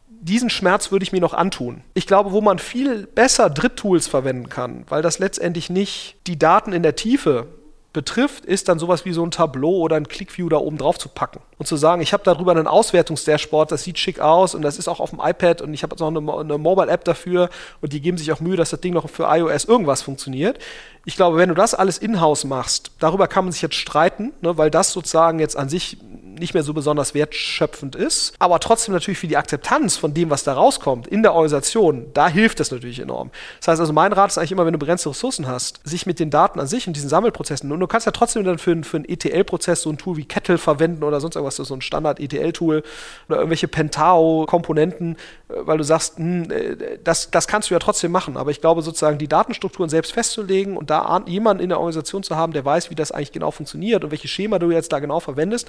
Diesen 0.09 0.51
Schmerz 0.51 0.92
würde 0.92 1.03
ich 1.03 1.11
mir 1.11 1.20
noch 1.20 1.35
antun. 1.35 1.83
Ich 1.94 2.07
glaube, 2.07 2.31
wo 2.31 2.40
man 2.40 2.61
viel 2.61 3.09
besser 3.09 3.51
Dritttools 3.51 4.07
verwenden 4.07 4.49
kann, 4.49 4.85
weil 4.88 5.03
das 5.03 5.18
letztendlich 5.18 5.68
nicht 5.68 6.16
die 6.29 6.38
Daten 6.38 6.73
in 6.73 6.85
der 6.85 6.94
Tiefe 6.94 7.49
betrifft, 7.92 8.44
ist 8.44 8.68
dann 8.68 8.79
sowas 8.79 9.05
wie 9.05 9.12
so 9.12 9.24
ein 9.24 9.33
Tableau 9.33 9.79
oder 9.79 9.96
ein 9.96 10.07
ClickView 10.07 10.48
da 10.48 10.59
oben 10.59 10.79
drauf 10.79 10.98
zu 10.98 11.09
packen 11.09 11.40
und 11.59 11.66
zu 11.66 11.76
sagen, 11.76 12.00
ich 12.03 12.12
habe 12.12 12.22
darüber 12.22 12.53
einen 12.53 12.68
Auswertungsdashboard, 12.68 13.72
das 13.72 13.83
sieht 13.83 13.98
schick 13.98 14.20
aus 14.20 14.55
und 14.55 14.62
das 14.62 14.79
ist 14.79 14.87
auch 14.87 15.00
auf 15.00 15.11
dem 15.11 15.20
iPad 15.20 15.61
und 15.61 15.74
ich 15.74 15.83
habe 15.83 15.96
noch 15.96 16.07
eine, 16.07 16.40
eine 16.40 16.59
Mobile-App 16.59 17.05
dafür 17.05 17.50
und 17.81 17.92
die 17.92 18.00
geben 18.00 18.16
sich 18.16 18.31
auch 18.31 18.40
Mühe, 18.40 18.57
dass 18.57 18.70
das 18.70 18.81
Ding 18.81 18.94
noch 18.94 19.11
für 19.11 19.24
iOS 19.24 19.64
irgendwas 19.64 20.03
funktioniert. 20.03 20.59
Ich 21.05 21.16
glaube, 21.16 21.37
wenn 21.38 21.48
du 21.48 21.55
das 21.55 21.74
alles 21.74 21.98
in-house 21.98 22.44
machst, 22.44 22.92
darüber 23.00 23.26
kann 23.26 23.44
man 23.44 23.53
sich 23.53 23.62
jetzt 23.62 23.74
streiten, 23.74 24.33
ne, 24.40 24.57
weil 24.57 24.70
das 24.70 24.92
sozusagen 24.92 25.40
jetzt 25.40 25.57
an 25.57 25.68
sich 25.68 25.96
nicht 26.40 26.55
mehr 26.55 26.62
so 26.62 26.74
besonders 26.74 27.14
wertschöpfend 27.14 27.94
ist, 27.94 28.35
aber 28.38 28.59
trotzdem 28.61 28.94
natürlich 28.94 29.18
für 29.18 29.29
die 29.29 29.37
Akzeptanz 29.37 29.96
von 29.96 30.14
dem, 30.14 30.31
was 30.31 30.42
da 30.42 30.55
rauskommt 30.55 31.07
in 31.07 31.22
der 31.22 31.35
Organisation, 31.35 32.07
da 32.14 32.29
hilft 32.29 32.61
das 32.61 32.70
natürlich 32.70 32.98
enorm. 32.98 33.31
Das 33.61 33.68
heißt 33.68 33.81
also, 33.81 33.92
mein 33.92 34.12
Rat 34.12 34.31
ist 34.31 34.38
eigentlich 34.38 34.53
immer, 34.53 34.66
wenn 34.66 34.72
du 34.72 34.79
begrenzte 34.79 35.11
Ressourcen 35.11 35.46
hast, 35.46 35.81
sich 35.85 36.07
mit 36.07 36.18
den 36.18 36.31
Daten 36.31 36.59
an 36.59 36.66
sich 36.66 36.87
und 36.87 36.94
diesen 36.94 37.09
Sammelprozessen, 37.09 37.70
und 37.70 37.81
du 37.81 37.87
kannst 37.87 38.07
ja 38.07 38.12
trotzdem 38.12 38.44
dann 38.44 38.59
für, 38.59 38.83
für 38.83 38.96
einen 38.96 39.09
ETL-Prozess 39.09 39.83
so 39.83 39.90
ein 39.90 39.98
Tool 39.98 40.16
wie 40.16 40.24
Kettle 40.24 40.59
verwenden 40.59 41.05
oder 41.05 41.20
sonst 41.20 41.37
irgendwas, 41.37 41.57
so 41.57 41.74
ein 41.74 41.83
Standard-ETL-Tool 41.83 42.83
oder 43.29 43.37
irgendwelche 43.37 43.68
Pentao-Komponenten, 43.68 45.16
äh, 45.48 45.55
weil 45.61 45.79
du 45.79 45.85
sagst, 45.85 46.18
hm, 46.18 46.50
äh, 46.50 46.98
das, 47.05 47.31
das 47.31 47.46
kannst 47.46 47.70
du 47.70 47.74
ja 47.74 47.79
trotzdem 47.79 48.11
machen, 48.11 48.37
aber 48.37 48.50
ich 48.50 48.61
glaube 48.61 48.83
sozusagen, 48.83 49.18
die 49.18 49.29
Datenstrukturen 49.29 49.90
selbst 49.90 50.12
festzulegen 50.12 50.76
und 50.76 50.90
da 50.90 51.22
jemanden 51.26 51.62
in 51.62 51.68
der 51.68 51.79
Organisation 51.79 52.22
zu 52.22 52.37
haben, 52.37 52.53
der 52.53 52.64
weiß, 52.64 52.90
wie 52.90 52.94
das 52.94 53.12
eigentlich 53.12 53.33
genau 53.33 53.50
funktioniert 53.50 54.05
und 54.05 54.11
welche 54.11 54.29
Schema 54.29 54.59
du 54.59 54.70
jetzt 54.70 54.92
da 54.92 54.98
genau 54.98 55.20
verwendest, 55.20 55.68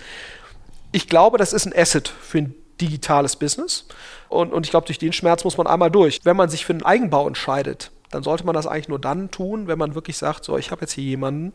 ich 0.92 1.08
glaube, 1.08 1.38
das 1.38 1.54
ist 1.54 1.66
ein 1.66 1.74
Asset 1.76 2.08
für 2.08 2.40
ein 2.40 2.56
digitales 2.80 3.36
Business. 3.36 3.86
Und, 4.30 4.54
und 4.54 4.66
ich 4.66 4.72
glaube, 4.72 4.86
durch 4.88 5.00
den 5.00 5.14
Schmerz 5.14 5.44
muss 5.44 5.58
man 5.58 5.68
einmal 5.68 5.92
durch. 5.92 6.20
Wenn 6.24 6.38
man 6.38 6.50
sich 6.50 6.66
für 6.66 6.74
einen 6.74 6.84
Eigenbau 6.84 7.28
entscheidet, 7.28 7.92
dann 8.10 8.24
sollte 8.24 8.46
man 8.46 8.54
das 8.54 8.68
eigentlich 8.68 8.90
nur 8.90 9.00
dann 9.00 9.32
tun, 9.32 9.68
wenn 9.68 9.78
man 9.78 9.96
wirklich 9.96 10.18
sagt, 10.18 10.44
so, 10.44 10.58
ich 10.58 10.72
habe 10.72 10.82
jetzt 10.82 10.94
hier 10.94 11.04
jemanden, 11.04 11.54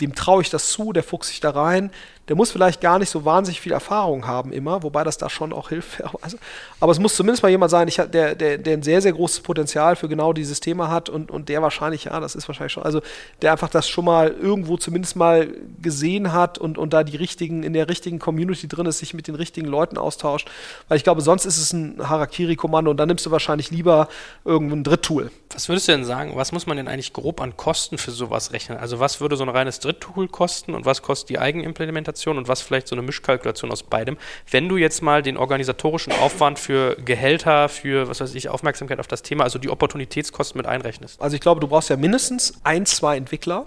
dem 0.00 0.14
traue 0.14 0.42
ich 0.42 0.50
das 0.50 0.70
zu, 0.70 0.92
der 0.92 1.02
fuchst 1.02 1.30
sich 1.30 1.40
da 1.40 1.50
rein, 1.50 1.90
der 2.28 2.36
muss 2.36 2.50
vielleicht 2.50 2.80
gar 2.80 2.98
nicht 2.98 3.10
so 3.10 3.24
wahnsinnig 3.24 3.60
viel 3.60 3.72
Erfahrung 3.72 4.26
haben 4.26 4.52
immer, 4.52 4.82
wobei 4.82 5.04
das 5.04 5.18
da 5.18 5.28
schon 5.30 5.52
auch 5.52 5.68
hilft. 5.68 6.02
Also, 6.20 6.36
aber 6.80 6.90
es 6.90 6.98
muss 6.98 7.14
zumindest 7.14 7.42
mal 7.42 7.48
jemand 7.48 7.70
sein, 7.70 7.86
ich, 7.86 7.96
der, 7.96 8.34
der, 8.34 8.58
der 8.58 8.72
ein 8.72 8.82
sehr, 8.82 9.00
sehr 9.00 9.12
großes 9.12 9.40
Potenzial 9.40 9.94
für 9.94 10.08
genau 10.08 10.32
dieses 10.32 10.58
Thema 10.58 10.90
hat 10.90 11.08
und, 11.08 11.30
und 11.30 11.48
der 11.48 11.62
wahrscheinlich, 11.62 12.04
ja, 12.04 12.18
das 12.18 12.34
ist 12.34 12.48
wahrscheinlich 12.48 12.72
schon, 12.72 12.82
also 12.82 13.00
der 13.40 13.52
einfach 13.52 13.70
das 13.70 13.88
schon 13.88 14.04
mal 14.04 14.30
irgendwo 14.30 14.76
zumindest 14.76 15.14
mal 15.14 15.48
gesehen 15.80 16.32
hat 16.32 16.58
und, 16.58 16.76
und 16.76 16.92
da 16.92 17.04
die 17.04 17.16
richtigen, 17.16 17.62
in 17.62 17.72
der 17.72 17.88
richtigen 17.88 18.18
Community 18.18 18.66
drin 18.66 18.86
ist, 18.86 18.98
sich 18.98 19.14
mit 19.14 19.28
den 19.28 19.36
richtigen 19.36 19.68
Leuten 19.68 19.96
austauscht. 19.96 20.50
Weil 20.88 20.96
ich 20.96 21.04
glaube, 21.04 21.20
sonst 21.20 21.44
ist 21.44 21.58
es 21.58 21.72
ein 21.72 21.96
Harakiri-Kommando 22.08 22.90
und 22.90 22.96
dann 22.96 23.08
nimmst 23.08 23.24
du 23.26 23.30
wahrscheinlich 23.30 23.70
lieber 23.70 24.08
irgendein 24.44 24.82
Dritttool. 24.82 25.30
Was 25.54 25.68
würdest 25.68 25.88
du 25.88 25.92
denn 25.92 26.04
sagen, 26.04 26.32
was 26.34 26.52
muss 26.52 26.66
man 26.66 26.76
denn 26.76 26.88
eigentlich 26.88 27.12
grob 27.12 27.40
an 27.40 27.56
Kosten 27.56 27.96
für 27.96 28.10
sowas 28.10 28.52
rechnen? 28.52 28.78
Also 28.78 29.00
was 29.00 29.20
würde 29.20 29.36
so 29.36 29.44
ein 29.44 29.48
reines 29.48 29.80
Dritttool 29.80 30.28
kosten 30.28 30.74
und 30.74 30.84
was 30.84 31.02
kostet 31.02 31.30
die 31.30 31.38
Eigenimplementation 31.38 32.17
und 32.26 32.48
was 32.48 32.60
vielleicht 32.60 32.88
so 32.88 32.96
eine 32.96 33.02
Mischkalkulation 33.02 33.70
aus 33.70 33.82
beidem? 33.82 34.16
Wenn 34.50 34.68
du 34.68 34.76
jetzt 34.76 35.02
mal 35.02 35.22
den 35.22 35.36
organisatorischen 35.36 36.12
Aufwand 36.12 36.58
für 36.58 36.96
Gehälter, 36.96 37.68
für 37.68 38.08
was 38.08 38.20
weiß 38.20 38.34
ich, 38.34 38.48
Aufmerksamkeit 38.48 38.98
auf 39.00 39.06
das 39.06 39.22
Thema, 39.22 39.44
also 39.44 39.58
die 39.58 39.70
Opportunitätskosten 39.70 40.58
mit 40.58 40.66
einrechnest. 40.66 41.20
Also 41.20 41.34
ich 41.34 41.40
glaube, 41.40 41.60
du 41.60 41.68
brauchst 41.68 41.90
ja 41.90 41.96
mindestens 41.96 42.60
ein, 42.64 42.86
zwei 42.86 43.16
Entwickler 43.16 43.66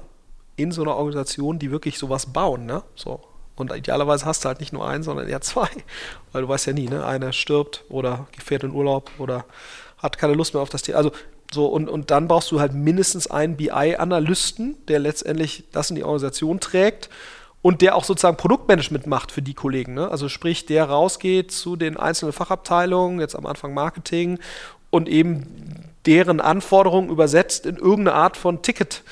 in 0.56 0.72
so 0.72 0.82
einer 0.82 0.96
Organisation, 0.96 1.60
die 1.60 1.72
wirklich 1.72 1.98
sowas 1.98 2.28
bauen, 2.28 2.66
ne? 2.66 2.84
So. 2.96 3.22
Und 3.56 3.72
idealerweise 3.76 4.26
hast 4.26 4.44
du 4.44 4.48
halt 4.48 4.60
nicht 4.60 4.74
nur 4.74 4.88
einen, 4.88 5.04
sondern 5.04 5.28
eher 5.28 5.42
zwei. 5.42 5.68
Weil 6.32 6.44
du 6.44 6.48
weißt 6.48 6.68
ja 6.68 6.74
nie, 6.74 6.88
ne? 6.88 7.06
Einer 7.06 7.34
stirbt 7.34 7.84
oder 7.90 8.28
gefährt 8.32 8.64
in 8.64 8.72
Urlaub 8.72 9.12
oder 9.18 9.46
hat 9.98 10.18
keine 10.18 10.34
Lust 10.34 10.54
mehr 10.54 10.64
auf 10.64 10.70
das 10.70 10.82
Thema. 10.82 10.98
Also 10.98 11.12
so, 11.54 11.66
und, 11.66 11.90
und 11.90 12.12
dann 12.12 12.28
brauchst 12.28 12.52
du 12.52 12.60
halt 12.60 12.74
mindestens 12.74 13.28
einen 13.28 13.58
BI-Analysten, 13.58 14.78
der 14.88 15.00
letztendlich 15.00 15.66
das 15.72 15.90
in 15.90 15.98
die 15.98 16.04
Organisation 16.04 16.60
trägt 16.60 17.10
und 17.62 17.82
der 17.82 17.96
auch 17.96 18.04
sozusagen 18.04 18.38
Produktmanagement 18.38 19.08
macht 19.08 19.32
für 19.32 19.42
die 19.42 19.54
Kollegen. 19.54 19.94
Ne? 19.94 20.10
Also 20.10 20.30
sprich, 20.30 20.66
der 20.66 20.86
rausgeht 20.86 21.52
zu 21.52 21.76
den 21.76 21.98
einzelnen 21.98 22.34
Fachabteilungen, 22.34 23.20
jetzt 23.20 23.36
am 23.36 23.46
Anfang 23.46 23.74
Marketing 23.74 24.40
und 24.90 25.08
eben 25.08 25.92
deren 26.06 26.42
Anforderungen 26.42 27.10
übersetzt 27.10 27.66
in 27.66 27.76
irgendeine 27.76 28.14
Art 28.14 28.36
von 28.38 28.62
Ticket. 28.64 29.04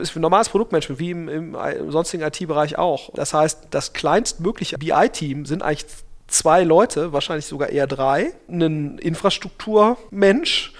Ist 0.00 0.10
für 0.10 0.20
normales 0.20 0.48
Produktmanagement, 0.48 0.98
wie 0.98 1.10
im, 1.10 1.28
im, 1.28 1.54
im 1.54 1.90
sonstigen 1.90 2.22
IT-Bereich 2.22 2.78
auch. 2.78 3.10
Das 3.14 3.34
heißt, 3.34 3.68
das 3.70 3.92
kleinstmögliche 3.92 4.78
BI-Team 4.78 5.44
sind 5.44 5.62
eigentlich 5.62 5.86
zwei 6.26 6.62
Leute, 6.62 7.12
wahrscheinlich 7.12 7.46
sogar 7.46 7.68
eher 7.68 7.86
drei, 7.86 8.32
ein 8.48 8.98
Infrastrukturmensch 8.98 10.72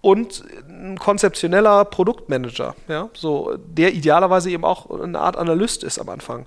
und 0.00 0.44
ein 0.68 0.98
konzeptioneller 0.98 1.84
Produktmanager, 1.84 2.74
ja, 2.88 3.08
so, 3.14 3.56
der 3.56 3.94
idealerweise 3.94 4.50
eben 4.50 4.64
auch 4.64 4.90
eine 4.90 5.18
Art 5.18 5.36
Analyst 5.36 5.82
ist 5.82 5.98
am 5.98 6.08
Anfang. 6.08 6.46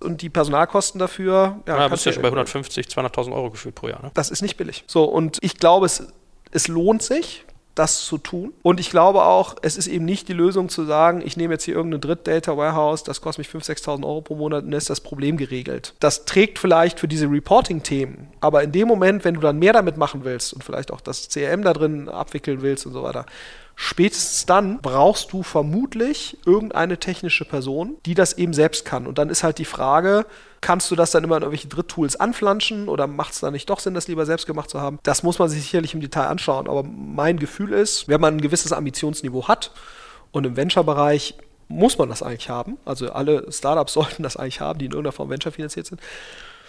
Und 0.00 0.22
die 0.22 0.28
Personalkosten 0.28 0.98
dafür, 0.98 1.60
ja, 1.66 1.78
ja 1.78 1.88
bist 1.88 2.04
ja 2.04 2.12
schon 2.12 2.22
bei 2.22 2.28
150, 2.28 2.86
200.000 2.86 3.32
Euro 3.32 3.50
gefühlt 3.50 3.74
pro 3.74 3.88
Jahr. 3.88 4.02
Ne? 4.02 4.10
Das 4.14 4.30
ist 4.30 4.42
nicht 4.42 4.56
billig. 4.56 4.84
So, 4.86 5.04
und 5.04 5.38
ich 5.40 5.56
glaube, 5.56 5.86
es, 5.86 6.06
es 6.50 6.68
lohnt 6.68 7.02
sich, 7.02 7.44
das 7.74 8.04
zu 8.04 8.18
tun. 8.18 8.52
Und 8.62 8.80
ich 8.80 8.90
glaube 8.90 9.24
auch, 9.24 9.56
es 9.62 9.76
ist 9.76 9.86
eben 9.86 10.04
nicht 10.04 10.28
die 10.28 10.32
Lösung 10.32 10.68
zu 10.68 10.84
sagen, 10.84 11.22
ich 11.24 11.36
nehme 11.36 11.54
jetzt 11.54 11.64
hier 11.64 11.74
irgendein 11.74 12.00
Dritt-Data 12.00 12.56
Warehouse, 12.56 13.02
das 13.02 13.20
kostet 13.20 13.46
mich 13.46 13.62
5.000, 13.62 13.84
6.000 13.84 14.04
Euro 14.04 14.20
pro 14.20 14.36
Monat 14.36 14.64
und 14.64 14.70
dann 14.70 14.78
ist 14.78 14.90
das 14.90 15.00
Problem 15.00 15.36
geregelt. 15.36 15.94
Das 16.00 16.24
trägt 16.24 16.58
vielleicht 16.58 17.00
für 17.00 17.08
diese 17.08 17.30
Reporting-Themen, 17.30 18.28
aber 18.40 18.62
in 18.62 18.72
dem 18.72 18.88
Moment, 18.88 19.24
wenn 19.24 19.34
du 19.34 19.40
dann 19.40 19.58
mehr 19.58 19.72
damit 19.72 19.96
machen 19.96 20.24
willst 20.24 20.52
und 20.52 20.62
vielleicht 20.62 20.92
auch 20.92 21.00
das 21.00 21.28
CRM 21.28 21.62
da 21.62 21.72
drin 21.72 22.08
abwickeln 22.08 22.62
willst 22.62 22.86
und 22.86 22.92
so 22.92 23.02
weiter, 23.02 23.26
Spätestens 23.76 24.46
dann 24.46 24.80
brauchst 24.80 25.32
du 25.32 25.42
vermutlich 25.42 26.38
irgendeine 26.46 26.98
technische 26.98 27.44
Person, 27.44 27.96
die 28.06 28.14
das 28.14 28.34
eben 28.34 28.52
selbst 28.52 28.84
kann. 28.84 29.06
Und 29.06 29.18
dann 29.18 29.30
ist 29.30 29.42
halt 29.42 29.58
die 29.58 29.64
Frage, 29.64 30.26
kannst 30.60 30.90
du 30.90 30.96
das 30.96 31.10
dann 31.10 31.24
immer 31.24 31.36
in 31.36 31.42
irgendwelche 31.42 31.68
Dritttools 31.68 32.16
anflanschen 32.16 32.88
oder 32.88 33.06
macht 33.06 33.32
es 33.34 33.40
dann 33.40 33.52
nicht 33.52 33.68
doch 33.68 33.80
Sinn, 33.80 33.94
das 33.94 34.06
lieber 34.06 34.26
selbst 34.26 34.46
gemacht 34.46 34.70
zu 34.70 34.80
haben? 34.80 35.00
Das 35.02 35.22
muss 35.22 35.38
man 35.38 35.48
sich 35.48 35.62
sicherlich 35.62 35.92
im 35.92 36.00
Detail 36.00 36.26
anschauen. 36.26 36.68
Aber 36.68 36.84
mein 36.84 37.38
Gefühl 37.38 37.72
ist, 37.72 38.08
wenn 38.08 38.20
man 38.20 38.36
ein 38.36 38.40
gewisses 38.40 38.72
Ambitionsniveau 38.72 39.48
hat 39.48 39.72
und 40.30 40.46
im 40.46 40.56
Venture-Bereich 40.56 41.34
muss 41.68 41.98
man 41.98 42.08
das 42.08 42.22
eigentlich 42.22 42.50
haben, 42.50 42.76
also 42.84 43.10
alle 43.10 43.50
Startups 43.50 43.92
sollten 43.94 44.22
das 44.22 44.36
eigentlich 44.36 44.60
haben, 44.60 44.78
die 44.78 44.86
in 44.86 44.92
irgendeiner 44.92 45.12
Form 45.12 45.30
Venture 45.30 45.52
finanziert 45.52 45.86
sind, 45.86 46.00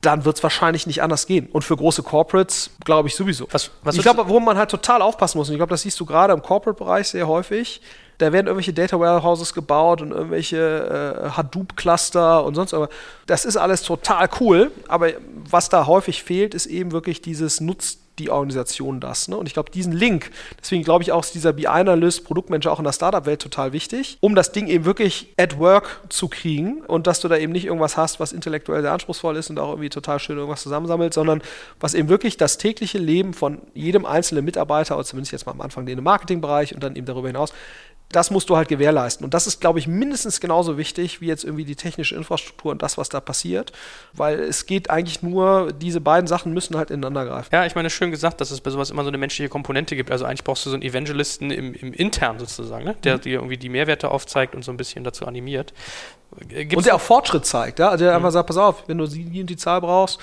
dann 0.05 0.25
wird 0.25 0.37
es 0.37 0.43
wahrscheinlich 0.43 0.87
nicht 0.87 1.01
anders 1.01 1.27
gehen. 1.27 1.47
Und 1.51 1.63
für 1.63 1.75
große 1.75 2.03
Corporates 2.03 2.69
glaube 2.83 3.07
ich 3.07 3.15
sowieso. 3.15 3.47
Was, 3.51 3.71
was 3.83 3.95
ich 3.95 4.01
glaube, 4.01 4.27
worum 4.27 4.45
man 4.45 4.57
halt 4.57 4.69
total 4.69 5.01
aufpassen 5.01 5.37
muss, 5.37 5.49
und 5.49 5.55
ich 5.55 5.59
glaube, 5.59 5.71
das 5.71 5.81
siehst 5.81 5.99
du 5.99 6.05
gerade 6.05 6.33
im 6.33 6.41
Corporate-Bereich 6.41 7.07
sehr 7.07 7.27
häufig, 7.27 7.81
da 8.17 8.31
werden 8.31 8.47
irgendwelche 8.47 8.73
Data 8.73 8.99
Warehouses 8.99 9.53
gebaut 9.53 10.01
und 10.01 10.11
irgendwelche 10.11 11.21
äh, 11.25 11.29
Hadoop-Cluster 11.31 12.45
und 12.45 12.55
sonst 12.55 12.73
was. 12.73 12.89
Das 13.25 13.43
ist 13.45 13.57
alles 13.57 13.81
total 13.81 14.29
cool, 14.39 14.71
aber 14.87 15.09
was 15.49 15.69
da 15.69 15.85
häufig 15.85 16.23
fehlt, 16.23 16.53
ist 16.53 16.65
eben 16.65 16.91
wirklich 16.91 17.21
dieses 17.21 17.59
Nutz 17.59 17.97
die 18.19 18.29
Organisation 18.29 18.99
das. 18.99 19.27
Ne? 19.27 19.37
Und 19.37 19.47
ich 19.47 19.53
glaube, 19.53 19.71
diesen 19.71 19.93
Link, 19.93 20.31
deswegen 20.61 20.83
glaube 20.83 21.03
ich 21.03 21.11
auch, 21.11 21.23
ist 21.23 21.35
dieser 21.35 21.53
BI-Analyst, 21.53 22.23
Produktmanager 22.23 22.71
auch 22.71 22.79
in 22.79 22.85
der 22.85 22.93
Startup-Welt 22.93 23.41
total 23.41 23.73
wichtig, 23.73 24.17
um 24.21 24.35
das 24.35 24.51
Ding 24.51 24.67
eben 24.67 24.85
wirklich 24.85 25.33
at 25.37 25.59
work 25.59 26.01
zu 26.09 26.27
kriegen 26.27 26.81
und 26.81 27.07
dass 27.07 27.19
du 27.19 27.27
da 27.27 27.37
eben 27.37 27.51
nicht 27.51 27.65
irgendwas 27.65 27.97
hast, 27.97 28.19
was 28.19 28.33
intellektuell 28.33 28.81
sehr 28.81 28.91
anspruchsvoll 28.91 29.35
ist 29.37 29.49
und 29.49 29.59
auch 29.59 29.69
irgendwie 29.69 29.89
total 29.89 30.19
schön 30.19 30.37
irgendwas 30.37 30.63
zusammensammelt, 30.63 31.13
sondern 31.13 31.41
was 31.79 31.93
eben 31.93 32.09
wirklich 32.09 32.37
das 32.37 32.57
tägliche 32.57 32.97
Leben 32.97 33.33
von 33.33 33.61
jedem 33.73 34.05
einzelnen 34.05 34.45
Mitarbeiter, 34.45 34.95
oder 34.95 35.05
zumindest 35.05 35.31
jetzt 35.31 35.45
mal 35.45 35.51
am 35.51 35.61
Anfang 35.61 35.85
den 35.85 35.97
im 35.97 36.03
Marketingbereich 36.03 36.73
und 36.73 36.83
dann 36.83 36.95
eben 36.95 37.05
darüber 37.05 37.27
hinaus, 37.27 37.53
das 38.11 38.31
musst 38.31 38.49
du 38.49 38.55
halt 38.55 38.67
gewährleisten. 38.67 39.25
Und 39.25 39.33
das 39.33 39.47
ist, 39.47 39.59
glaube 39.59 39.79
ich, 39.79 39.87
mindestens 39.87 40.39
genauso 40.39 40.77
wichtig 40.77 41.21
wie 41.21 41.27
jetzt 41.27 41.43
irgendwie 41.43 41.65
die 41.65 41.75
technische 41.75 42.15
Infrastruktur 42.15 42.71
und 42.71 42.81
das, 42.81 42.97
was 42.97 43.09
da 43.09 43.19
passiert. 43.19 43.71
Weil 44.13 44.39
es 44.39 44.65
geht 44.65 44.89
eigentlich 44.89 45.21
nur, 45.21 45.73
diese 45.73 46.01
beiden 46.01 46.27
Sachen 46.27 46.53
müssen 46.53 46.77
halt 46.77 46.91
ineinander 46.91 47.25
greifen. 47.25 47.49
Ja, 47.51 47.65
ich 47.65 47.75
meine, 47.75 47.89
schön 47.89 48.11
gesagt, 48.11 48.39
dass 48.41 48.51
es 48.51 48.61
bei 48.61 48.69
sowas 48.69 48.89
immer 48.89 49.03
so 49.03 49.09
eine 49.09 49.17
menschliche 49.17 49.49
Komponente 49.49 49.95
gibt. 49.95 50.11
Also 50.11 50.25
eigentlich 50.25 50.43
brauchst 50.43 50.65
du 50.65 50.69
so 50.69 50.75
einen 50.75 50.83
Evangelisten 50.83 51.51
im, 51.51 51.73
im 51.73 51.93
intern 51.93 52.39
sozusagen, 52.39 52.85
ne? 52.85 52.95
der 53.03 53.17
mhm. 53.17 53.21
dir 53.21 53.33
irgendwie 53.33 53.57
die 53.57 53.69
Mehrwerte 53.69 54.09
aufzeigt 54.09 54.55
und 54.55 54.63
so 54.63 54.71
ein 54.71 54.77
bisschen 54.77 55.03
dazu 55.03 55.25
animiert. 55.25 55.73
Gibt's 56.47 56.75
und 56.75 56.85
der 56.85 56.95
auch 56.95 57.01
Fortschritt 57.01 57.45
zeigt, 57.45 57.79
ja? 57.79 57.89
Also 57.89 58.03
der 58.05 58.13
mhm. 58.13 58.17
einfach 58.17 58.31
sagt, 58.31 58.47
pass 58.47 58.57
auf, 58.57 58.83
wenn 58.87 58.97
du 58.97 59.07
die 59.07 59.41
und 59.41 59.49
die 59.49 59.57
Zahl 59.57 59.81
brauchst, 59.81 60.19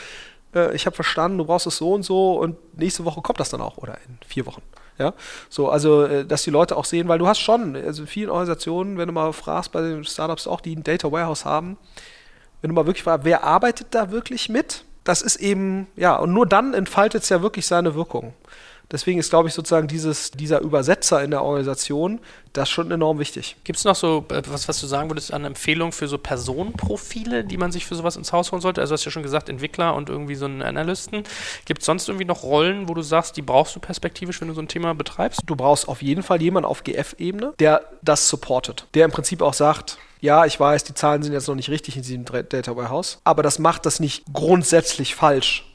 äh, 0.55 0.75
ich 0.75 0.87
habe 0.87 0.95
verstanden, 0.95 1.39
du 1.39 1.45
brauchst 1.45 1.67
es 1.67 1.77
so 1.77 1.93
und 1.93 2.03
so 2.03 2.39
und 2.39 2.57
nächste 2.79 3.05
Woche 3.05 3.21
kommt 3.23 3.41
das 3.41 3.51
dann 3.51 3.61
auch 3.61 3.79
oder 3.79 3.99
in 4.07 4.19
vier 4.27 4.47
Wochen. 4.47 4.63
Ja, 4.99 5.15
so, 5.49 5.69
also, 5.71 6.05
äh, 6.05 6.25
dass 6.25 6.43
die 6.43 6.51
Leute 6.51 6.77
auch 6.77 6.85
sehen, 6.85 7.09
weil 7.09 7.19
du 7.19 7.27
hast 7.27 7.41
schon, 7.41 7.77
also 7.77 8.03
in 8.03 8.09
vielen 8.09 8.31
Organisationen, 8.31 8.99
wenn 8.99 9.07
du 9.07 9.13
mal 9.13 9.33
fragst 9.33 9.73
bei 9.73 9.81
den 9.81 10.05
Startups 10.05 10.47
auch, 10.47 10.61
die 10.61 10.77
ein 10.77 10.85
Data 10.85 11.11
Warehouse 11.11 11.45
haben, 11.45 11.79
wenn 12.61 12.69
du 12.69 12.75
mal 12.75 12.87
wirklich 12.87 13.03
fragst, 13.03 13.25
wer 13.25 13.43
arbeitet 13.45 13.89
da 13.91 14.11
wirklich 14.11 14.49
mit? 14.49 14.85
Das 15.05 15.23
ist 15.23 15.37
eben, 15.37 15.89
ja, 15.97 16.17
und 16.17 16.33
nur 16.33 16.47
dann 16.47 16.75
entfaltet 16.75 17.23
es 17.25 17.29
ja 17.29 17.43
wirklich 17.43 17.67
seine 17.67 17.95
Wirkung. 17.95 18.35
Deswegen 18.93 19.19
ist, 19.19 19.31
glaube 19.31 19.49
ich, 19.49 19.55
sozusagen 19.55 19.89
dieses, 19.89 20.31
dieser 20.31 20.61
Übersetzer 20.61 21.25
in 21.25 21.31
der 21.31 21.43
Organisation, 21.43 22.21
das 22.53 22.69
schon 22.69 22.91
enorm 22.91 23.19
wichtig. 23.19 23.57
Gibt 23.65 23.79
es 23.79 23.85
noch 23.85 23.97
so, 23.97 24.27
äh, 24.31 24.43
was, 24.47 24.69
was 24.69 24.81
du 24.81 24.87
sagen 24.87 25.11
würdest, 25.11 25.33
an 25.33 25.45
Empfehlungen 25.45 25.93
für 25.93 26.07
so 26.07 26.19
Personenprofile, 26.19 27.45
die 27.45 27.57
man 27.57 27.73
sich 27.73 27.87
für 27.87 27.95
sowas 27.95 28.17
ins 28.17 28.33
Haus 28.33 28.53
holen 28.53 28.61
sollte? 28.61 28.83
Also 28.83 28.93
du 28.93 28.95
hast 28.95 29.05
ja 29.07 29.11
schon 29.11 29.23
gesagt, 29.23 29.49
Entwickler 29.49 29.95
und 29.95 30.11
irgendwie 30.11 30.35
so 30.35 30.45
einen 30.45 30.63
Analysten. 30.63 31.25
Gibt 31.65 31.81
es 31.81 31.87
sonst 31.87 32.09
irgendwie 32.09 32.27
noch 32.27 32.43
Rollen, 32.43 32.89
wo 32.89 32.95
du 32.95 33.03
sagst, 33.03 33.37
die 33.37 33.43
brauchst 33.43 33.75
du 33.75 33.81
perspektivisch, 33.81 34.41
wenn 34.41 34.49
du 34.49 34.55
so 34.55 34.61
ein 34.61 34.69
Thema 34.69 34.95
betreibst? 34.95 35.41
Du 35.47 35.57
brauchst 35.57 35.89
auf 35.89 36.03
jeden 36.03 36.23
Fall 36.23 36.43
jemanden 36.43 36.69
auf 36.69 36.85
GF-Ebene, 36.85 37.55
der 37.59 37.83
das 38.03 38.29
supportet. 38.29 38.87
Der 38.95 39.07
im 39.07 39.11
Prinzip 39.11 39.41
auch 39.41 39.55
sagt, 39.55 39.99
ja, 40.21 40.45
ich 40.45 40.59
weiß, 40.61 40.85
die 40.85 40.95
Zahlen 40.95 41.23
sind 41.23 41.33
jetzt 41.33 41.49
noch 41.49 41.57
nicht 41.57 41.69
richtig 41.69 41.97
in 41.97 42.03
diesem 42.03 42.25
Data 42.25 42.77
Warehouse, 42.77 43.19
aber 43.25 43.43
das 43.43 43.59
macht 43.59 43.87
das 43.87 43.99
nicht 43.99 44.23
grundsätzlich 44.33 45.17
falsch. 45.17 45.72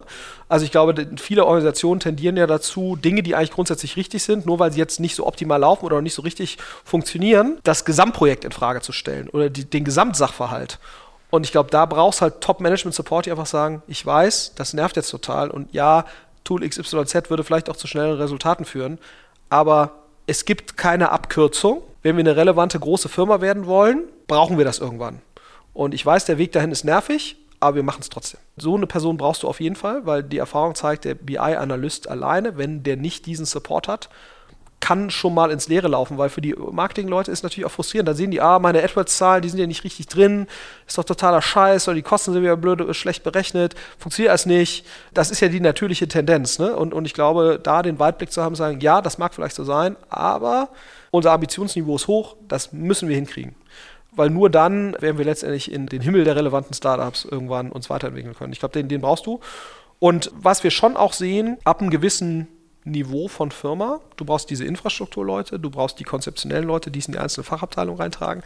Also 0.49 0.65
ich 0.65 0.71
glaube, 0.71 1.07
viele 1.17 1.45
Organisationen 1.45 1.99
tendieren 1.99 2.37
ja 2.37 2.47
dazu, 2.47 2.95
Dinge, 2.95 3.23
die 3.23 3.35
eigentlich 3.35 3.51
grundsätzlich 3.51 3.95
richtig 3.97 4.23
sind, 4.23 4.45
nur 4.45 4.59
weil 4.59 4.71
sie 4.71 4.79
jetzt 4.79 4.99
nicht 4.99 5.15
so 5.15 5.25
optimal 5.27 5.59
laufen 5.59 5.85
oder 5.85 6.01
nicht 6.01 6.13
so 6.13 6.21
richtig 6.21 6.57
funktionieren, 6.83 7.59
das 7.63 7.85
Gesamtprojekt 7.85 8.45
in 8.45 8.51
Frage 8.51 8.81
zu 8.81 8.91
stellen 8.91 9.29
oder 9.29 9.49
die, 9.49 9.65
den 9.65 9.83
Gesamtsachverhalt. 9.83 10.79
Und 11.29 11.45
ich 11.45 11.51
glaube, 11.51 11.69
da 11.69 11.85
brauchst 11.85 12.21
halt 12.21 12.39
Top-Management-Support, 12.41 13.25
die 13.25 13.31
einfach 13.31 13.45
sagen, 13.45 13.81
ich 13.87 14.05
weiß, 14.05 14.53
das 14.55 14.73
nervt 14.73 14.95
jetzt 14.95 15.09
total 15.09 15.49
und 15.49 15.73
ja, 15.73 16.05
Tool 16.45 16.67
XYZ 16.67 17.29
würde 17.29 17.43
vielleicht 17.43 17.69
auch 17.69 17.75
zu 17.75 17.87
schnellen 17.87 18.15
Resultaten 18.15 18.63
führen, 18.63 18.99
aber 19.49 19.91
es 20.27 20.45
gibt 20.45 20.77
keine 20.77 21.11
Abkürzung. 21.11 21.81
Wenn 22.03 22.15
wir 22.15 22.21
eine 22.21 22.35
relevante 22.35 22.79
große 22.79 23.09
Firma 23.09 23.41
werden 23.41 23.65
wollen, 23.65 24.03
brauchen 24.27 24.57
wir 24.57 24.65
das 24.65 24.79
irgendwann. 24.79 25.21
Und 25.73 25.93
ich 25.93 26.05
weiß, 26.05 26.25
der 26.25 26.37
Weg 26.37 26.51
dahin 26.53 26.71
ist 26.71 26.85
nervig, 26.85 27.37
aber 27.59 27.77
wir 27.77 27.83
machen 27.83 28.01
es 28.01 28.09
trotzdem. 28.09 28.39
So 28.55 28.75
eine 28.75 28.87
Person 28.87 29.17
brauchst 29.17 29.43
du 29.43 29.47
auf 29.47 29.59
jeden 29.59 29.75
Fall, 29.75 30.05
weil 30.05 30.23
die 30.23 30.37
Erfahrung 30.37 30.75
zeigt, 30.75 31.05
der 31.05 31.15
BI-Analyst 31.15 32.09
alleine, 32.09 32.57
wenn 32.57 32.83
der 32.83 32.97
nicht 32.97 33.25
diesen 33.25 33.45
Support 33.45 33.87
hat, 33.87 34.09
kann 34.79 35.09
schon 35.09 35.33
mal 35.33 35.49
ins 35.49 35.67
Leere 35.67 35.87
laufen, 35.87 36.19
weil 36.19 36.29
für 36.29 36.39
die 36.39 36.53
Marketing-Leute 36.53 37.31
ist 37.31 37.41
natürlich 37.41 37.65
auch 37.65 37.71
frustrierend. 37.71 38.07
Da 38.07 38.13
sehen 38.13 38.29
die, 38.29 38.41
ah, 38.41 38.59
meine 38.59 38.83
AdWords-Zahlen, 38.83 39.41
die 39.41 39.49
sind 39.49 39.59
ja 39.59 39.65
nicht 39.65 39.83
richtig 39.83 40.07
drin, 40.07 40.45
ist 40.85 40.99
doch 40.99 41.03
totaler 41.03 41.41
Scheiß, 41.41 41.87
oder 41.87 41.95
die 41.95 42.03
Kosten 42.03 42.31
sind 42.31 42.43
wieder 42.43 42.57
blöd, 42.57 42.95
schlecht 42.95 43.23
berechnet, 43.23 43.73
funktioniert 43.97 44.29
alles 44.29 44.45
nicht. 44.45 44.85
Das 45.15 45.31
ist 45.31 45.39
ja 45.39 45.47
die 45.47 45.59
natürliche 45.59 46.07
Tendenz. 46.07 46.59
Ne? 46.59 46.75
Und, 46.75 46.93
und 46.93 47.05
ich 47.05 47.15
glaube, 47.15 47.59
da 47.61 47.81
den 47.81 47.97
Weitblick 47.97 48.31
zu 48.31 48.43
haben, 48.43 48.53
sagen, 48.53 48.79
ja, 48.79 49.01
das 49.01 49.17
mag 49.17 49.33
vielleicht 49.33 49.55
so 49.55 49.63
sein, 49.63 49.95
aber 50.09 50.69
unser 51.09 51.31
Ambitionsniveau 51.31 51.95
ist 51.95 52.07
hoch, 52.07 52.35
das 52.47 52.71
müssen 52.71 53.09
wir 53.09 53.15
hinkriegen 53.15 53.55
weil 54.17 54.29
nur 54.29 54.49
dann 54.49 54.93
werden 54.99 55.17
wir 55.17 55.25
letztendlich 55.25 55.71
in 55.71 55.87
den 55.87 56.01
Himmel 56.01 56.23
der 56.23 56.35
relevanten 56.35 56.73
Startups 56.73 57.25
irgendwann 57.25 57.71
uns 57.71 57.89
weiterentwickeln 57.89 58.35
können. 58.35 58.53
Ich 58.53 58.59
glaube, 58.59 58.73
den, 58.73 58.87
den 58.87 59.01
brauchst 59.01 59.25
du. 59.25 59.39
Und 59.99 60.31
was 60.35 60.63
wir 60.63 60.71
schon 60.71 60.97
auch 60.97 61.13
sehen, 61.13 61.57
ab 61.63 61.81
einem 61.81 61.89
gewissen 61.89 62.47
Niveau 62.83 63.27
von 63.27 63.51
Firma, 63.51 63.99
du 64.15 64.25
brauchst 64.25 64.49
diese 64.49 64.65
Infrastrukturleute, 64.65 65.59
du 65.59 65.69
brauchst 65.69 65.99
die 65.99 66.03
konzeptionellen 66.03 66.65
Leute, 66.67 66.91
die 66.91 66.99
es 66.99 67.07
in 67.07 67.13
die 67.13 67.19
einzelne 67.19 67.43
Fachabteilung 67.43 67.97
reintragen. 67.97 68.43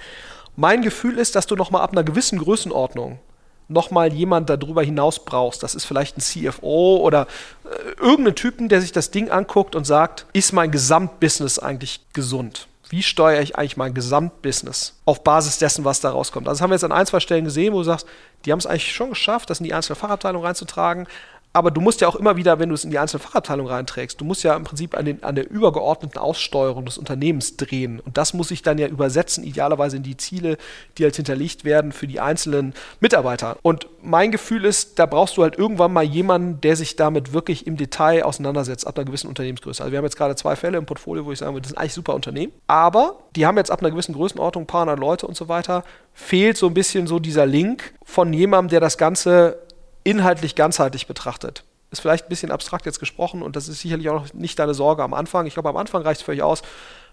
Mein 0.56 0.82
Gefühl 0.82 1.18
ist, 1.18 1.36
dass 1.36 1.48
du 1.48 1.56
nochmal 1.56 1.82
ab 1.82 1.92
einer 1.92 2.04
gewissen 2.04 2.40
Größenordnung 2.40 3.20
nochmal 3.68 4.12
jemand 4.12 4.50
darüber 4.50 4.84
hinaus 4.84 5.24
brauchst. 5.24 5.64
Das 5.64 5.76
ist 5.76 5.86
vielleicht 5.86 6.18
ein 6.18 6.22
CFO 6.22 6.98
oder 6.98 7.28
äh, 7.64 8.02
irgendeinen 8.02 8.36
Typen, 8.36 8.68
der 8.70 8.82
sich 8.82 8.92
das 8.92 9.12
Ding 9.12 9.30
anguckt 9.30 9.76
und 9.76 9.86
sagt, 9.86 10.26
ist 10.34 10.52
mein 10.52 10.72
Gesamtbusiness 10.72 11.58
eigentlich 11.58 12.02
gesund? 12.14 12.68
Wie 12.92 13.02
steuere 13.02 13.42
ich 13.42 13.56
eigentlich 13.56 13.78
mein 13.78 13.94
Gesamtbusiness 13.94 15.00
auf 15.06 15.24
Basis 15.24 15.58
dessen, 15.58 15.86
was 15.86 16.02
da 16.02 16.10
rauskommt? 16.10 16.50
Also 16.50 16.58
das 16.58 16.62
haben 16.62 16.72
wir 16.72 16.76
jetzt 16.76 16.84
an 16.84 16.92
ein, 16.92 17.06
zwei 17.06 17.22
Stellen 17.22 17.46
gesehen, 17.46 17.74
wo 17.74 17.78
du 17.78 17.84
sagst, 17.86 18.06
die 18.44 18.52
haben 18.52 18.60
es 18.60 18.66
eigentlich 18.66 18.94
schon 18.94 19.12
geschafft, 19.12 19.50
das 19.50 19.62
in 19.62 19.64
die 19.64 19.74
einzelne 19.74 19.96
Fachabteilung 19.96 20.44
reinzutragen, 20.44 21.08
aber 21.54 21.72
du 21.72 21.82
musst 21.82 22.02
ja 22.02 22.08
auch 22.08 22.16
immer 22.16 22.38
wieder, 22.38 22.60
wenn 22.60 22.70
du 22.70 22.76
es 22.76 22.86
in 22.86 22.92
die 22.92 23.00
einzelne 23.00 23.22
Fachabteilung 23.22 23.68
reinträgst, 23.68 24.22
du 24.22 24.26
musst 24.26 24.44
ja 24.44 24.56
im 24.56 24.64
Prinzip 24.64 24.98
an, 24.98 25.06
den, 25.06 25.24
an 25.24 25.36
der 25.36 25.50
übergeordneten 25.50 26.20
Aussteuerung 26.20 26.86
des 26.86 26.98
Unternehmens 26.98 27.58
drehen. 27.58 28.00
Und 28.00 28.18
das 28.18 28.34
muss 28.34 28.50
sich 28.50 28.62
dann 28.62 28.78
ja 28.78 28.88
übersetzen, 28.88 29.44
idealerweise 29.44 29.98
in 29.98 30.04
die 30.04 30.16
Ziele, 30.16 30.58
die 30.98 31.04
halt 31.04 31.16
hinterlegt 31.16 31.66
werden 31.66 31.92
für 31.92 32.08
die 32.08 32.22
einzelnen 32.22 32.74
Mitarbeiter. 33.02 33.58
Und 33.64 33.88
mein 34.02 34.32
Gefühl 34.32 34.64
ist, 34.64 34.98
da 34.98 35.06
brauchst 35.06 35.36
du 35.36 35.44
halt 35.44 35.58
irgendwann 35.58 35.92
mal 35.92 36.04
jemanden, 36.04 36.62
der 36.62 36.76
sich 36.76 36.96
damit 36.96 37.34
wirklich 37.34 37.68
im 37.68 37.76
Detail 37.76 38.24
auseinandersetzt, 38.24 38.88
ab 38.88 38.98
einer 38.98 39.06
gewissen 39.06 39.28
Unternehmensgröße. 39.28 39.84
Also 39.84 39.92
wir 39.92 39.98
haben 39.98 40.06
jetzt 40.06 40.18
gerade 40.18 40.36
zwei 40.36 40.56
Fälle 40.56 40.78
im 40.78 40.86
Portfolio, 40.86 41.26
wo 41.26 41.34
ich 41.34 41.40
sagen 41.40 41.54
würde, 41.54 41.64
das 41.64 41.70
sind 41.70 41.78
eigentlich 41.78 41.94
super 41.94 42.16
Unternehmen. 42.16 42.54
Aber 42.68 43.20
die 43.36 43.46
haben 43.46 43.58
jetzt 43.58 43.72
ab 43.72 43.82
einer 43.82 43.92
gewissen 43.92 44.14
Größenordnung, 44.14 44.64
ein 44.64 44.68
paar 44.68 44.82
hundert 44.82 45.00
Leute 45.00 45.28
und 45.28 45.36
so 45.36 45.50
weiter, 45.50 45.84
fehlt 46.14 46.56
so 46.58 46.68
ein 46.68 46.74
bisschen 46.74 47.08
so 47.08 47.20
dieser 47.20 47.46
Link 47.46 47.94
von 48.04 48.32
jemandem, 48.32 48.70
der 48.70 48.80
das 48.80 48.98
Ganze 48.98 49.58
inhaltlich 50.04 50.56
ganzheitlich 50.56 51.08
betrachtet. 51.08 51.64
Ist 51.92 52.02
vielleicht 52.02 52.26
ein 52.26 52.30
bisschen 52.30 52.52
abstrakt 52.52 52.86
jetzt 52.86 53.00
gesprochen 53.00 53.42
und 53.42 53.56
das 53.56 53.68
ist 53.68 53.82
sicherlich 53.82 54.10
auch 54.10 54.34
nicht 54.34 54.58
deine 54.60 54.74
Sorge 54.74 55.04
am 55.04 55.14
Anfang. 55.14 55.46
Ich 55.46 55.54
glaube, 55.54 55.70
am 55.70 55.78
Anfang 55.78 56.04
reicht 56.04 56.22
es 56.22 56.26
völlig 56.26 56.42
aus, 56.42 56.62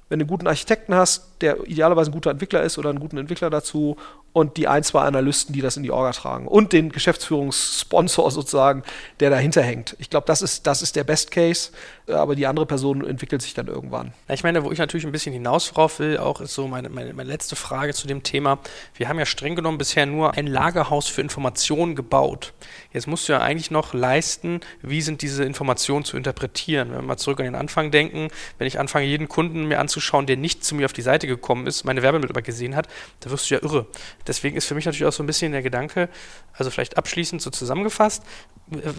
wenn 0.08 0.18
du 0.18 0.24
einen 0.24 0.30
guten 0.30 0.46
Architekten 0.46 0.94
hast, 0.94 1.37
der 1.40 1.66
idealerweise 1.66 2.10
ein 2.10 2.14
guter 2.14 2.30
Entwickler 2.30 2.62
ist 2.62 2.78
oder 2.78 2.90
einen 2.90 3.00
guten 3.00 3.18
Entwickler 3.18 3.50
dazu 3.50 3.96
und 4.32 4.56
die 4.56 4.68
ein, 4.68 4.84
zwei 4.84 5.02
Analysten, 5.02 5.52
die 5.52 5.60
das 5.60 5.76
in 5.76 5.82
die 5.82 5.90
Orga 5.90 6.12
tragen 6.12 6.46
und 6.46 6.72
den 6.72 6.90
Geschäftsführungssponsor 6.90 8.30
sozusagen, 8.30 8.82
der 9.20 9.30
dahinter 9.30 9.62
hängt. 9.62 9.96
Ich 9.98 10.10
glaube, 10.10 10.26
das 10.26 10.42
ist, 10.42 10.66
das 10.66 10.82
ist 10.82 10.96
der 10.96 11.04
Best 11.04 11.30
Case, 11.30 11.70
aber 12.06 12.34
die 12.34 12.46
andere 12.46 12.66
Person 12.66 13.04
entwickelt 13.06 13.42
sich 13.42 13.54
dann 13.54 13.66
irgendwann. 13.66 14.12
Ich 14.28 14.44
meine, 14.44 14.64
wo 14.64 14.70
ich 14.70 14.78
natürlich 14.78 15.06
ein 15.06 15.12
bisschen 15.12 15.32
hinaus 15.32 15.72
drauf 15.72 15.98
will, 15.98 16.18
auch 16.18 16.40
ist 16.40 16.54
so 16.54 16.68
meine, 16.68 16.88
meine, 16.88 17.12
meine 17.14 17.28
letzte 17.28 17.56
Frage 17.56 17.94
zu 17.94 18.06
dem 18.06 18.22
Thema. 18.22 18.58
Wir 18.94 19.08
haben 19.08 19.18
ja 19.18 19.26
streng 19.26 19.56
genommen 19.56 19.78
bisher 19.78 20.06
nur 20.06 20.34
ein 20.34 20.46
Lagerhaus 20.46 21.08
für 21.08 21.20
Informationen 21.20 21.96
gebaut. 21.96 22.52
Jetzt 22.92 23.06
musst 23.06 23.28
du 23.28 23.32
ja 23.32 23.40
eigentlich 23.40 23.70
noch 23.70 23.94
leisten, 23.94 24.60
wie 24.82 25.02
sind 25.02 25.22
diese 25.22 25.44
Informationen 25.44 26.04
zu 26.04 26.16
interpretieren. 26.16 26.90
Wenn 26.90 26.98
wir 26.98 27.02
mal 27.02 27.16
zurück 27.16 27.40
an 27.40 27.44
den 27.44 27.54
Anfang 27.54 27.90
denken, 27.90 28.28
wenn 28.58 28.66
ich 28.66 28.78
anfange, 28.78 29.06
jeden 29.06 29.28
Kunden 29.28 29.64
mir 29.64 29.80
anzuschauen, 29.80 30.26
der 30.26 30.36
nicht 30.36 30.64
zu 30.64 30.74
mir 30.74 30.86
auf 30.86 30.92
die 30.92 31.02
Seite 31.02 31.26
gekommen 31.28 31.66
ist, 31.66 31.84
meine 31.84 32.02
Werbemittel 32.02 32.40
gesehen 32.42 32.74
hat, 32.74 32.88
da 33.20 33.30
wirst 33.30 33.50
du 33.50 33.54
ja 33.54 33.62
irre. 33.62 33.86
Deswegen 34.26 34.56
ist 34.56 34.66
für 34.66 34.74
mich 34.74 34.84
natürlich 34.84 35.06
auch 35.06 35.12
so 35.12 35.22
ein 35.22 35.26
bisschen 35.26 35.52
der 35.52 35.62
Gedanke, 35.62 36.08
also 36.52 36.70
vielleicht 36.70 36.96
abschließend 36.96 37.40
so 37.40 37.50
zusammengefasst, 37.50 38.22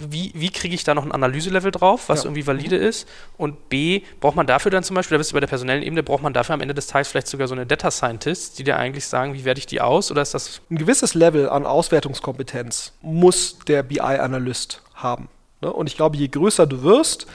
wie, 0.09 0.31
wie 0.33 0.49
kriege 0.49 0.73
ich 0.73 0.83
da 0.83 0.95
noch 0.95 1.05
ein 1.05 1.11
Analyselevel 1.11 1.71
drauf, 1.71 2.09
was 2.09 2.19
ja. 2.19 2.25
irgendwie 2.25 2.47
valide 2.47 2.77
mhm. 2.79 2.85
ist? 2.85 3.07
Und 3.37 3.69
B, 3.69 4.01
braucht 4.19 4.35
man 4.35 4.47
dafür 4.47 4.71
dann 4.71 4.83
zum 4.83 4.95
Beispiel, 4.95 5.15
da 5.15 5.19
bist 5.19 5.31
du 5.31 5.35
bei 5.35 5.39
der 5.39 5.47
personellen 5.47 5.83
Ebene, 5.83 6.03
braucht 6.03 6.23
man 6.23 6.33
dafür 6.33 6.55
am 6.55 6.61
Ende 6.61 6.73
des 6.73 6.87
Tages 6.87 7.09
vielleicht 7.09 7.27
sogar 7.27 7.47
so 7.47 7.53
eine 7.53 7.65
Data 7.65 7.91
Scientist, 7.91 8.57
die 8.59 8.63
dir 8.63 8.77
eigentlich 8.77 9.05
sagen, 9.05 9.33
wie 9.33 9.45
werte 9.45 9.59
ich 9.59 9.67
die 9.67 9.81
aus? 9.81 10.11
Oder 10.11 10.21
ist 10.21 10.33
das. 10.33 10.61
Ein 10.69 10.77
gewisses 10.77 11.13
Level 11.13 11.49
an 11.49 11.65
Auswertungskompetenz 11.65 12.93
muss 13.01 13.59
der 13.67 13.83
BI-Analyst 13.83 14.81
haben. 14.95 15.29
Ne? 15.61 15.71
Und 15.71 15.87
ich 15.87 15.95
glaube, 15.95 16.17
je 16.17 16.27
größer 16.27 16.65
du 16.65 16.83
wirst, 16.83 17.27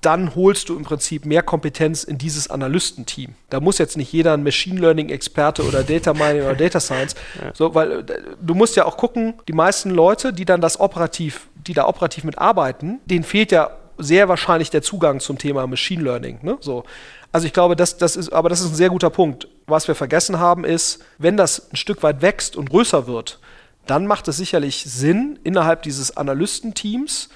dann 0.00 0.36
holst 0.36 0.68
du 0.68 0.76
im 0.76 0.84
Prinzip 0.84 1.26
mehr 1.26 1.42
Kompetenz 1.42 2.04
in 2.04 2.18
dieses 2.18 2.48
Analystenteam. 2.48 3.34
Da 3.50 3.58
muss 3.58 3.78
jetzt 3.78 3.96
nicht 3.96 4.12
jeder 4.12 4.34
ein 4.34 4.44
Machine 4.44 4.80
Learning 4.80 5.08
Experte 5.08 5.64
oder 5.64 5.82
Data 5.82 6.14
Mining 6.14 6.42
oder 6.42 6.54
Data 6.54 6.78
Science, 6.78 7.16
ja. 7.42 7.50
so, 7.52 7.74
weil 7.74 8.00
äh, 8.00 8.04
du 8.40 8.54
musst 8.54 8.76
ja 8.76 8.84
auch 8.84 8.96
gucken, 8.96 9.34
die 9.48 9.52
meisten 9.52 9.90
Leute, 9.90 10.32
die 10.32 10.44
dann 10.44 10.60
das 10.60 10.78
operativ, 10.78 11.48
die 11.54 11.72
da 11.72 11.86
operativ 11.86 12.24
mitarbeiten, 12.24 13.00
denen 13.06 13.24
fehlt 13.24 13.50
ja 13.50 13.70
sehr 13.98 14.28
wahrscheinlich 14.28 14.70
der 14.70 14.82
Zugang 14.82 15.18
zum 15.18 15.38
Thema 15.38 15.66
Machine 15.66 16.04
Learning. 16.04 16.38
Ne? 16.42 16.56
So. 16.60 16.84
Also 17.32 17.48
ich 17.48 17.52
glaube, 17.52 17.74
das, 17.74 17.96
das 17.96 18.14
ist, 18.14 18.32
aber 18.32 18.48
das 18.48 18.60
ist 18.60 18.70
ein 18.70 18.76
sehr 18.76 18.90
guter 18.90 19.10
Punkt. 19.10 19.48
Was 19.66 19.88
wir 19.88 19.96
vergessen 19.96 20.38
haben, 20.38 20.64
ist, 20.64 21.04
wenn 21.18 21.36
das 21.36 21.72
ein 21.72 21.76
Stück 21.76 22.04
weit 22.04 22.22
wächst 22.22 22.56
und 22.56 22.70
größer 22.70 23.08
wird, 23.08 23.40
dann 23.86 24.06
macht 24.06 24.28
es 24.28 24.36
sicherlich 24.36 24.84
Sinn, 24.84 25.40
innerhalb 25.42 25.82
dieses 25.82 26.16
Analystenteams 26.16 27.30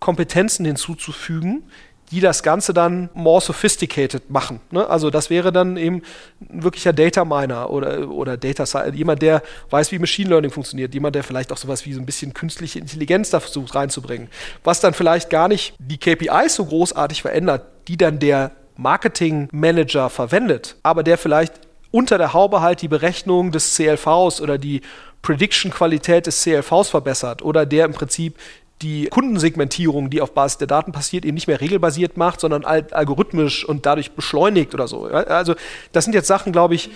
Kompetenzen 0.00 0.64
hinzuzufügen, 0.64 1.64
die 2.10 2.20
das 2.20 2.42
Ganze 2.42 2.72
dann 2.72 3.10
more 3.14 3.40
sophisticated 3.40 4.30
machen. 4.30 4.60
Ne? 4.70 4.88
Also 4.88 5.10
das 5.10 5.30
wäre 5.30 5.52
dann 5.52 5.76
eben 5.76 6.02
ein 6.40 6.62
wirklicher 6.62 6.92
Data 6.92 7.24
Miner 7.24 7.70
oder, 7.70 8.08
oder 8.08 8.36
Data 8.36 8.66
Science, 8.66 8.96
jemand, 8.96 9.22
der 9.22 9.42
weiß, 9.70 9.92
wie 9.92 9.98
Machine 9.98 10.30
Learning 10.30 10.50
funktioniert, 10.50 10.94
jemand, 10.94 11.14
der 11.14 11.24
vielleicht 11.24 11.52
auch 11.52 11.56
sowas 11.56 11.84
wie 11.86 11.92
so 11.92 12.00
ein 12.00 12.06
bisschen 12.06 12.32
künstliche 12.34 12.78
Intelligenz 12.78 13.30
da 13.30 13.40
versucht 13.40 13.74
reinzubringen, 13.74 14.28
was 14.64 14.80
dann 14.80 14.94
vielleicht 14.94 15.30
gar 15.30 15.48
nicht 15.48 15.74
die 15.78 15.98
KPIs 15.98 16.54
so 16.54 16.64
großartig 16.64 17.22
verändert, 17.22 17.66
die 17.88 17.96
dann 17.96 18.18
der 18.18 18.52
Marketing 18.76 19.48
Manager 19.52 20.08
verwendet, 20.08 20.76
aber 20.82 21.02
der 21.02 21.18
vielleicht 21.18 21.54
unter 21.90 22.18
der 22.18 22.32
Haube 22.32 22.60
halt 22.60 22.82
die 22.82 22.88
Berechnung 22.88 23.50
des 23.50 23.74
CLVs 23.74 24.40
oder 24.40 24.58
die 24.58 24.82
Prediction-Qualität 25.22 26.26
des 26.26 26.42
CLVs 26.42 26.88
verbessert 26.90 27.42
oder 27.42 27.66
der 27.66 27.86
im 27.86 27.92
Prinzip 27.92 28.36
die 28.82 29.06
Kundensegmentierung, 29.06 30.10
die 30.10 30.20
auf 30.20 30.34
Basis 30.34 30.58
der 30.58 30.68
Daten 30.68 30.92
passiert, 30.92 31.24
eben 31.24 31.34
nicht 31.34 31.48
mehr 31.48 31.60
regelbasiert 31.60 32.16
macht, 32.16 32.40
sondern 32.40 32.64
algorithmisch 32.64 33.64
und 33.64 33.86
dadurch 33.86 34.12
beschleunigt 34.12 34.72
oder 34.74 34.86
so. 34.86 35.04
Also 35.06 35.54
das 35.92 36.04
sind 36.04 36.14
jetzt 36.14 36.28
Sachen, 36.28 36.52
glaube 36.52 36.74
ich, 36.74 36.90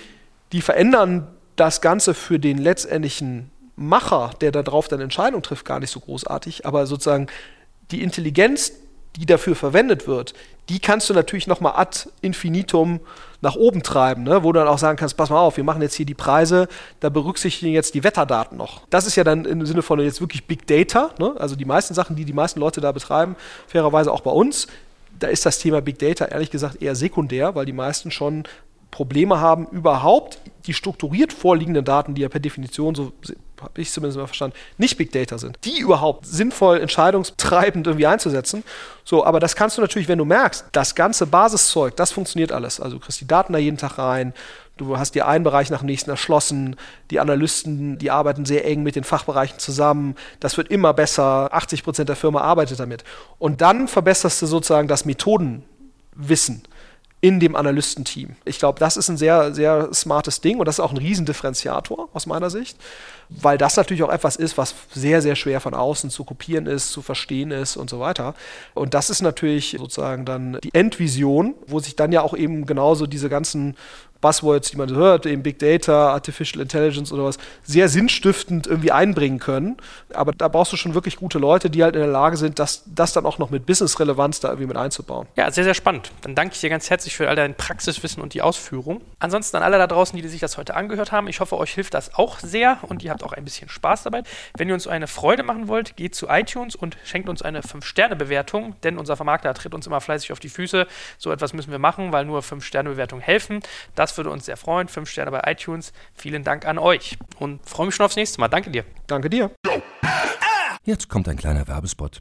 die 0.53 0.61
verändern 0.61 1.26
das 1.57 1.80
Ganze 1.80 2.14
für 2.14 2.39
den 2.39 2.59
letztendlichen 2.59 3.51
Macher, 3.74 4.30
der 4.41 4.53
darauf 4.53 4.89
dann 4.89 5.01
Entscheidungen 5.01 5.43
trifft, 5.43 5.64
gar 5.64 5.80
nicht 5.80 5.91
so 5.91 6.01
großartig. 6.01 6.66
Aber 6.66 6.87
sozusagen 6.87 7.26
die 7.91 8.03
Intelligenz, 8.03 8.72
die 9.17 9.27
dafür 9.27 9.55
verwendet 9.55 10.07
wird, 10.07 10.35
die 10.69 10.79
kannst 10.79 11.11
du 11.11 11.15
natürlich 11.15 11.47
noch 11.47 11.61
mal 11.61 11.73
ad 11.73 12.09
infinitum 12.21 13.01
nach 13.41 13.57
oben 13.57 13.83
treiben, 13.83 14.23
ne? 14.23 14.45
wo 14.45 14.53
du 14.53 14.61
dann 14.61 14.69
auch 14.69 14.79
sagen 14.79 14.97
kannst, 14.97 15.17
pass 15.17 15.29
mal 15.29 15.41
auf, 15.41 15.57
wir 15.57 15.65
machen 15.65 15.83
jetzt 15.83 15.95
hier 15.95 16.07
die 16.07 16.15
Preise, 16.15 16.69
da 17.01 17.09
berücksichtigen 17.09 17.73
jetzt 17.73 17.95
die 17.95 18.05
Wetterdaten 18.05 18.57
noch. 18.57 18.83
Das 18.89 19.07
ist 19.07 19.17
ja 19.17 19.25
dann 19.25 19.45
im 19.45 19.67
Sinne 19.67 19.83
von 19.83 20.01
jetzt 20.01 20.21
wirklich 20.21 20.47
Big 20.47 20.67
Data, 20.67 21.11
ne? 21.19 21.35
also 21.39 21.57
die 21.57 21.65
meisten 21.65 21.95
Sachen, 21.95 22.17
die 22.17 22.25
die 22.25 22.33
meisten 22.33 22.61
Leute 22.61 22.81
da 22.81 22.93
betreiben, 22.93 23.37
fairerweise 23.67 24.13
auch 24.13 24.21
bei 24.21 24.31
uns, 24.31 24.69
da 25.19 25.29
ist 25.29 25.45
das 25.45 25.59
Thema 25.59 25.81
Big 25.81 25.99
Data 25.99 26.27
ehrlich 26.27 26.51
gesagt 26.51 26.81
eher 26.81 26.95
sekundär, 26.95 27.55
weil 27.55 27.67
die 27.67 27.73
meisten 27.73 28.11
schon 28.11 28.45
Probleme 28.91 29.41
haben, 29.41 29.67
überhaupt 29.67 30.39
die 30.67 30.75
strukturiert 30.75 31.33
vorliegenden 31.33 31.85
Daten, 31.85 32.15
die 32.15 32.23
ja 32.23 32.29
per 32.29 32.41
Definition 32.41 32.95
so 32.95 33.13
habe 33.63 33.81
ich 33.81 33.91
zumindest 33.91 34.19
mal 34.19 34.27
verstanden, 34.27 34.57
nicht 34.79 34.97
Big 34.99 35.13
Data 35.13 35.39
sind, 35.39 35.59
die 35.65 35.79
überhaupt 35.79 36.27
sinnvoll 36.27 36.81
entscheidungstreibend 36.81 37.87
irgendwie 37.87 38.07
einzusetzen. 38.07 38.65
So, 39.05 39.25
aber 39.25 39.41
das 39.41 39.57
kannst 39.57 39.79
du 39.79 39.83
natürlich, 39.83 40.09
wenn 40.09 40.19
du 40.19 40.25
merkst, 40.25 40.67
das 40.73 40.95
ganze 40.95 41.27
Basiszeug, 41.27 41.97
das 41.97 42.13
funktioniert 42.13 42.53
alles. 42.53 42.81
Also 42.81 42.97
du 42.97 43.05
kriegst 43.05 43.21
die 43.21 43.27
Daten 43.27 43.53
da 43.53 43.59
jeden 43.59 43.79
Tag 43.79 43.99
rein, 43.99 44.35
du 44.77 44.99
hast 44.99 45.15
dir 45.15 45.27
einen 45.27 45.45
Bereich 45.45 45.71
nach 45.71 45.81
dem 45.81 45.87
nächsten 45.87 46.11
erschlossen, 46.11 46.77
die 47.11 47.21
Analysten, 47.21 47.99
die 47.99 48.11
arbeiten 48.11 48.45
sehr 48.45 48.65
eng 48.65 48.83
mit 48.83 48.97
den 48.97 49.05
Fachbereichen 49.05 49.59
zusammen, 49.59 50.17
das 50.41 50.57
wird 50.57 50.71
immer 50.71 50.95
besser, 50.95 51.53
80 51.53 51.85
Prozent 51.85 52.09
der 52.09 52.17
Firma 52.17 52.41
arbeitet 52.41 52.81
damit. 52.81 53.05
Und 53.39 53.61
dann 53.61 53.89
verbesserst 53.89 54.43
du 54.43 54.47
sozusagen 54.47 54.89
das 54.89 55.05
Methodenwissen 55.05 56.63
in 57.23 57.39
dem 57.39 57.55
Analystenteam. 57.55 58.35
Ich 58.45 58.59
glaube, 58.59 58.81
das 58.81 58.97
ist 58.97 59.09
ein 59.09 59.16
sehr, 59.16 59.55
sehr 59.55 59.95
smartes 59.95 60.41
Ding 60.41 60.59
und 60.59 60.66
das 60.66 60.77
ist 60.77 60.81
auch 60.81 60.91
ein 60.91 60.99
Riesendifferenziator 60.99 62.09
aus 62.12 62.27
meiner 62.27 62.51
Sicht, 62.51 62.77
weil 63.29 63.57
das 63.57 63.77
natürlich 63.77 64.03
auch 64.03 64.12
etwas 64.12 64.35
ist, 64.35 64.59
was 64.59 64.75
sehr, 64.93 65.23
sehr 65.23 65.37
schwer 65.37 65.61
von 65.61 65.73
außen 65.73 66.11
zu 66.11 66.25
kopieren 66.25 66.66
ist, 66.66 66.91
zu 66.91 67.01
verstehen 67.01 67.53
ist 67.53 67.77
und 67.77 67.89
so 67.89 68.01
weiter. 68.01 68.35
Und 68.75 68.95
das 68.95 69.09
ist 69.09 69.23
natürlich 69.23 69.77
sozusagen 69.79 70.25
dann 70.25 70.59
die 70.64 70.75
Endvision, 70.75 71.55
wo 71.68 71.79
sich 71.79 71.95
dann 71.95 72.11
ja 72.11 72.23
auch 72.23 72.37
eben 72.37 72.66
genauso 72.66 73.07
diese 73.07 73.29
ganzen 73.29 73.77
Buzzwords, 74.23 74.70
die 74.70 74.79
man 74.79 74.95
hört, 74.95 75.27
eben 75.27 75.43
Big 75.43 75.59
Data, 75.59 76.14
Artificial 76.14 76.62
Intelligence 76.62 77.12
oder 77.12 77.25
was, 77.25 77.39
sehr 77.64 77.91
sinnstiftend 77.91 78.66
irgendwie 78.66 78.93
einbringen 78.93 79.39
können. 79.39 79.77
Aber 80.14 80.33
da 80.33 80.49
brauchst 80.49 80.73
du 80.73 80.79
schon 80.79 80.95
wirklich 80.95 81.16
gute 81.16 81.39
Leute, 81.39 81.68
die 81.68 81.83
halt 81.83 81.95
in 81.95 82.01
der 82.01 82.11
Lage 82.11 82.39
sind, 82.39 82.59
das, 82.59 82.85
das 82.87 83.12
dann 83.12 83.27
auch 83.27 83.39
noch 83.39 83.51
mit 83.51 83.66
Business-Relevanz 83.66 84.41
da 84.41 84.49
irgendwie 84.49 84.68
mit 84.68 84.77
einzubauen. 84.77 85.27
Ja, 85.37 85.51
sehr, 85.51 85.64
sehr 85.64 85.75
spannend. 85.75 86.11
Dann 86.23 86.35
danke 86.35 86.55
ich 86.55 86.61
dir 86.61 86.70
ganz 86.70 86.89
herzlich 86.89 87.14
für 87.14 87.29
all 87.29 87.37
dein 87.37 87.55
Praxiswissen 87.55 88.23
und 88.23 88.33
die 88.33 88.41
Ausführung. 88.41 89.03
Ansonsten 89.18 89.59
an 89.59 89.62
alle 89.62 89.77
da 89.77 89.87
draußen, 89.87 90.20
die 90.20 90.27
sich 90.29 90.41
das 90.41 90.57
heute 90.57 90.75
angehört 90.75 91.12
haben, 91.12 91.29
ich 91.29 91.41
hoffe, 91.41 91.59
euch 91.59 91.75
hilft 91.75 91.95
das 91.95 92.14
auch 92.14 92.39
sehr 92.39 92.79
und 92.83 93.03
ihr 93.03 93.11
habt 93.11 93.25
auch 93.25 93.33
ein 93.33 93.45
bisschen 93.45 93.68
Spaß 93.68 94.05
dabei. 94.05 94.23
Wenn 94.57 94.68
ihr 94.68 94.75
uns 94.75 94.87
eine 94.87 95.09
Freude 95.09 95.43
machen 95.43 95.68
wollt, 95.68 95.97
geht 95.97 96.14
zu 96.14 96.29
iTunes 96.29 96.77
und 96.77 96.97
schenkt 97.05 97.29
uns 97.29 97.43
eine 97.43 97.61
5-Sterne-Bewertung, 97.61 98.77
denn 98.85 98.99
unser 98.99 99.16
Vermarkter 99.16 99.53
tritt 99.55 99.75
uns 99.75 99.87
immer 99.87 100.01
fleißig 100.01 100.33
auf 100.33 100.39
die 100.39 100.49
Füße. 100.49 100.87
So 101.18 101.33
etwas 101.33 101.53
müssen 101.53 101.73
wir 101.73 101.81
machen, 101.81 102.12
weil 102.12 102.25
nur 102.25 102.41
5-Sterne-Bewertungen 102.41 103.23
helfen. 103.23 103.61
Das 103.97 104.12
Das 104.13 104.19
würde 104.19 104.29
uns 104.29 104.45
sehr 104.45 104.59
freuen. 104.59 104.89
Fünf 104.89 105.09
Sterne 105.09 105.31
bei 105.31 105.41
iTunes. 105.51 105.95
Vielen 106.13 106.45
Dank 106.45 106.67
an 106.67 106.77
euch 106.77 107.17
und 107.39 107.67
freue 107.67 107.87
mich 107.87 107.95
schon 107.95 108.05
aufs 108.05 108.17
nächste 108.17 108.43
Mal. 108.43 108.49
Danke 108.49 108.71
dir. 108.71 108.85
Danke 109.07 109.31
dir. 109.31 109.51
Jetzt 110.85 111.09
kommt 111.09 111.31
ein 111.31 111.39
kleiner 111.39 111.67
Werbespot. 111.67 112.21